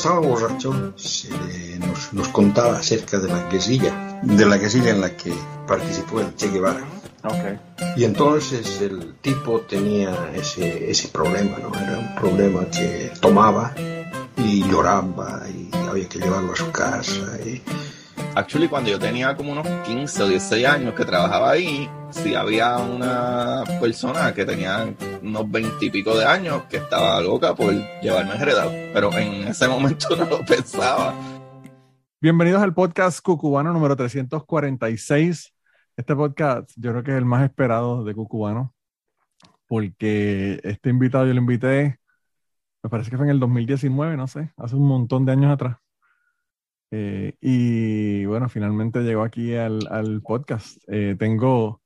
Estaba 0.00 0.20
borracho, 0.20 0.94
se 0.96 1.28
nos, 1.78 2.14
nos, 2.14 2.28
contaba 2.28 2.78
acerca 2.78 3.18
de 3.18 3.28
la 3.28 3.50
guerrilla, 3.50 4.18
de 4.22 4.46
la 4.46 4.56
guerrilla 4.56 4.92
en 4.92 5.02
la 5.02 5.14
que 5.14 5.30
participó 5.68 6.20
el 6.20 6.34
Che 6.36 6.48
Guevara. 6.48 6.82
Okay. 7.22 7.60
Y 7.96 8.04
entonces 8.04 8.80
el 8.80 9.16
tipo 9.20 9.60
tenía 9.60 10.32
ese, 10.34 10.90
ese 10.90 11.08
problema, 11.08 11.58
¿no? 11.58 11.78
Era 11.78 11.98
un 11.98 12.14
problema 12.14 12.64
que 12.70 13.12
tomaba 13.20 13.74
y 14.38 14.66
lloraba 14.70 15.42
y 15.50 15.68
había 15.86 16.08
que 16.08 16.18
llevarlo 16.18 16.54
a 16.54 16.56
su 16.56 16.70
casa. 16.70 17.38
Y... 17.44 17.60
Actually, 18.32 18.68
cuando 18.68 18.90
yo 18.90 18.98
tenía 18.98 19.36
como 19.36 19.50
unos 19.50 19.66
15 19.66 20.22
o 20.22 20.28
16 20.28 20.64
años 20.64 20.94
que 20.94 21.04
trabajaba 21.04 21.50
ahí, 21.50 21.90
sí 22.10 22.36
había 22.36 22.78
una 22.78 23.64
persona 23.80 24.32
que 24.32 24.44
tenía 24.44 24.94
unos 25.20 25.50
20 25.50 25.84
y 25.84 25.90
pico 25.90 26.16
de 26.16 26.24
años 26.24 26.62
que 26.70 26.76
estaba 26.76 27.20
loca 27.20 27.56
por 27.56 27.74
llevarme 28.00 28.36
heredado, 28.36 28.70
pero 28.92 29.12
en 29.18 29.48
ese 29.48 29.66
momento 29.66 30.14
no 30.16 30.26
lo 30.26 30.44
pensaba. 30.44 31.12
Bienvenidos 32.20 32.62
al 32.62 32.72
podcast 32.72 33.20
Cucubano 33.20 33.72
número 33.72 33.96
346. 33.96 35.52
Este 35.96 36.14
podcast 36.14 36.70
yo 36.76 36.92
creo 36.92 37.02
que 37.02 37.10
es 37.10 37.18
el 37.18 37.24
más 37.24 37.42
esperado 37.42 38.04
de 38.04 38.14
Cucubano, 38.14 38.72
porque 39.66 40.60
este 40.62 40.90
invitado 40.90 41.26
yo 41.26 41.34
lo 41.34 41.40
invité, 41.40 41.98
me 42.84 42.90
parece 42.90 43.10
que 43.10 43.16
fue 43.16 43.26
en 43.26 43.32
el 43.32 43.40
2019, 43.40 44.16
no 44.16 44.28
sé, 44.28 44.52
hace 44.56 44.76
un 44.76 44.86
montón 44.86 45.26
de 45.26 45.32
años 45.32 45.52
atrás. 45.52 45.78
Eh, 46.90 47.36
y 47.40 48.24
bueno, 48.26 48.48
finalmente 48.48 49.00
llegó 49.00 49.22
aquí 49.22 49.54
al, 49.54 50.22
podcast. 50.22 50.78
Eh, 50.88 51.16
tengo, 51.18 51.82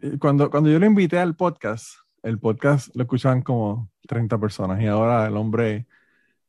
eh, 0.00 0.18
cuando, 0.18 0.50
cuando 0.50 0.70
yo 0.70 0.78
lo 0.78 0.86
invité 0.86 1.18
al 1.18 1.36
podcast, 1.36 1.96
el 2.22 2.38
podcast 2.38 2.94
lo 2.96 3.02
escuchaban 3.04 3.42
como 3.42 3.90
30 4.08 4.38
personas 4.38 4.80
y 4.82 4.86
ahora 4.86 5.26
el 5.26 5.36
hombre 5.36 5.86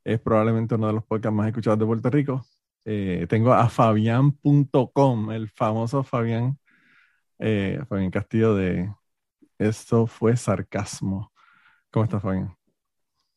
es 0.04 0.20
probablemente 0.20 0.76
uno 0.76 0.88
de 0.88 0.94
los 0.94 1.06
podcasts 1.06 1.36
más 1.36 1.48
escuchados 1.48 1.80
de 1.80 1.86
Puerto 1.86 2.10
Rico. 2.10 2.46
Tengo 3.30 3.54
a 3.54 3.70
fabián.com, 3.70 5.32
el 5.32 5.50
famoso 5.50 6.04
Fabián, 6.04 6.60
Fabián 7.40 8.12
Castillo 8.12 8.56
de 8.56 8.94
Esto 9.58 10.08
fue 10.08 10.36
sarcasmo. 10.38 11.32
¿Cómo 11.92 12.06
estás, 12.06 12.22
Fabián? 12.22 12.63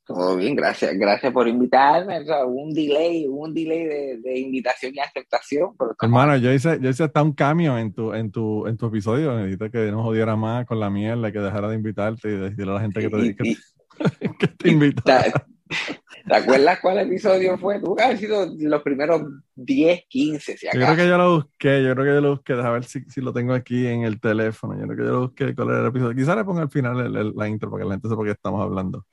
Todo 0.07 0.37
bien, 0.37 0.55
gracias, 0.55 0.97
gracias 0.97 1.33
por 1.33 1.49
invitarme. 1.49 2.21
O 2.21 2.25
sea, 2.25 2.45
un 2.45 2.73
delay, 2.73 3.27
un 3.27 3.53
delay 3.53 3.85
de, 3.85 4.19
de, 4.19 4.39
invitación 4.39 4.95
y 4.95 5.01
aceptación. 5.01 5.77
Pero 5.77 5.97
Hermano, 6.01 6.37
yo 6.37 6.53
hice, 6.53 6.79
yo 6.81 6.91
hice 6.91 7.03
hasta 7.03 7.23
un 7.23 7.33
cambio 7.33 7.77
en 7.77 7.93
tu, 7.93 8.15
en 8.15 8.31
tu, 8.31 8.69
en 8.69 8.77
tu 8.77 8.87
episodio. 8.87 9.37
Necesito 9.37 9.69
que 9.69 9.91
no 9.91 10.05
jodiera 10.05 10.37
más 10.37 10.65
con 10.65 10.79
la 10.79 10.91
mierda, 10.91 11.33
que 11.33 11.41
dejara 11.41 11.69
de 11.69 11.75
invitarte 11.75 12.29
y 12.29 12.37
decirle 12.37 12.71
a 12.71 12.75
la 12.75 12.81
gente 12.83 13.01
que 13.01 13.09
te, 13.09 13.19
y, 13.19 13.35
que, 13.35 13.49
y, 13.49 13.57
que 14.39 14.47
te 14.47 14.71
invitó. 14.71 15.03
¿Te, 15.03 15.33
¿Te 16.27 16.35
acuerdas 16.37 16.79
cuál 16.81 16.99
episodio 16.99 17.59
fue? 17.59 17.81
Tuvo 17.81 17.97
que 17.97 18.03
haber 18.05 18.19
sido 18.19 18.47
los 18.59 18.83
primeros 18.83 19.23
10, 19.57 20.03
15, 20.09 20.57
si 20.57 20.67
acaso. 20.69 20.81
Yo 20.81 20.87
creo 20.87 20.97
que 20.97 21.09
yo 21.09 21.19
lo 21.19 21.35
busqué, 21.37 21.83
yo 21.83 21.95
creo 21.95 22.05
que 22.05 22.15
yo 22.15 22.21
lo 22.21 22.31
busqué, 22.37 22.55
déjame 22.55 22.75
ver 22.75 22.85
si, 22.85 23.01
si 23.07 23.21
lo 23.21 23.33
tengo 23.33 23.55
aquí 23.55 23.87
en 23.89 24.03
el 24.03 24.21
teléfono. 24.21 24.75
Yo 24.75 24.87
creo 24.87 24.97
que 24.97 25.05
yo 25.05 25.11
lo 25.11 25.21
busqué 25.23 25.55
cuál 25.55 25.71
era 25.71 25.81
el 25.81 25.87
episodio. 25.87 26.15
Quizá 26.15 26.37
le 26.37 26.45
ponga 26.45 26.63
al 26.63 26.71
final 26.71 27.01
el, 27.01 27.17
el, 27.17 27.33
la 27.35 27.49
intro 27.49 27.71
para 27.71 27.83
que 27.83 27.89
la 27.89 27.95
gente 27.95 28.09
sepa 28.09 28.25
qué 28.25 28.31
estamos 28.31 28.63
hablando. 28.63 29.05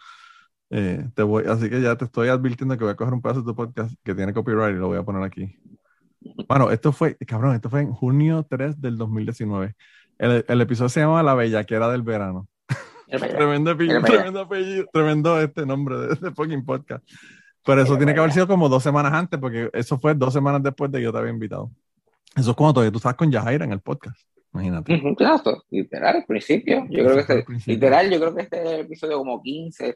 Eh, 0.75 1.07
te 1.13 1.21
voy, 1.21 1.43
así 1.47 1.69
que 1.69 1.79
ya 1.79 1.95
te 1.95 2.05
estoy 2.05 2.29
advirtiendo 2.29 2.75
que 2.75 2.83
voy 2.83 2.93
a 2.93 2.95
coger 2.95 3.13
un 3.13 3.21
pedazo 3.21 3.41
de 3.41 3.45
tu 3.45 3.55
podcast 3.55 3.93
que 4.03 4.15
tiene 4.15 4.33
copyright 4.33 4.75
y 4.75 4.79
lo 4.79 4.87
voy 4.87 4.97
a 4.97 5.03
poner 5.03 5.21
aquí. 5.21 5.55
Bueno, 6.47 6.71
esto 6.71 6.91
fue, 6.91 7.15
cabrón, 7.27 7.53
esto 7.53 7.69
fue 7.69 7.81
en 7.81 7.91
junio 7.91 8.43
3 8.49 8.81
del 8.81 8.97
2019. 8.97 9.75
El, 10.17 10.43
el 10.47 10.61
episodio 10.61 10.89
se 10.89 11.01
llama 11.01 11.21
La 11.21 11.35
Bellaquera 11.35 11.91
del 11.91 12.01
Verano. 12.01 12.47
tremendo, 13.07 13.69
apellido, 13.69 14.01
tremendo 14.01 14.39
apellido, 14.39 14.85
tremendo 14.91 15.39
este 15.39 15.63
nombre 15.63 15.95
de 15.95 16.13
este 16.13 16.31
fucking 16.31 16.65
podcast. 16.65 17.07
Pero 17.63 17.83
eso 17.83 17.95
tiene 17.95 18.15
que 18.15 18.19
haber 18.19 18.31
sido 18.31 18.47
como 18.47 18.67
dos 18.67 18.81
semanas 18.81 19.13
antes, 19.13 19.39
porque 19.39 19.69
eso 19.73 19.99
fue 19.99 20.15
dos 20.15 20.33
semanas 20.33 20.63
después 20.63 20.91
de 20.91 20.97
que 20.97 21.03
yo 21.03 21.11
te 21.11 21.19
había 21.19 21.31
invitado. 21.31 21.69
Eso 22.35 22.49
es 22.49 22.57
cuando 22.57 22.73
todavía 22.73 22.91
tú 22.91 22.97
estabas 22.97 23.15
con 23.15 23.31
Yajaira 23.31 23.65
en 23.65 23.73
el 23.73 23.79
podcast. 23.79 24.17
Imagínate. 24.53 24.99
Claro, 25.15 25.63
literal, 25.69 26.15
al 26.15 26.25
principio. 26.25 26.85
Yo 26.89 27.03
creo 27.03 27.25
que 27.25 27.33
este, 27.39 27.71
literal, 27.71 28.09
yo 28.09 28.19
creo 28.19 28.35
que 28.35 28.41
este 28.41 28.63
es 28.63 28.69
el 28.71 28.79
episodio 28.81 29.17
como 29.19 29.39
15. 29.41 29.95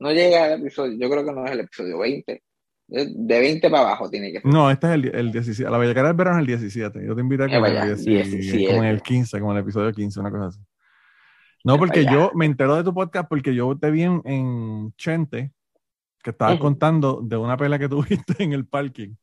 No 0.00 0.12
llega 0.12 0.44
al 0.44 0.60
episodio, 0.60 0.96
yo 0.98 1.10
creo 1.10 1.24
que 1.24 1.32
no 1.32 1.44
es 1.44 1.52
el 1.52 1.60
episodio 1.60 1.98
20. 1.98 2.42
De 2.88 3.38
20 3.38 3.68
para 3.68 3.82
abajo 3.82 4.08
tiene 4.08 4.32
que 4.32 4.40
ser. 4.40 4.50
No, 4.50 4.70
este 4.70 4.86
es 4.86 4.94
el, 4.94 5.14
el 5.14 5.32
17. 5.32 5.70
La 5.70 5.76
Bellacara 5.76 6.08
del 6.08 6.16
Verano 6.16 6.38
es 6.38 6.40
el 6.40 6.46
17. 6.46 7.06
Yo 7.06 7.14
te 7.14 7.20
invito 7.20 7.44
a 7.44 7.48
que 7.48 7.58
vaya, 7.58 7.84
el 7.84 8.02
17, 8.02 8.66
como 8.66 8.82
en 8.82 8.88
el 8.88 9.02
15, 9.02 9.40
como 9.40 9.52
en 9.52 9.58
el 9.58 9.62
episodio 9.62 9.92
15, 9.92 10.20
una 10.20 10.30
cosa 10.30 10.46
así. 10.46 10.60
No, 11.64 11.76
porque 11.76 12.06
yo 12.06 12.30
me 12.34 12.46
entero 12.46 12.76
de 12.76 12.84
tu 12.84 12.94
podcast 12.94 13.28
porque 13.28 13.54
yo 13.54 13.76
te 13.76 13.90
vi 13.90 14.04
en, 14.04 14.22
en 14.24 14.94
Chente, 14.96 15.52
que 16.22 16.30
estabas 16.30 16.54
uh 16.54 16.58
-huh. 16.58 16.62
contando 16.62 17.20
de 17.22 17.36
una 17.36 17.58
pelea 17.58 17.78
que 17.78 17.88
tuviste 17.90 18.42
en 18.42 18.54
el 18.54 18.66
parking. 18.66 19.14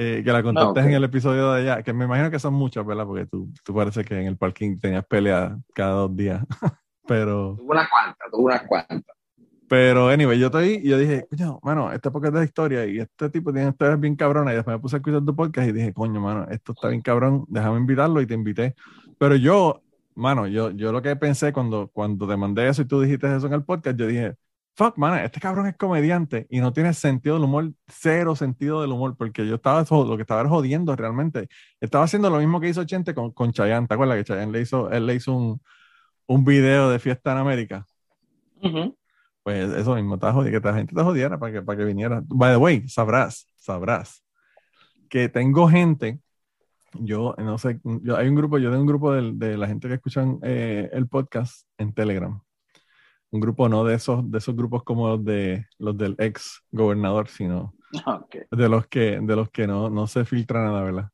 Eh, 0.00 0.22
que 0.24 0.30
la 0.30 0.44
contaste 0.44 0.66
no, 0.66 0.70
okay. 0.70 0.84
en 0.84 0.92
el 0.92 1.02
episodio 1.02 1.52
de 1.52 1.62
allá, 1.62 1.82
que 1.82 1.92
me 1.92 2.04
imagino 2.04 2.30
que 2.30 2.38
son 2.38 2.54
muchas, 2.54 2.86
¿verdad? 2.86 3.04
Porque 3.04 3.26
tú, 3.26 3.50
tú 3.64 3.74
parece 3.74 4.04
que 4.04 4.14
en 4.20 4.26
el 4.26 4.36
parking 4.36 4.78
tenías 4.78 5.04
peleas 5.04 5.58
cada 5.74 5.92
dos 5.92 6.14
días. 6.14 6.44
Pero. 7.08 7.56
Tuvo 7.58 7.72
unas 7.72 7.88
cuantas, 7.88 8.30
tuvo 8.30 8.42
unas 8.46 8.62
cuantas. 8.62 9.17
Pero, 9.68 10.08
anyway, 10.08 10.38
yo 10.38 10.46
estoy 10.46 10.80
y 10.82 10.88
yo 10.88 10.98
dije, 10.98 11.26
coño, 11.28 11.60
mano, 11.62 11.92
este 11.92 12.10
podcast 12.10 12.34
es 12.34 12.40
de 12.40 12.46
historia 12.46 12.86
y 12.86 12.98
este 13.00 13.28
tipo 13.28 13.52
tiene 13.52 13.68
historias 13.68 14.00
bien 14.00 14.16
cabronas. 14.16 14.52
Y 14.52 14.56
después 14.56 14.76
me 14.76 14.80
puse 14.80 14.96
a 14.96 14.98
escuchar 14.98 15.24
tu 15.24 15.36
podcast 15.36 15.68
y 15.68 15.72
dije, 15.72 15.92
coño, 15.92 16.20
mano, 16.20 16.46
esto 16.50 16.72
está 16.72 16.88
bien 16.88 17.02
cabrón, 17.02 17.44
déjame 17.48 17.78
invitarlo 17.78 18.20
y 18.22 18.26
te 18.26 18.34
invité. 18.34 18.74
Pero 19.18 19.36
yo, 19.36 19.82
mano, 20.14 20.46
yo, 20.46 20.70
yo 20.70 20.90
lo 20.90 21.02
que 21.02 21.14
pensé 21.16 21.52
cuando, 21.52 21.88
cuando 21.92 22.26
te 22.26 22.36
mandé 22.36 22.66
eso 22.68 22.82
y 22.82 22.86
tú 22.86 23.00
dijiste 23.02 23.34
eso 23.34 23.46
en 23.46 23.52
el 23.52 23.64
podcast, 23.64 23.98
yo 23.98 24.06
dije, 24.06 24.36
fuck, 24.74 24.96
mano, 24.96 25.16
este 25.16 25.38
cabrón 25.38 25.66
es 25.66 25.76
comediante 25.76 26.46
y 26.48 26.60
no 26.60 26.72
tiene 26.72 26.94
sentido 26.94 27.34
del 27.34 27.44
humor, 27.44 27.72
cero 27.88 28.36
sentido 28.36 28.80
del 28.80 28.92
humor, 28.92 29.16
porque 29.18 29.46
yo 29.46 29.56
estaba, 29.56 29.84
lo 29.90 30.16
que 30.16 30.22
estaba 30.22 30.48
jodiendo 30.48 30.96
realmente. 30.96 31.48
Estaba 31.80 32.04
haciendo 32.04 32.30
lo 32.30 32.38
mismo 32.38 32.58
que 32.58 32.68
hizo 32.68 32.84
Chente 32.84 33.12
con, 33.12 33.32
con 33.32 33.52
Chayanne, 33.52 33.86
¿te 33.86 33.94
acuerdas 33.94 34.16
que 34.16 34.24
Chayanne 34.24 34.52
le 34.52 34.62
hizo, 34.62 34.90
él 34.90 35.04
le 35.04 35.16
hizo 35.16 35.36
un, 35.36 35.60
un 36.26 36.44
video 36.44 36.88
de 36.88 36.98
fiesta 37.00 37.32
en 37.32 37.38
América? 37.38 37.84
Uh 38.62 38.68
-huh. 38.68 38.94
Pues 39.48 39.72
eso 39.72 39.94
mismo, 39.94 40.16
está 40.16 40.30
jodido, 40.30 40.60
que 40.60 40.68
la 40.68 40.74
gente 40.74 40.94
te 40.94 41.02
jodiera 41.02 41.38
para 41.38 41.50
que, 41.50 41.62
para 41.62 41.78
que 41.78 41.84
viniera. 41.86 42.22
By 42.26 42.52
the 42.52 42.58
way, 42.58 42.86
sabrás, 42.86 43.50
sabrás 43.56 44.22
que 45.08 45.30
tengo 45.30 45.66
gente, 45.66 46.20
yo 46.92 47.34
no 47.38 47.56
sé, 47.56 47.80
yo, 47.82 48.18
hay 48.18 48.28
un 48.28 48.34
grupo, 48.34 48.58
yo 48.58 48.68
tengo 48.68 48.82
un 48.82 48.86
grupo 48.86 49.10
de, 49.10 49.32
de 49.32 49.56
la 49.56 49.66
gente 49.66 49.88
que 49.88 49.94
escuchan 49.94 50.38
eh, 50.42 50.90
el 50.92 51.08
podcast 51.08 51.66
en 51.78 51.94
Telegram. 51.94 52.38
Un 53.30 53.40
grupo 53.40 53.70
no 53.70 53.84
de 53.84 53.94
esos, 53.94 54.30
de 54.30 54.36
esos 54.36 54.54
grupos 54.54 54.84
como 54.84 55.08
los 55.08 55.24
de 55.24 55.64
los 55.78 55.96
del 55.96 56.14
ex 56.18 56.62
gobernador, 56.70 57.28
sino 57.28 57.72
okay. 58.04 58.42
de 58.50 58.68
los 58.68 58.86
que, 58.86 59.18
de 59.18 59.34
los 59.34 59.48
que 59.48 59.66
no, 59.66 59.88
no 59.88 60.06
se 60.06 60.26
filtra 60.26 60.62
nada, 60.62 60.82
¿verdad? 60.82 61.08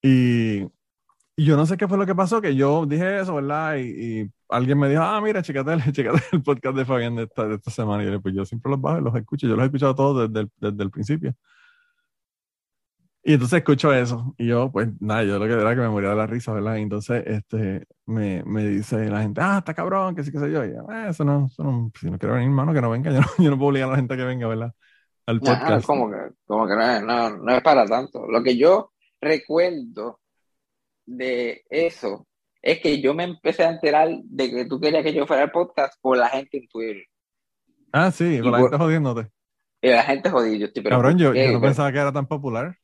Y, 0.00 0.62
y, 1.34 1.44
yo 1.44 1.56
no 1.56 1.66
sé 1.66 1.76
qué 1.76 1.88
fue 1.88 1.98
lo 1.98 2.06
que 2.06 2.14
pasó, 2.14 2.40
que 2.40 2.54
yo 2.54 2.86
dije 2.86 3.18
eso, 3.18 3.34
¿verdad? 3.34 3.74
Y, 3.74 4.20
y 4.20 4.30
alguien 4.50 4.78
me 4.78 4.88
dijo, 4.88 5.02
ah, 5.02 5.20
mira, 5.20 5.42
chécate, 5.42 5.70
chécate 5.92 6.22
el 6.32 6.42
podcast 6.42 6.76
de 6.76 6.84
Fabián 6.84 7.16
de 7.16 7.24
esta, 7.24 7.46
de 7.46 7.54
esta 7.56 7.70
semana. 7.70 8.04
Y 8.04 8.10
yo, 8.10 8.20
pues 8.20 8.34
yo 8.34 8.44
siempre 8.44 8.70
los 8.70 8.80
bajo 8.80 8.98
y 8.98 9.02
los 9.02 9.14
escucho. 9.14 9.46
Yo 9.46 9.56
los 9.56 9.62
he 9.62 9.66
escuchado 9.66 9.94
todos 9.94 10.28
desde 10.28 10.40
el, 10.42 10.50
desde 10.60 10.82
el 10.82 10.90
principio. 10.90 11.34
Y 13.22 13.34
entonces 13.34 13.58
escucho 13.58 13.92
eso. 13.92 14.34
Y 14.38 14.46
yo, 14.46 14.72
pues 14.72 14.88
nada, 15.00 15.24
yo 15.24 15.38
lo 15.38 15.46
que 15.46 15.52
era 15.52 15.74
que 15.74 15.82
me 15.82 15.88
moría 15.90 16.10
de 16.10 16.16
la 16.16 16.26
risa, 16.26 16.52
¿verdad? 16.52 16.76
Y 16.76 16.82
entonces 16.82 17.22
este, 17.26 17.86
me, 18.06 18.42
me 18.44 18.66
dice 18.66 19.10
la 19.10 19.20
gente, 19.20 19.40
ah, 19.42 19.58
está 19.58 19.74
cabrón, 19.74 20.14
que 20.14 20.24
sí, 20.24 20.32
que 20.32 20.38
sé 20.38 20.50
yo. 20.50 20.64
Y 20.64 20.72
yo, 20.72 20.90
eh, 20.90 21.10
eso 21.10 21.24
no, 21.24 21.46
eso 21.46 21.62
no, 21.62 21.92
si 22.00 22.10
no 22.10 22.18
quiere 22.18 22.34
venir, 22.34 22.48
hermano, 22.48 22.72
que 22.72 22.80
no 22.80 22.90
venga. 22.90 23.10
Yo 23.12 23.20
no, 23.20 23.26
yo 23.38 23.50
no 23.50 23.58
puedo 23.58 23.68
obligar 23.70 23.88
a 23.88 23.92
la 23.92 23.98
gente 23.98 24.14
a 24.14 24.16
que 24.16 24.24
venga, 24.24 24.48
¿verdad? 24.48 24.72
Al 25.26 25.40
podcast. 25.40 25.82
No, 25.82 25.82
como 25.82 26.10
que, 26.10 26.16
como 26.46 26.66
que 26.66 26.74
no, 26.74 27.00
no, 27.02 27.36
no 27.36 27.52
es 27.52 27.62
para 27.62 27.84
tanto. 27.86 28.26
Lo 28.26 28.42
que 28.42 28.56
yo 28.56 28.92
recuerdo 29.20 30.20
de 31.04 31.62
eso 31.68 32.26
es 32.62 32.80
que 32.80 33.00
yo 33.00 33.14
me 33.14 33.24
empecé 33.24 33.64
a 33.64 33.70
enterar 33.70 34.08
de 34.24 34.50
que 34.50 34.64
tú 34.66 34.80
querías 34.80 35.02
que 35.02 35.14
yo 35.14 35.26
fuera 35.26 35.44
al 35.44 35.50
podcast 35.50 35.94
por 36.00 36.16
la 36.16 36.28
gente 36.28 36.58
en 36.58 36.68
Twitter. 36.68 37.04
Ah, 37.92 38.10
sí, 38.10 38.38
por 38.42 38.52
la 38.52 38.58
por, 38.58 38.70
gente 38.70 38.84
jodiéndote. 38.84 39.30
Y 39.82 39.88
la 39.88 40.02
gente 40.02 40.30
jodida. 40.30 40.56
Yo 40.56 40.66
estoy, 40.66 40.82
pero 40.82 40.96
Cabrón, 40.96 41.18
yo, 41.18 41.34
yo 41.34 41.52
no 41.52 41.60
pensaba 41.60 41.90
que 41.90 41.98
era 41.98 42.12
tan 42.12 42.26
popular. 42.26 42.76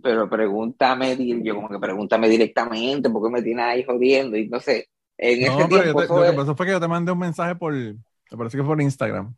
Pero 0.00 0.30
pregúntame, 0.30 1.16
yo 1.42 1.56
como 1.56 1.68
que 1.68 1.78
pregúntame 1.78 2.28
directamente, 2.28 3.10
porque 3.10 3.32
me 3.32 3.42
tienes 3.42 3.64
ahí 3.64 3.82
jodiendo? 3.82 4.36
Y 4.36 4.48
no 4.48 4.60
sé, 4.60 4.88
en 5.16 5.40
no, 5.40 5.58
ese 5.58 5.68
tiempo. 5.68 6.02
Te, 6.02 6.08
lo 6.08 6.22
que 6.22 6.36
pasó 6.36 6.54
fue 6.54 6.66
que 6.66 6.72
yo 6.72 6.80
te 6.80 6.86
mandé 6.86 7.10
un 7.10 7.18
mensaje 7.18 7.56
por, 7.56 7.72
me 7.72 7.96
parece 8.30 8.56
que 8.56 8.62
fue 8.62 8.74
por 8.74 8.80
Instagram. 8.80 9.34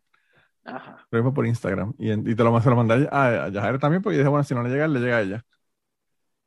Ajá. 0.65 1.07
Creo 1.09 1.23
que 1.23 1.29
fue 1.29 1.35
por 1.35 1.47
Instagram. 1.47 1.95
Y, 1.99 2.13
y 2.13 2.35
te 2.35 2.45
lo, 2.45 2.61
se 2.61 2.69
lo 2.69 2.77
mandé 2.77 3.09
a, 3.11 3.45
a 3.45 3.49
Yajaira 3.49 3.79
también, 3.79 4.03
porque 4.03 4.17
yo 4.17 4.21
dije, 4.21 4.29
bueno, 4.29 4.45
si 4.45 4.55
no 4.55 4.63
le 4.63 4.69
llega, 4.69 4.87
le 4.87 5.01
llega 5.01 5.17
a 5.17 5.23
ella. 5.23 5.45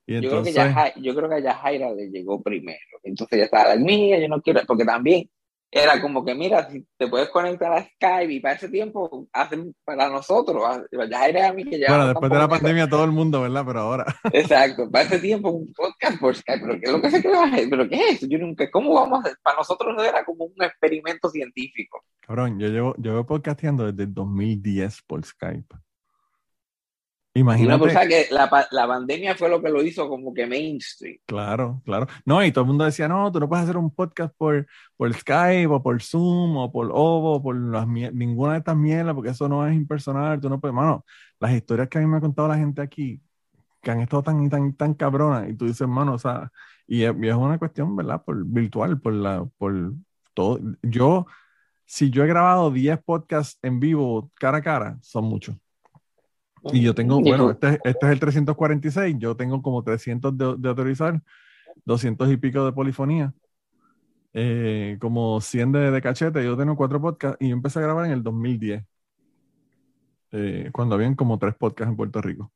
Y 0.05 0.13
yo, 0.13 0.19
entonces... 0.19 0.53
creo 0.53 0.65
que 0.65 0.69
Yajaira, 0.69 1.01
yo 1.01 1.15
creo 1.15 1.29
que 1.29 1.35
a 1.35 1.39
Yajaira 1.39 1.94
le 1.94 2.09
llegó 2.09 2.41
primero. 2.41 2.79
Entonces 3.03 3.39
ya 3.39 3.45
estaba 3.45 3.75
la 3.75 3.81
mía, 3.81 4.19
yo 4.19 4.27
no 4.27 4.41
quiero, 4.41 4.61
porque 4.67 4.85
también 4.85 5.29
era 5.75 6.00
como 6.00 6.23
que, 6.23 6.35
mira, 6.35 6.69
si 6.69 6.85
te 6.97 7.07
puedes 7.07 7.29
conectar 7.29 7.73
a 7.73 7.83
Skype 7.83 8.31
y 8.31 8.39
para 8.39 8.53
ese 8.53 8.69
tiempo 8.69 9.27
hacen 9.33 9.73
para 9.83 10.07
nosotros, 10.07 10.61
Yajaira 10.91 11.50
a 11.50 11.53
mí 11.53 11.63
que 11.63 11.79
ya... 11.79 11.88
Bueno, 11.88 12.07
después 12.07 12.31
de 12.31 12.38
la 12.38 12.47
pandemia 12.47 12.88
todo 12.88 13.03
el 13.03 13.11
mundo, 13.11 13.41
¿verdad? 13.41 13.63
Pero 13.65 13.79
ahora... 13.79 14.05
Exacto, 14.33 14.89
para 14.91 15.05
ese 15.05 15.19
tiempo 15.19 15.50
un 15.50 15.73
podcast 15.73 16.19
por 16.19 16.35
Skype, 16.35 16.61
pero 16.61 16.79
¿qué 16.79 16.85
es 16.85 16.91
lo 16.91 17.01
que 17.01 17.09
se? 17.09 17.21
¿Pero 17.21 17.89
qué 17.89 17.95
es 17.95 18.15
eso? 18.17 18.27
Yo 18.29 18.38
nunca, 18.38 18.69
¿cómo 18.69 18.94
vamos 18.94 19.19
a 19.19 19.21
hacer? 19.23 19.38
Para 19.41 19.57
nosotros 19.57 19.95
no 19.95 20.03
era 20.03 20.23
como 20.23 20.45
un 20.45 20.63
experimento 20.63 21.29
científico. 21.29 22.03
Cabrón, 22.19 22.59
yo 22.59 22.67
llevo, 22.67 22.94
yo 22.97 23.11
llevo 23.11 23.25
podcasteando 23.25 23.91
desde 23.91 24.03
el 24.03 24.13
2010 24.13 25.01
por 25.07 25.25
Skype. 25.25 25.75
Imagínate. 27.35 27.83
Una 27.83 28.07
que 28.07 28.27
la, 28.30 28.68
la, 28.71 28.88
pandemia 28.88 29.35
fue 29.35 29.50
lo 29.50 29.62
que 29.62 29.69
lo 29.69 29.81
hizo 29.81 30.07
como 30.07 30.33
que 30.33 30.45
mainstream. 30.45 31.18
Claro, 31.25 31.81
claro. 31.83 32.06
No, 32.25 32.44
y 32.45 32.51
todo 32.51 32.63
el 32.63 32.68
mundo 32.68 32.85
decía, 32.85 33.07
no, 33.07 33.31
tú 33.31 33.39
no 33.39 33.50
puedes 33.50 33.63
hacer 33.63 33.75
un 33.75 33.89
podcast 33.89 34.35
por, 34.38 34.68
por 34.95 35.12
Skype 35.12 35.68
o 35.68 35.81
por 35.81 36.01
Zoom 36.03 36.57
o 36.57 36.71
por 36.71 36.91
Ovo, 36.94 37.41
por 37.41 37.56
las, 37.56 37.88
ninguna 37.88 38.53
de 38.53 38.59
estas 38.59 38.77
mierdas, 38.77 39.15
porque 39.15 39.31
eso 39.31 39.50
no 39.50 39.68
es 39.68 39.75
impersonal, 39.75 40.39
tú 40.39 40.47
no 40.47 40.59
puedes, 40.59 40.75
mano, 40.75 41.06
las 41.39 41.53
historias 41.53 41.89
que 41.89 41.97
a 41.97 42.01
mí 42.01 42.07
me 42.07 42.18
ha 42.18 42.21
contado 42.21 42.47
la 42.47 42.57
gente 42.57 42.81
aquí, 42.81 43.19
que 43.81 43.89
han 43.89 44.01
estado 44.01 44.21
tan, 44.21 44.47
tan, 44.50 44.74
tan 44.75 44.94
cabronas, 44.94 45.50
y 45.50 45.56
tú 45.56 45.65
dices, 45.65 45.88
mano, 45.88 46.13
o 46.13 46.19
sea, 46.19 46.51
y 46.88 47.03
es, 47.03 47.13
una 47.13 47.57
cuestión, 47.57 47.95
¿verdad? 47.95 48.24
Por 48.24 48.45
virtual, 48.45 49.00
por 49.00 49.13
la, 49.13 49.45
por 49.57 49.94
todo. 50.35 50.59
Yo, 50.83 51.25
si 51.85 52.09
yo 52.12 52.24
he 52.24 52.27
grabado 52.27 52.71
10 52.71 53.01
podcasts 53.03 53.57
en 53.63 53.80
vivo 53.80 54.31
cara 54.35 54.59
a 54.59 54.62
cara, 54.62 54.97
son 55.01 55.25
muchos. 55.25 55.56
Y 56.71 56.81
yo 56.81 56.95
tengo, 56.95 57.19
bueno, 57.19 57.51
este, 57.51 57.80
este, 57.83 58.06
es 58.06 58.12
el 58.12 58.19
346, 58.19 59.15
yo 59.19 59.36
tengo 59.36 59.62
como 59.62 59.83
300 59.83 60.38
de, 60.38 60.56
de 60.57 60.69
autorizar, 60.69 61.21
200 61.86 62.31
y 62.31 62.38
pico 62.38 62.65
de 62.65 62.71
polifonía, 62.71 63.33
eh, 64.33 64.98
como 65.00 65.42
100 65.42 65.71
de, 65.71 65.92
de, 65.92 66.01
cachete, 66.01 66.44
yo 66.44 66.56
tengo 66.56 66.75
cuatro 66.75 67.01
podcasts 67.01 67.38
y 67.39 67.50
yo 67.50 67.54
empecé 67.54 67.80
a 67.80 67.83
grabar 67.83 68.06
en 68.06 68.12
el 68.12 68.24
2010, 68.24 68.83
eh, 70.31 70.69
cuando 70.71 70.95
habían 70.95 71.15
como 71.15 71.38
tres 71.38 71.56
podcasts 71.56 71.89
en 71.89 71.98
Puerto 71.98 72.21
Rico. 72.21 72.51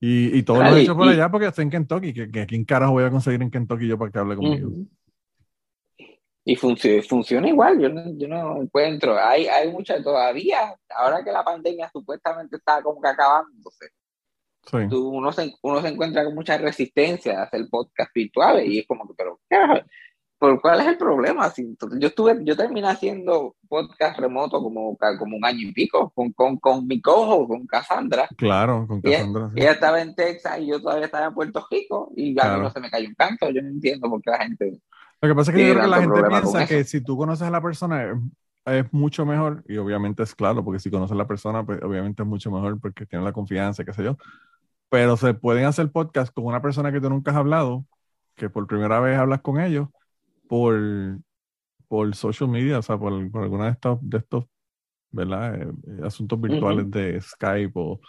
Y, 0.00 0.36
y 0.36 0.42
todo 0.42 0.62
lo 0.62 0.76
he 0.76 0.82
hecho 0.82 0.96
por 0.96 1.08
allá 1.08 1.30
porque 1.30 1.46
estoy 1.46 1.62
en 1.64 1.70
Kentucky, 1.70 2.12
que, 2.12 2.30
que 2.30 2.40
aquí 2.40 2.56
en 2.56 2.64
carajo 2.64 2.92
voy 2.92 3.04
a 3.04 3.10
conseguir 3.10 3.42
en 3.42 3.50
Kentucky 3.50 3.86
yo 3.86 3.98
para 3.98 4.10
que 4.10 4.18
hable 4.18 4.36
conmigo. 4.36 4.70
Y 6.44 6.56
funciona, 6.56 7.02
funciona 7.08 7.48
igual, 7.48 7.80
yo 7.80 7.88
no, 7.88 8.02
yo 8.16 8.26
no 8.26 8.62
encuentro, 8.62 9.16
hay, 9.16 9.46
hay 9.46 9.70
mucha 9.70 10.02
todavía, 10.02 10.76
ahora 10.90 11.22
que 11.22 11.30
la 11.30 11.44
pandemia 11.44 11.88
supuestamente 11.92 12.56
está 12.56 12.82
como 12.82 13.00
que 13.00 13.08
acabándose, 13.08 13.90
uno, 14.72 15.32
se, 15.32 15.54
uno 15.62 15.80
se 15.80 15.88
encuentra 15.88 16.24
con 16.24 16.34
mucha 16.34 16.56
resistencia 16.58 17.40
a 17.40 17.44
hacer 17.44 17.66
podcast 17.70 18.12
virtuales 18.14 18.66
y 18.66 18.78
es 18.78 18.86
como 18.86 19.06
que, 19.06 19.14
pero, 19.16 19.40
¿por 20.38 20.60
cuál 20.60 20.80
es 20.80 20.86
el 20.86 20.98
problema? 20.98 21.52
yo 21.98 22.08
estuve, 22.08 22.38
yo 22.44 22.56
terminé 22.56 22.88
haciendo 22.88 23.56
podcast 23.68 24.18
remoto 24.18 24.60
como, 24.62 24.96
como 25.18 25.36
un 25.36 25.44
año 25.44 25.68
y 25.68 25.72
pico 25.72 26.10
con, 26.14 26.32
con, 26.32 26.56
con 26.58 26.86
mi 26.86 27.00
cojo, 27.00 27.46
con 27.46 27.66
Cassandra. 27.66 28.28
Claro, 28.36 28.86
con 28.86 29.00
Cassandra. 29.00 29.50
Ella, 29.54 29.72
estaba 29.72 30.00
en 30.00 30.14
Texas 30.14 30.58
y 30.60 30.66
yo 30.66 30.80
todavía 30.80 31.06
estaba 31.06 31.26
en 31.26 31.34
Puerto 31.34 31.66
Rico 31.70 32.10
y 32.16 32.34
ya 32.34 32.56
no 32.56 32.70
se 32.70 32.80
me 32.80 32.90
cayó 32.90 33.08
un 33.08 33.14
canto, 33.14 33.50
yo 33.50 33.62
no 33.62 33.68
entiendo 33.68 34.08
por 34.08 34.22
qué 34.22 34.30
la 34.30 34.38
gente 34.38 34.80
lo 35.22 35.28
que 35.28 35.34
pasa 35.34 35.50
es 35.52 35.56
que 35.56 35.68
yo 35.68 35.74
creo 35.74 35.84
que 35.84 35.90
la 35.90 36.00
gente 36.00 36.22
piensa 36.28 36.66
que 36.66 36.84
si 36.84 37.00
tú 37.00 37.16
conoces 37.16 37.46
a 37.46 37.50
la 37.50 37.62
persona 37.62 38.20
es, 38.64 38.92
mucho 38.92 39.24
mejor, 39.24 39.64
y 39.68 39.76
obviamente 39.76 40.22
es 40.24 40.34
claro, 40.34 40.64
porque 40.64 40.80
si 40.80 40.90
conoces 40.90 41.12
a 41.12 41.16
la 41.16 41.26
persona, 41.26 41.64
pues 41.64 41.80
obviamente 41.82 42.22
es 42.22 42.28
mucho 42.28 42.50
mejor 42.50 42.80
porque 42.80 43.06
tiene 43.06 43.24
la 43.24 43.32
confianza, 43.32 43.84
qué 43.84 43.92
sé 43.92 44.04
yo. 44.04 44.16
Pero 44.88 45.16
se 45.16 45.34
pueden 45.34 45.64
hacer 45.64 45.90
podcasts 45.90 46.32
con 46.34 46.44
una 46.46 46.60
persona 46.60 46.92
que 46.92 47.00
tú 47.00 47.08
nunca 47.08 47.30
has 47.30 47.36
hablado, 47.36 47.86
que 48.34 48.50
por 48.50 48.66
primera 48.66 49.00
vez 49.00 49.16
hablas 49.16 49.40
con 49.42 49.60
ellos, 49.60 49.88
por, 50.48 50.78
por 51.88 52.14
social 52.16 52.48
media, 52.50 52.78
o 52.78 52.82
sea, 52.82 52.98
por, 52.98 53.12
alguna 53.12 53.66
de 53.66 53.70
estos, 53.70 53.98
de 54.02 54.18
estos 54.18 54.44
¿verdad? 55.12 55.54
Eh, 55.62 55.72
eh, 55.86 56.00
asuntos 56.04 56.40
virtuales 56.40 56.90
de 56.90 57.20
Skype 57.20 57.72
o 57.74 58.00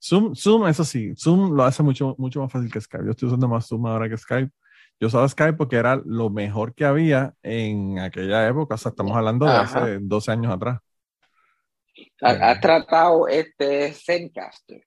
Zoom. 0.00 0.34
Zoom, 0.34 0.66
eso 0.68 0.84
sí, 0.84 1.14
Zoom 1.16 1.52
lo 1.54 1.64
hace 1.64 1.82
mucho, 1.82 2.14
mucho 2.18 2.40
más 2.40 2.52
fácil 2.52 2.70
que 2.70 2.80
Skype. 2.80 3.04
Yo 3.04 3.10
estoy 3.10 3.28
usando 3.28 3.48
más 3.48 3.66
Zoom 3.66 3.86
ahora 3.86 4.08
que 4.08 4.16
Skype 4.16 4.52
yo 5.00 5.06
usaba 5.06 5.28
Skype 5.28 5.54
porque 5.54 5.76
era 5.76 6.00
lo 6.04 6.28
mejor 6.28 6.74
que 6.74 6.84
había 6.84 7.34
en 7.42 7.98
aquella 7.98 8.48
época, 8.48 8.74
o 8.74 8.78
sea, 8.78 8.90
estamos 8.90 9.16
hablando 9.16 9.46
de 9.46 9.52
hace 9.52 9.98
12 10.00 10.32
años 10.32 10.52
atrás. 10.52 10.80
¿Has 12.20 12.60
tratado 12.60 13.28
este 13.28 13.92
Zencaster? 13.92 14.82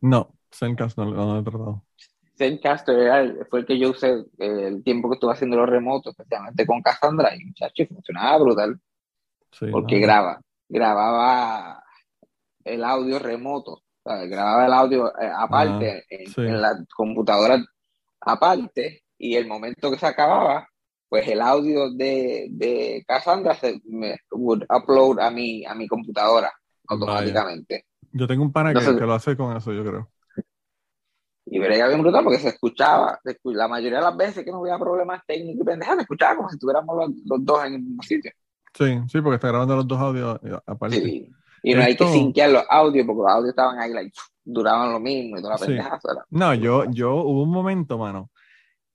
No, 0.00 0.34
Zencaster 0.52 1.06
no, 1.06 1.12
lo 1.12 1.40
he 1.40 1.42
tratado. 1.42 1.84
Zencaster 2.36 3.46
fue 3.48 3.60
el 3.60 3.66
que 3.66 3.78
yo 3.78 3.90
usé 3.90 4.24
el 4.38 4.82
tiempo 4.84 5.08
que 5.08 5.14
estuve 5.14 5.32
haciendo 5.32 5.56
los 5.56 5.68
remotos, 5.68 6.12
especialmente 6.12 6.66
con 6.66 6.82
Cassandra, 6.82 7.34
y 7.34 7.44
muchacho, 7.44 7.84
funcionaba 7.88 8.38
brutal. 8.38 8.80
porque 9.70 9.98
graba, 9.98 10.40
grababa 10.68 11.82
el 12.64 12.84
audio 12.84 13.18
remoto, 13.18 13.82
grababa 14.04 14.66
el 14.66 14.72
audio 14.72 15.08
eh, 15.18 15.30
aparte 15.36 16.04
en, 16.08 16.60
la 16.60 16.76
computadora 16.94 17.64
aparte 18.20 19.03
y 19.24 19.36
el 19.36 19.46
momento 19.46 19.90
que 19.90 19.96
se 19.96 20.06
acababa, 20.06 20.68
pues 21.08 21.26
el 21.28 21.40
audio 21.40 21.90
de, 21.90 22.48
de 22.50 23.02
Cassandra 23.08 23.54
se 23.54 23.80
me 23.86 24.18
would 24.30 24.64
upload 24.68 25.18
a 25.18 25.30
mi, 25.30 25.64
a 25.64 25.74
mi 25.74 25.88
computadora 25.88 26.52
automáticamente. 26.88 27.86
Yo 28.12 28.26
tengo 28.26 28.42
un 28.42 28.52
pana 28.52 28.74
que, 28.74 28.80
lo 28.82 29.14
hace 29.14 29.34
con 29.34 29.56
eso, 29.56 29.72
yo 29.72 29.82
creo. 29.82 30.10
Y 31.46 31.58
vería 31.58 31.88
bien 31.88 32.02
brutal 32.02 32.22
porque 32.22 32.38
se 32.38 32.50
escuchaba, 32.50 33.18
la 33.44 33.68
mayoría 33.68 33.98
de 33.98 34.04
las 34.04 34.16
veces 34.16 34.44
que 34.44 34.50
no 34.50 34.58
había 34.58 34.78
problemas 34.78 35.22
técnicos 35.26 35.62
y 35.62 35.64
pendejas, 35.64 35.96
se 35.96 36.02
escuchaba 36.02 36.36
como 36.36 36.50
si 36.50 36.56
estuviéramos 36.56 37.10
los, 37.24 37.44
dos 37.44 37.64
en 37.64 37.74
el 37.74 37.80
mismo 37.80 38.02
sitio. 38.02 38.30
Sí, 38.74 39.00
sí, 39.08 39.20
porque 39.22 39.36
está 39.36 39.48
grabando 39.48 39.76
los 39.76 39.88
dos 39.88 40.00
audios 40.00 40.38
eh, 40.44 40.58
aparte. 40.66 40.96
Sí. 41.00 41.32
Y 41.62 41.74
no 41.74 41.80
hay 41.80 41.96
que 41.96 42.06
sinquear 42.08 42.50
los 42.50 42.64
audios 42.68 43.06
porque 43.06 43.22
los 43.22 43.30
audios 43.30 43.50
estaban 43.50 43.78
ahí, 43.78 43.90
like, 43.90 44.12
duraban 44.44 44.92
lo 44.92 45.00
mismo 45.00 45.38
y 45.38 45.40
toda 45.40 45.54
la 45.54 45.66
pendeja. 45.66 45.98
No, 46.28 46.52
yo, 46.52 46.84
yo 46.90 47.14
hubo 47.14 47.42
un 47.42 47.50
momento, 47.50 47.96
mano, 47.96 48.30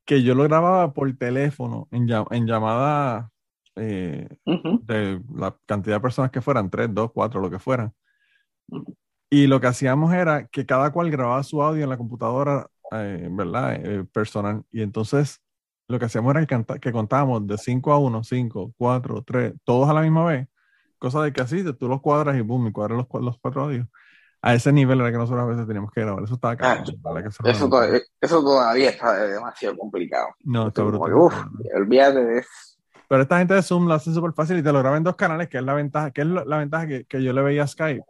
que 0.10 0.24
yo 0.24 0.34
lo 0.34 0.42
grababa 0.42 0.92
por 0.92 1.16
teléfono 1.16 1.88
en, 1.92 2.10
en 2.32 2.48
llamada 2.48 3.30
eh, 3.76 4.28
de 4.44 5.22
la 5.36 5.56
cantidad 5.68 5.98
de 5.98 6.02
personas 6.02 6.32
que 6.32 6.42
fueran, 6.42 6.72
tres, 6.72 6.92
dos, 6.92 7.12
cuatro, 7.14 7.40
lo 7.40 7.52
que 7.52 7.60
fueran. 7.60 7.94
Y 9.30 9.46
lo 9.46 9.62
que 9.62 9.68
hacíamos 9.68 10.12
era 10.12 10.48
que 10.48 10.66
cada 10.66 10.92
cual 10.92 11.12
grababa 11.12 11.44
su 11.44 11.62
audio 11.62 11.84
en 11.84 11.92
la 11.92 11.98
computadora, 11.98 12.66
eh, 12.92 13.28
¿verdad? 13.30 13.76
Eh, 13.76 14.04
personal. 14.12 14.64
Y 14.72 14.82
entonces 14.82 15.44
lo 15.88 16.00
que 16.00 16.06
hacíamos 16.06 16.36
era 16.36 16.44
que, 16.44 16.80
que 16.82 16.92
contábamos 16.92 17.46
de 17.46 17.60
5 17.60 17.94
a 17.94 18.00
1, 18.00 18.24
5, 18.24 18.74
4, 18.78 19.22
3, 19.22 19.54
todos 19.64 19.88
a 19.88 19.94
la 19.94 20.02
misma 20.02 20.26
vez. 20.26 20.48
Cosa 20.98 21.22
de 21.22 21.32
que 21.32 21.42
así, 21.42 21.64
tú 21.76 21.88
los 21.88 22.02
cuadras 22.02 22.36
y 22.36 22.42
boom, 22.42 22.66
y 22.66 22.72
cuadras 22.72 22.98
los, 22.98 23.22
los 23.22 23.38
cuatro 23.38 23.66
audios 23.66 23.86
a 24.42 24.54
ese 24.54 24.72
nivel 24.72 25.02
era 25.02 25.12
que 25.12 25.18
nosotros 25.18 25.44
a 25.44 25.46
veces 25.46 25.68
teníamos 25.68 25.92
que 25.92 26.02
grabar. 26.02 26.24
Eso 26.24 26.36
estaba 26.36 26.56
ah, 26.62 26.84
eso, 26.84 27.70
todavía, 27.70 28.02
eso, 28.22 28.42
todavía 28.42 28.90
está 28.90 29.28
demasiado 29.28 29.78
complicado. 29.78 30.30
No, 30.44 30.68
está 30.68 30.84
brutal. 30.84 31.14
Uf, 31.14 31.34
olvídate 31.76 32.24
de 32.24 32.40
eso. 32.40 32.50
Pero 33.08 33.24
esta 33.24 33.40
gente 33.40 33.56
de 33.56 33.64
Zoom 33.64 33.88
lo 33.88 33.96
hace 33.96 34.14
súper 34.14 34.34
fácil 34.34 34.58
y 34.60 34.64
te 34.64 34.72
lo 34.72 34.80
graba 34.80 34.96
en 34.96 35.04
dos 35.04 35.16
canales, 35.16 35.50
que 35.50 35.58
es 35.58 35.64
la 35.64 35.74
ventaja, 35.74 36.12
que 36.12 36.22
es 36.22 36.28
la 36.28 36.58
ventaja 36.58 36.88
que, 36.88 37.06
que, 37.06 37.24
yo 37.24 37.34
le 37.34 37.42
veía 37.42 37.64
a 37.64 37.68
Skype. 37.68 38.06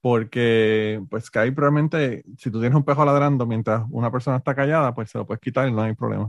Porque, 0.00 1.00
pues, 1.08 1.26
Skype 1.26 1.58
realmente, 1.58 2.24
si 2.36 2.50
tú 2.50 2.60
tienes 2.60 2.76
un 2.76 2.84
pejo 2.84 3.04
ladrando 3.04 3.46
mientras 3.46 3.84
una 3.90 4.10
persona 4.10 4.38
está 4.38 4.54
callada, 4.54 4.94
pues 4.94 5.10
se 5.10 5.18
lo 5.18 5.26
puedes 5.26 5.40
quitar 5.40 5.68
y 5.68 5.72
no 5.72 5.82
hay 5.82 5.94
problema. 5.94 6.28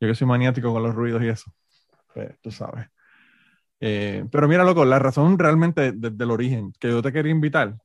Yo 0.00 0.08
que 0.08 0.14
soy 0.14 0.26
maniático 0.26 0.72
con 0.72 0.82
los 0.82 0.94
ruidos 0.94 1.22
y 1.22 1.28
eso. 1.28 1.52
Pues, 2.12 2.30
tú 2.40 2.50
sabes. 2.50 2.86
Eh, 3.78 4.24
pero 4.30 4.48
mira, 4.48 4.64
loco, 4.64 4.84
la 4.84 4.98
razón 4.98 5.38
realmente 5.38 5.92
desde 5.92 6.24
el 6.24 6.30
origen 6.30 6.72
que 6.78 6.88
yo 6.88 7.02
te 7.02 7.12
quería 7.12 7.32
invitar 7.32 7.76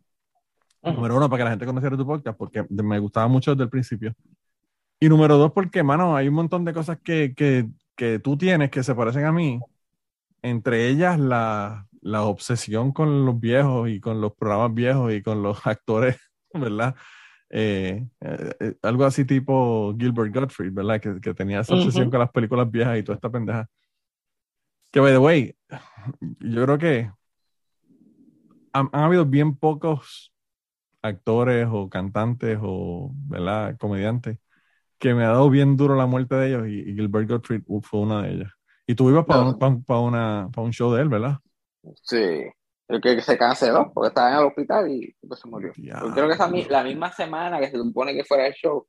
Número 0.84 1.18
uno, 1.18 1.30
para 1.30 1.40
que 1.40 1.44
la 1.46 1.50
gente 1.52 1.66
conociera 1.66 1.98
tu 1.98 2.06
podcast, 2.06 2.38
porque 2.38 2.66
me 2.70 3.00
gustaba 3.00 3.28
mucho 3.28 3.52
desde 3.52 3.64
el 3.64 3.70
principio. 3.70 4.14
Y 5.00 5.10
número 5.10 5.38
dos, 5.38 5.52
porque, 5.52 5.84
mano, 5.84 6.16
hay 6.16 6.28
un 6.28 6.34
montón 6.34 6.66
de 6.66 6.74
cosas 6.74 6.98
que, 7.04 7.34
que, 7.36 7.68
que 7.96 8.20
tú 8.20 8.38
tienes 8.38 8.72
que 8.72 8.84
se 8.84 8.96
parecen 8.96 9.26
a 9.26 9.32
mí. 9.32 9.60
Entre 10.42 10.88
ellas, 10.88 11.20
la, 11.20 11.88
la, 12.02 12.24
obsesión 12.24 12.92
con 12.92 13.26
los 13.26 13.40
viejos 13.40 13.90
y 13.90 14.00
con 14.00 14.22
los 14.22 14.34
programas 14.34 14.74
viejos 14.74 15.14
y 15.14 15.22
con 15.22 15.44
los 15.44 15.60
actores, 15.68 16.18
¿verdad? 16.54 16.96
Eh, 17.50 18.06
eh, 18.22 18.56
eh, 18.60 18.76
algo 18.82 19.06
así 19.06 19.24
tipo 19.24 19.96
Gilbert 19.98 20.34
Gottfried, 20.34 20.74
¿verdad? 20.74 21.00
Que, 21.00 21.22
que 21.22 21.34
tenía 21.34 21.62
esa 21.62 21.76
obsesión 21.76 22.10
con 22.10 22.20
las 22.20 22.32
películas 22.32 22.70
viejas 22.70 22.98
y 22.98 23.04
toda 23.04 23.16
esta 23.16 23.30
pendeja. 23.30 23.68
Que, 24.92 25.00
by 25.00 25.12
the 25.12 25.18
way, 25.18 25.56
yo 26.40 26.64
creo 26.64 26.78
que 26.78 27.12
han, 28.74 28.90
han 28.92 29.04
habido 29.04 29.26
bien 29.26 29.56
pocos 29.56 30.34
actores 31.08 31.68
o 31.72 31.90
cantantes 31.90 32.58
o 32.62 33.12
¿verdad? 33.28 33.78
comediantes 33.78 34.40
que 34.98 35.14
me 35.14 35.24
ha 35.24 35.30
dado 35.30 35.50
bien 35.50 35.78
duro 35.78 35.96
la 35.96 36.06
muerte 36.06 36.36
de 36.36 36.48
ellos 36.48 36.68
y, 36.68 36.94
Gilbert 36.94 37.30
Gottfried 37.30 37.64
fue 37.82 38.00
una 38.00 38.24
de 38.24 38.34
ellas. 38.34 38.52
Y 38.86 38.96
tú 38.96 39.10
ibas 39.10 39.26
para, 39.26 39.42
un, 39.42 39.84
para, 39.84 40.62
un 40.62 40.72
show 40.72 40.94
de 40.94 41.02
él, 41.02 41.10
¿verdad? 41.10 41.38
Sí, 42.02 42.46
el 42.88 43.02
que 43.02 43.22
se 43.22 43.38
canceló 43.38 43.92
porque 43.94 44.10
estaba 44.10 44.32
en 44.32 44.40
el 44.40 44.46
hospital 44.46 44.90
y 44.90 45.16
pues 45.28 45.40
se 45.40 45.48
murió. 45.48 45.74
creo 45.74 46.28
que 46.28 46.34
esa, 46.34 46.50
la 46.70 46.84
misma 46.84 47.12
semana 47.12 47.60
que 47.60 47.70
se 47.70 47.78
supone 47.78 48.14
que 48.14 48.24
fuera 48.24 48.48
el 48.48 48.54
show, 48.54 48.88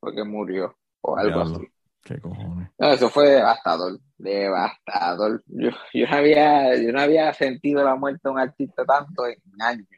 porque 0.00 0.24
murió 0.24 0.76
o 1.02 1.16
algo 1.16 1.40
así. 1.40 1.68
¿Qué 2.02 2.20
cojones? 2.20 2.68
No, 2.78 2.90
eso 2.90 3.08
fue 3.08 3.30
devastador, 3.30 3.98
devastador. 4.16 5.42
Yo, 5.46 5.70
yo, 5.92 6.06
no 6.06 6.16
había, 6.16 6.76
yo 6.80 6.92
no 6.92 7.00
había 7.00 7.32
sentido 7.32 7.82
la 7.82 7.96
muerte 7.96 8.20
de 8.22 8.30
un 8.30 8.38
artista 8.38 8.84
tanto 8.84 9.26
en 9.26 9.40
años 9.60 9.88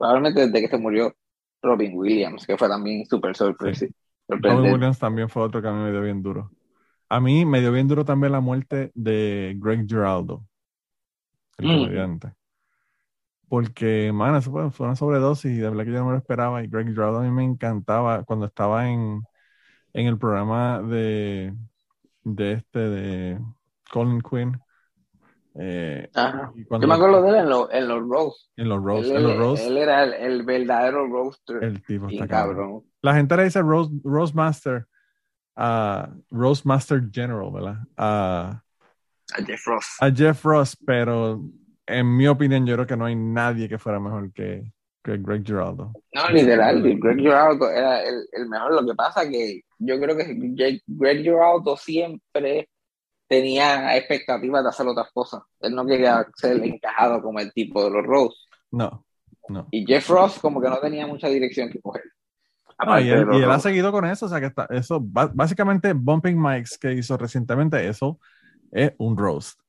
probablemente 0.00 0.46
desde 0.46 0.62
que 0.62 0.68
se 0.68 0.78
murió 0.78 1.14
Robin 1.62 1.92
Williams, 1.94 2.46
que 2.46 2.56
fue 2.56 2.68
también 2.68 3.04
súper 3.04 3.36
sorpresivo. 3.36 3.92
Robin 4.26 4.72
Williams 4.72 4.98
también 4.98 5.28
fue 5.28 5.42
otro 5.42 5.60
que 5.60 5.68
a 5.68 5.72
mí 5.72 5.82
me 5.82 5.90
dio 5.90 6.00
bien 6.00 6.22
duro. 6.22 6.50
A 7.10 7.20
mí 7.20 7.44
me 7.44 7.60
dio 7.60 7.70
bien 7.70 7.86
duro 7.86 8.04
también 8.04 8.32
la 8.32 8.40
muerte 8.40 8.90
de 8.94 9.54
Greg 9.58 9.86
Giraldo, 9.86 10.46
el 11.58 11.66
mm. 11.66 11.82
comediante. 11.82 12.32
porque, 13.46 14.10
man, 14.14 14.36
eso 14.36 14.50
fue, 14.50 14.86
una 14.86 14.96
sobredosis 14.96 15.52
y 15.52 15.58
de 15.58 15.68
verdad 15.68 15.84
que 15.84 15.92
yo 15.92 15.98
no 15.98 16.06
me 16.06 16.12
lo 16.12 16.18
esperaba. 16.18 16.62
Y 16.62 16.68
Greg 16.68 16.88
Giraldo 16.88 17.18
a 17.18 17.22
mí 17.22 17.30
me 17.30 17.44
encantaba 17.44 18.24
cuando 18.24 18.46
estaba 18.46 18.88
en, 18.88 19.22
en 19.92 20.06
el 20.06 20.16
programa 20.16 20.80
de, 20.80 21.52
de 22.24 22.52
este, 22.52 22.78
de 22.78 23.40
Colin 23.92 24.22
Quinn. 24.22 24.58
Eh, 25.58 26.08
yo 26.14 26.86
me 26.86 26.94
acuerdo 26.94 27.22
de 27.22 27.28
él 27.30 27.34
en, 27.36 27.48
los 27.48 27.68
en 27.72 27.88
los 27.88 28.08
Rose. 28.08 28.46
En 28.56 28.68
los 28.68 28.82
Rose. 28.82 29.10
Él, 29.10 29.16
en 29.16 29.22
los 29.24 29.36
Rose. 29.36 29.66
él 29.66 29.76
era 29.78 30.04
el, 30.04 30.42
verdadero 30.44 31.06
roaster. 31.06 31.62
El 31.62 31.82
tipo 31.82 32.08
está 32.08 32.28
cabrón. 32.28 32.84
La 33.02 33.14
gente 33.14 33.36
le 33.36 33.44
dice 33.44 33.60
Rose, 33.60 33.90
Rose 34.04 34.34
Master 34.34 34.86
a 35.56 36.08
Rose 36.30 36.62
Master 36.64 37.02
General, 37.12 37.50
¿verdad? 37.52 37.76
A, 37.96 38.62
a 39.34 39.44
Jeff 39.44 39.66
Ross. 39.66 39.96
A 40.00 40.10
Jeff 40.10 40.44
Ross, 40.44 40.76
pero 40.86 41.42
en 41.86 42.16
mi 42.16 42.26
opinión, 42.26 42.66
yo 42.66 42.74
creo 42.74 42.86
que 42.86 42.96
no 42.96 43.04
hay 43.04 43.14
nadie 43.14 43.68
que 43.68 43.78
fuera 43.78 44.00
mejor 44.00 44.32
que, 44.32 44.72
Greg 45.02 45.44
Giraldo. 45.44 45.92
No, 46.14 46.28
literal, 46.30 46.82
Greg 46.82 47.18
Giraldo 47.18 47.70
era 47.70 48.02
el, 48.02 48.26
el, 48.32 48.48
mejor. 48.48 48.74
Lo 48.74 48.86
que 48.86 48.94
pasa 48.94 49.28
que 49.28 49.62
yo 49.78 49.98
creo 49.98 50.16
que 50.16 50.82
Greg 50.86 51.22
Giraldo 51.22 51.76
siempre 51.76 52.68
tenía 53.30 53.96
expectativas 53.96 54.64
de 54.64 54.68
hacer 54.68 54.88
otras 54.88 55.08
cosas. 55.14 55.42
Él 55.60 55.72
no 55.72 55.86
quería 55.86 56.26
ser 56.34 56.62
encajado 56.64 57.22
como 57.22 57.38
el 57.38 57.52
tipo 57.52 57.84
de 57.84 57.90
los 57.90 58.04
Rose. 58.04 58.36
No, 58.72 59.06
no. 59.48 59.68
Y 59.70 59.86
Jeff 59.86 60.10
Ross 60.10 60.40
como 60.40 60.60
que 60.60 60.68
no 60.68 60.80
tenía 60.80 61.06
mucha 61.06 61.28
dirección 61.28 61.70
que 61.70 61.80
coger. 61.80 62.02
y, 63.00 63.08
él, 63.08 63.48
ha 63.48 63.60
seguido 63.60 63.92
con 63.92 64.04
eso, 64.04 64.26
o 64.26 64.28
sea 64.28 64.40
que 64.40 64.46
está, 64.46 64.66
eso, 64.70 64.98
básicamente 65.00 65.92
Bumping 65.92 66.42
Mics 66.42 66.76
que 66.76 66.92
hizo 66.92 67.16
recientemente, 67.16 67.86
eso 67.86 68.18
es 68.72 68.92
un 68.98 69.16
roast 69.16 69.59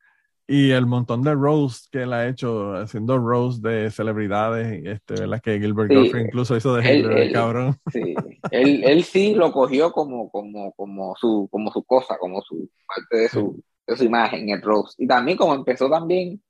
y 0.51 0.71
el 0.71 0.85
montón 0.85 1.21
de 1.21 1.33
roast 1.33 1.89
que 1.89 2.03
él 2.03 2.11
ha 2.11 2.27
hecho 2.27 2.73
haciendo 2.73 3.17
roast 3.17 3.63
de 3.63 3.89
celebridades, 3.89 4.85
este, 4.85 5.13
¿verdad? 5.13 5.39
Que 5.41 5.59
Gilbert 5.59 5.89
sí, 5.89 6.11
incluso 6.17 6.57
hizo 6.57 6.75
de 6.75 6.93
Hitler, 6.93 7.31
cabrón. 7.31 7.77
Sí, 7.89 8.13
él, 8.51 8.83
él, 8.83 9.03
sí 9.05 9.33
lo 9.33 9.53
cogió 9.53 9.93
como, 9.93 10.29
como, 10.29 10.73
como, 10.73 11.15
su, 11.15 11.47
como 11.49 11.71
su 11.71 11.83
cosa, 11.83 12.17
como 12.17 12.41
su 12.41 12.69
parte 12.85 13.17
de 13.17 13.29
su, 13.29 13.63
de 13.87 13.95
su 13.95 14.03
imagen, 14.03 14.49
el 14.49 14.61
roast. 14.61 14.99
Y 14.99 15.07
también 15.07 15.37
como 15.37 15.55
empezó 15.55 15.89
también, 15.89 16.43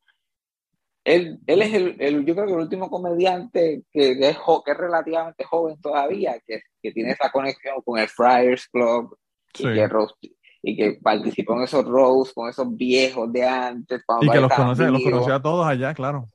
él, 1.03 1.37
él 1.45 1.61
es 1.61 1.71
el, 1.71 1.95
el 1.99 2.25
yo 2.25 2.33
creo 2.33 2.47
que 2.47 2.53
el 2.53 2.59
último 2.59 2.89
comediante 2.89 3.83
que, 3.91 4.17
que, 4.17 4.29
es, 4.29 4.37
que 4.65 4.71
es 4.71 4.77
relativamente 4.77 5.43
joven 5.43 5.79
todavía, 5.79 6.41
que, 6.47 6.61
que 6.81 6.91
tiene 6.91 7.11
esa 7.11 7.31
conexión 7.31 7.75
con 7.85 7.99
el 7.99 8.07
Friars 8.07 8.67
Club, 8.67 9.15
y 9.59 9.63
que 9.63 9.87
roast, 9.87 10.15
y 10.63 10.75
que 10.75 10.99
participó 11.01 11.53
en 11.53 11.63
esos 11.63 11.85
rows 11.85 12.33
con 12.33 12.49
esos 12.49 12.75
viejos 12.75 13.31
de 13.31 13.47
antes. 13.47 14.03
Y 14.21 14.29
que 14.29 14.39
los 14.39 14.53
conoce, 14.53 14.89
los 14.89 15.03
conoció 15.03 15.35
a 15.35 15.41
todos 15.41 15.65
allá, 15.65 15.93
claro. 15.93 16.29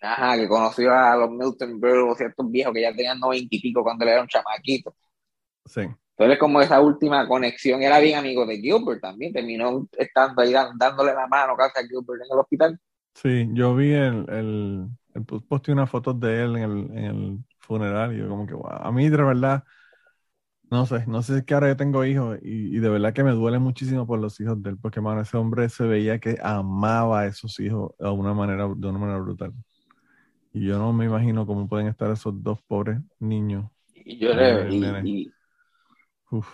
Ajá, 0.00 0.36
que 0.36 0.48
conoció 0.48 0.94
a 0.94 1.16
los 1.16 1.30
Milton 1.30 1.80
Berle, 1.80 2.14
ciertos 2.14 2.50
viejos 2.50 2.72
que 2.72 2.82
ya 2.82 2.92
tenían 2.92 3.18
noventa 3.18 3.48
y 3.50 3.60
pico 3.60 3.82
cuando 3.82 4.04
él 4.04 4.12
era 4.12 4.22
un 4.22 4.28
chamaquito. 4.28 4.94
Sí. 5.64 5.82
Entonces, 6.16 6.38
como 6.38 6.60
esa 6.60 6.80
última 6.80 7.28
conexión, 7.28 7.82
era 7.82 7.98
bien 7.98 8.18
amigo 8.18 8.46
de 8.46 8.58
Gilbert 8.58 9.00
también, 9.00 9.32
terminó 9.32 9.86
estando 9.96 10.42
ahí 10.42 10.52
dándole 10.52 11.14
la 11.14 11.26
mano 11.26 11.56
casi 11.56 11.78
a 11.78 11.86
Gilbert 11.86 12.22
en 12.24 12.32
el 12.32 12.38
hospital. 12.38 12.80
Sí, 13.14 13.48
yo 13.52 13.74
vi 13.74 13.92
el, 13.92 14.24
el, 14.28 14.88
el 15.14 15.24
posté 15.24 15.72
una 15.72 15.86
foto 15.86 16.14
de 16.14 16.44
él 16.44 16.56
en 16.56 16.62
el, 16.62 16.98
en 16.98 17.04
el 17.04 17.38
funeral 17.58 18.14
y 18.14 18.18
yo 18.18 18.28
como 18.28 18.46
que, 18.46 18.54
wow, 18.54 18.70
a 18.70 18.90
mí 18.92 19.08
de 19.08 19.16
verdad 19.16 19.64
no 20.70 20.84
sé, 20.84 21.04
no 21.06 21.22
sé 21.22 21.32
si 21.32 21.38
es 21.40 21.44
que 21.44 21.54
ahora 21.54 21.68
yo 21.68 21.76
tengo 21.76 22.04
hijos 22.04 22.38
y, 22.42 22.78
de 22.78 22.88
verdad 22.88 23.14
que 23.14 23.24
me 23.24 23.30
duele 23.30 23.58
muchísimo 23.58 24.06
por 24.06 24.18
los 24.18 24.38
hijos 24.40 24.62
de 24.62 24.70
él, 24.70 24.78
porque 24.80 25.00
man, 25.00 25.18
ese 25.18 25.36
hombre 25.36 25.68
se 25.68 25.84
veía 25.84 26.18
que 26.18 26.38
amaba 26.42 27.20
a 27.20 27.26
esos 27.26 27.58
hijos 27.60 27.92
de 27.98 28.10
una 28.10 28.34
manera, 28.34 28.68
de 28.76 28.88
una 28.88 28.98
manera 28.98 29.18
brutal. 29.18 29.52
Y 30.52 30.66
yo 30.66 30.78
no 30.78 30.92
me 30.92 31.06
imagino 31.06 31.46
cómo 31.46 31.68
pueden 31.68 31.88
estar 31.88 32.10
esos 32.10 32.42
dos 32.42 32.60
pobres 32.62 32.98
niños. 33.18 33.70
Y 33.94 34.18
yo 34.18 34.34
le, 34.34 34.68
y, 34.70 35.32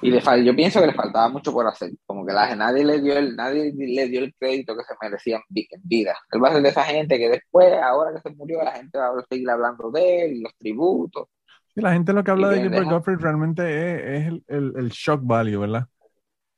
y, 0.03 0.11
le 0.11 0.45
yo 0.45 0.55
pienso 0.55 0.81
que 0.81 0.87
le 0.87 0.95
faltaba 0.95 1.29
mucho 1.29 1.53
por 1.53 1.67
hacer, 1.67 1.91
como 2.07 2.25
que 2.25 2.33
la, 2.33 2.55
nadie 2.55 2.85
le 2.85 3.01
dio 3.01 3.19
el, 3.19 3.35
nadie 3.35 3.73
le 3.73 4.09
dio 4.09 4.21
el 4.21 4.35
crédito 4.39 4.77
que 4.77 4.85
se 4.85 4.95
merecía 5.01 5.41
en 5.57 5.81
vida. 5.83 6.17
Él 6.31 6.43
va 6.43 6.49
a 6.51 6.53
ser 6.53 6.63
de 6.63 6.69
esa 6.69 6.85
gente 6.85 7.19
que 7.19 7.29
después, 7.29 7.73
ahora 7.83 8.13
que 8.15 8.29
se 8.29 8.35
murió, 8.37 8.63
la 8.63 8.73
gente 8.73 8.97
va 8.97 9.09
a 9.09 9.25
seguir 9.29 9.51
hablando 9.51 9.91
de 9.91 10.27
él, 10.27 10.43
los 10.43 10.55
tributos 10.57 11.29
la 11.75 11.93
gente 11.93 12.13
lo 12.13 12.23
que 12.23 12.31
habla 12.31 12.51
de 12.51 12.63
Gilbert 12.63 12.89
Gottfried 12.89 13.19
realmente 13.19 14.17
es, 14.17 14.33
el, 14.49 14.89
shock 14.91 15.21
value, 15.25 15.59
¿verdad? 15.59 15.89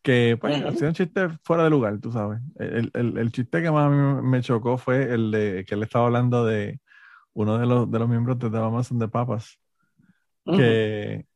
Que 0.02 0.36
pues, 0.40 0.62
ha 0.62 0.72
sido 0.72 0.88
un 0.88 0.94
chiste 0.94 1.28
fuera 1.42 1.64
de 1.64 1.70
lugar, 1.70 1.98
tú 1.98 2.12
sabes. 2.12 2.40
El, 2.58 3.32
chiste 3.32 3.62
que 3.62 3.70
más 3.70 3.86
a 3.86 3.90
mí 3.90 4.22
me 4.22 4.40
chocó 4.42 4.78
fue 4.78 5.12
el 5.12 5.30
de 5.30 5.64
que 5.66 5.74
él 5.74 5.82
estaba 5.82 6.06
hablando 6.06 6.44
de 6.44 6.80
uno 7.32 7.58
de 7.58 7.66
los, 7.66 7.90
de 7.90 7.98
los 7.98 8.08
miembros 8.08 8.38
de 8.38 8.50
The 8.50 8.58
Amazon 8.58 8.98
de 8.98 9.08
Papas. 9.08 9.58
que, 10.44 11.26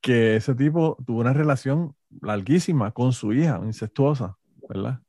que 0.00 0.36
ese 0.36 0.54
tipo 0.54 0.96
tuvo 1.04 1.20
una 1.20 1.32
relación 1.32 1.94
larguísima 2.22 2.92
con 2.92 3.12
su 3.12 3.32
hija, 3.32 3.60
incestuosa, 3.64 4.36
¿verdad? 4.68 5.00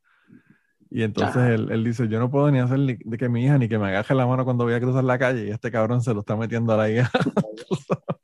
Y 0.89 1.03
entonces 1.03 1.43
él, 1.51 1.69
él, 1.71 1.83
dice, 1.83 2.07
yo 2.07 2.19
no 2.19 2.31
puedo 2.31 2.49
ni 2.49 2.59
hacer 2.59 2.79
de 2.79 3.17
que 3.17 3.29
mi 3.29 3.43
hija 3.43 3.57
ni 3.57 3.67
que 3.67 3.77
me 3.77 3.87
agaje 3.87 4.15
la 4.15 4.25
mano 4.25 4.45
cuando 4.45 4.63
voy 4.63 4.73
a 4.73 4.79
cruzar 4.79 5.03
la 5.03 5.19
calle 5.19 5.47
y 5.47 5.51
este 5.51 5.71
cabrón 5.71 6.01
se 6.01 6.13
lo 6.13 6.21
está 6.21 6.35
metiendo 6.35 6.73
a 6.73 6.77
la 6.77 6.89
hija. 6.89 7.11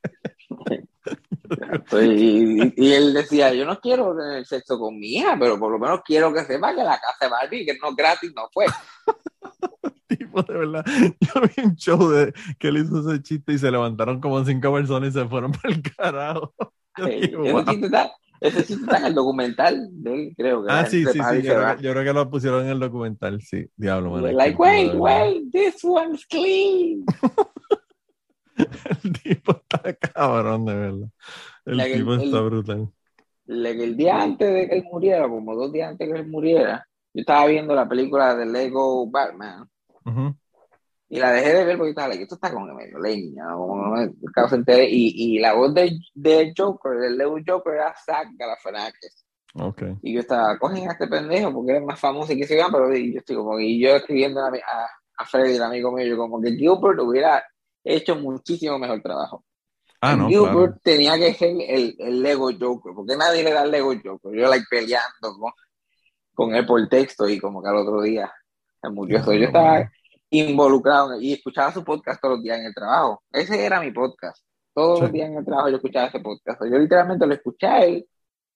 y, 1.92 2.92
él 2.92 3.14
decía, 3.14 3.52
yo 3.54 3.64
no 3.64 3.78
quiero 3.80 4.16
tener 4.16 4.46
sexo 4.46 4.78
con 4.78 4.98
mi 4.98 5.14
hija, 5.14 5.36
pero 5.38 5.58
por 5.58 5.70
lo 5.70 5.78
menos 5.78 6.00
quiero 6.04 6.32
que 6.32 6.44
sepa 6.44 6.74
que 6.74 6.82
la 6.82 6.98
casa 6.98 7.26
de 7.26 7.28
Barbie, 7.28 7.66
que 7.66 7.78
no 7.82 7.94
gratis, 7.94 8.32
no 8.34 8.48
fue. 8.52 8.66
tipo, 10.08 10.42
de 10.42 10.54
verdad, 10.54 10.84
yo 11.20 11.40
vi 11.42 11.64
un 11.64 11.76
show 11.76 12.08
de 12.08 12.32
que 12.58 12.68
él 12.68 12.78
hizo 12.78 13.10
ese 13.10 13.22
chiste 13.22 13.52
y 13.52 13.58
se 13.58 13.70
levantaron 13.70 14.20
como 14.20 14.44
cinco 14.44 14.72
personas 14.72 15.10
y 15.10 15.12
se 15.12 15.26
fueron 15.26 15.52
para 15.62 15.74
el 15.74 15.82
carajo. 15.82 16.54
Ese 16.96 17.64
chiste 17.66 17.86
está 17.86 18.12
en 18.44 19.04
el 19.04 19.14
documental 19.14 19.88
de 19.90 20.14
él, 20.14 20.34
creo 20.36 20.64
que. 20.64 20.72
Ah, 20.72 20.84
sí, 20.86 21.04
sí, 21.04 21.12
sí. 21.12 21.42
Yo 21.42 21.92
creo, 21.92 22.04
que 22.04 22.12
lo 22.12 22.30
pusieron 22.30 22.64
en 22.64 22.72
el 22.72 22.80
documental, 22.80 23.40
sí. 23.40 23.66
Diablo, 23.76 24.10
man. 24.10 24.36
Like, 24.36 24.58
wait, 24.58 24.94
wait, 24.94 25.50
this 25.50 25.82
one's 25.82 26.26
clean. 26.26 27.04
el 28.56 29.12
tipo 29.22 29.52
está 29.52 29.92
cabrón, 29.94 30.64
de 30.66 30.74
verdad. 30.74 31.08
El 31.64 31.94
tipo 31.94 32.14
está 32.14 32.40
brutal. 32.40 32.88
el 33.46 33.96
día 33.96 34.22
antes 34.22 34.52
de 34.52 34.68
que 34.68 34.76
él 34.76 34.84
muriera, 34.84 35.28
como 35.28 35.54
dos 35.54 35.72
días 35.72 35.90
antes 35.90 36.06
de 36.06 36.14
que 36.14 36.20
él 36.20 36.28
muriera, 36.28 36.86
yo 37.14 37.20
estaba 37.20 37.46
viendo 37.46 37.74
la 37.74 37.88
película 37.88 38.34
de 38.34 38.46
Lego 38.46 39.08
Batman. 39.10 39.68
Y 41.14 41.20
la 41.20 41.30
dejé 41.30 41.52
de 41.54 41.64
ver 41.64 41.78
porque 41.78 41.90
estaba, 41.90 42.12
esto 42.12 42.34
está 42.34 42.52
como 42.52 42.66
medio 42.74 42.98
leña, 42.98 43.44
como 43.54 43.86
no 43.86 43.90
me 43.92 44.10
entere. 44.50 44.88
Y, 44.90 45.36
y 45.36 45.38
la 45.38 45.54
voz 45.54 45.72
de, 45.72 45.96
de 46.12 46.52
Joker, 46.56 46.98
del 46.98 47.16
Lego 47.16 47.36
Joker, 47.46 47.74
era 47.74 47.94
Zack 48.04 48.30
Galifianakis. 48.36 49.24
Okay. 49.54 49.94
Y 50.02 50.14
yo 50.14 50.20
estaba, 50.22 50.58
cogen 50.58 50.88
a 50.88 50.92
este 50.94 51.06
pendejo 51.06 51.52
porque 51.52 51.76
es 51.76 51.84
más 51.84 52.00
famoso 52.00 52.32
y 52.32 52.38
que 52.38 52.48
se 52.48 52.56
vean, 52.56 52.72
pero 52.72 52.92
yo 52.92 53.18
estoy 53.20 53.36
como, 53.36 53.60
y 53.60 53.80
yo 53.80 53.90
escribiendo 53.94 54.40
a, 54.40 54.50
a, 55.16 55.24
Freddy, 55.24 55.54
el 55.54 55.62
amigo 55.62 55.92
mío, 55.92 56.04
yo 56.04 56.16
como 56.16 56.42
que 56.42 56.50
Gilbert 56.50 56.98
hubiera 56.98 57.44
hecho 57.84 58.16
muchísimo 58.16 58.76
mejor 58.80 59.00
trabajo. 59.00 59.44
Ah, 60.00 60.16
no, 60.16 60.26
Gilbert 60.26 60.82
tenía 60.82 61.16
que 61.16 61.32
ser 61.34 61.50
el, 61.50 61.94
el, 61.96 62.22
Lego 62.24 62.50
Joker, 62.58 62.92
porque 62.92 63.16
nadie 63.16 63.44
le 63.44 63.52
da 63.52 63.62
el 63.62 63.70
Lego 63.70 63.94
Joker. 64.04 64.32
Yo 64.34 64.48
like 64.48 64.66
peleando 64.68 65.38
con, 65.38 65.52
con 66.34 66.56
él 66.56 66.66
por 66.66 66.88
texto 66.88 67.28
y 67.28 67.38
como 67.38 67.62
que 67.62 67.68
al 67.68 67.76
otro 67.76 68.02
día 68.02 68.32
se 68.82 68.90
murió. 68.90 69.24
yo 69.24 69.46
estaba 69.46 69.88
involucrado 70.40 71.20
y 71.20 71.32
escuchaba 71.32 71.72
su 71.72 71.84
podcast 71.84 72.20
todos 72.20 72.36
los 72.36 72.44
días 72.44 72.58
en 72.58 72.66
el 72.66 72.74
trabajo. 72.74 73.22
Ese 73.30 73.64
era 73.64 73.80
mi 73.80 73.90
podcast. 73.90 74.44
Todos 74.72 75.02
los 75.02 75.12
días 75.12 75.28
en 75.28 75.38
el 75.38 75.44
trabajo 75.44 75.68
yo 75.68 75.76
escuchaba 75.76 76.06
ese 76.06 76.20
podcast. 76.20 76.60
Yo 76.62 76.78
literalmente 76.78 77.26
lo 77.26 77.34
escuché 77.34 77.66
a 77.66 77.84
él 77.84 78.08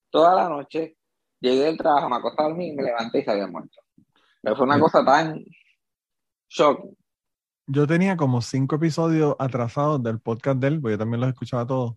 toda 0.09 0.35
la 0.35 0.49
noche. 0.49 0.97
Llegué 1.39 1.63
del 1.63 1.77
trabajo, 1.77 2.09
me 2.09 2.17
acosté 2.17 2.43
a 2.43 2.47
dormir, 2.47 2.75
me 2.75 2.83
levanté 2.83 3.19
y 3.19 3.23
se 3.23 3.31
había 3.31 3.47
muerto. 3.47 3.79
Pero 4.41 4.55
fue 4.55 4.65
una 4.65 4.79
cosa 4.79 5.05
tan 5.05 5.43
shock. 6.49 6.85
Yo 7.67 7.87
tenía 7.87 8.17
como 8.17 8.41
cinco 8.41 8.75
episodios 8.75 9.35
atrasados 9.37 10.01
del 10.01 10.19
podcast 10.19 10.59
de 10.59 10.67
él, 10.67 10.81
porque 10.81 10.93
yo 10.95 10.97
también 10.97 11.21
los 11.21 11.29
escuchaba 11.29 11.65
todos. 11.67 11.95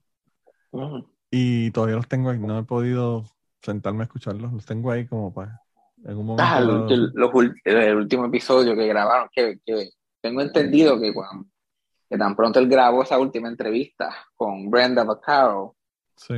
Y 1.30 1.70
todavía 1.70 1.96
los 1.96 2.08
tengo 2.08 2.30
ahí. 2.30 2.38
No 2.38 2.58
he 2.58 2.64
podido 2.64 3.24
sentarme 3.62 4.02
a 4.02 4.04
escucharlos. 4.04 4.52
Los 4.52 4.66
tengo 4.66 4.90
ahí 4.90 5.06
como 5.06 5.32
para 5.32 5.61
en 6.04 6.16
un 6.16 6.26
momento. 6.26 6.42
Ah, 6.44 6.58
el, 6.58 7.96
último 7.96 8.26
estudio 8.32 8.74
que 8.74 8.86
grabaron, 8.86 9.28
que, 9.32 9.58
tengo 10.20 10.40
entendido 10.40 11.00
que, 11.00 11.12
cuando, 11.12 11.46
que 12.08 12.18
tan 12.18 12.36
pronto 12.36 12.58
él 12.58 12.68
grabó 12.68 13.02
esa 13.02 13.18
última 13.18 13.48
entrevista 13.48 14.14
con 14.34 14.70
Brenda 14.70 15.04
Vaccaro, 15.04 15.76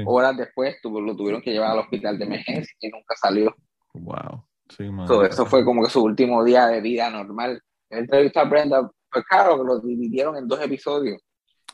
horas 0.07 0.37
después 0.37 0.77
lo 0.83 1.17
tuvieron 1.17 1.43
que 1.43 1.53
llevar 1.53 1.73
al 1.73 1.81
hospital 1.81 2.19
de 2.19 2.25
emergencia 2.25 2.75
y 2.81 2.89
nunca 2.89 3.15
salió. 3.17 3.55
Wow. 3.93 4.45
Sí, 4.69 4.89
eso 5.29 5.47
fue 5.47 5.65
como 5.65 5.83
que 5.83 5.91
su 5.91 6.03
último 6.03 6.43
día 6.43 6.67
de 6.69 6.81
vida 6.81 7.11
normal. 7.11 7.63
Él 7.91 8.01
entrevistó 8.01 8.41
a 8.41 8.45
Brenda 8.45 8.91
Vaccaro, 9.15 9.59
que 9.59 9.65
lo 9.65 9.81
dividieron 9.81 10.37
en 10.37 10.49
dos 10.49 10.61
episodios. 10.61 11.23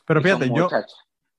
Pero 0.07 0.21
fíjate, 0.21 0.51
yo, 0.53 0.69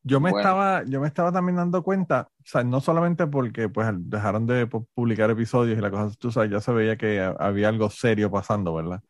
yo 0.03 0.19
me, 0.19 0.31
estaba, 0.31 0.83
yo 0.85 0.99
me 0.99 1.07
estaba 1.07 1.31
también 1.31 1.57
dando 1.57 1.83
cuenta, 1.83 2.29
o 2.39 2.43
sea, 2.43 2.63
no 2.63 2.81
solamente 2.81 3.27
porque 3.27 3.69
pues 3.69 3.87
dejaron 3.93 4.47
de 4.47 4.67
publicar 4.67 5.29
episodios 5.29 5.77
y 5.77 5.81
la 5.81 5.91
cosa, 5.91 6.15
tú 6.17 6.31
sabes, 6.31 6.51
ya 6.51 6.59
se 6.59 6.71
veía 6.71 6.97
que 6.97 7.19
había 7.39 7.69
algo 7.69 7.89
serio 7.89 8.31
pasando, 8.31 8.73
¿verdad? 8.73 9.01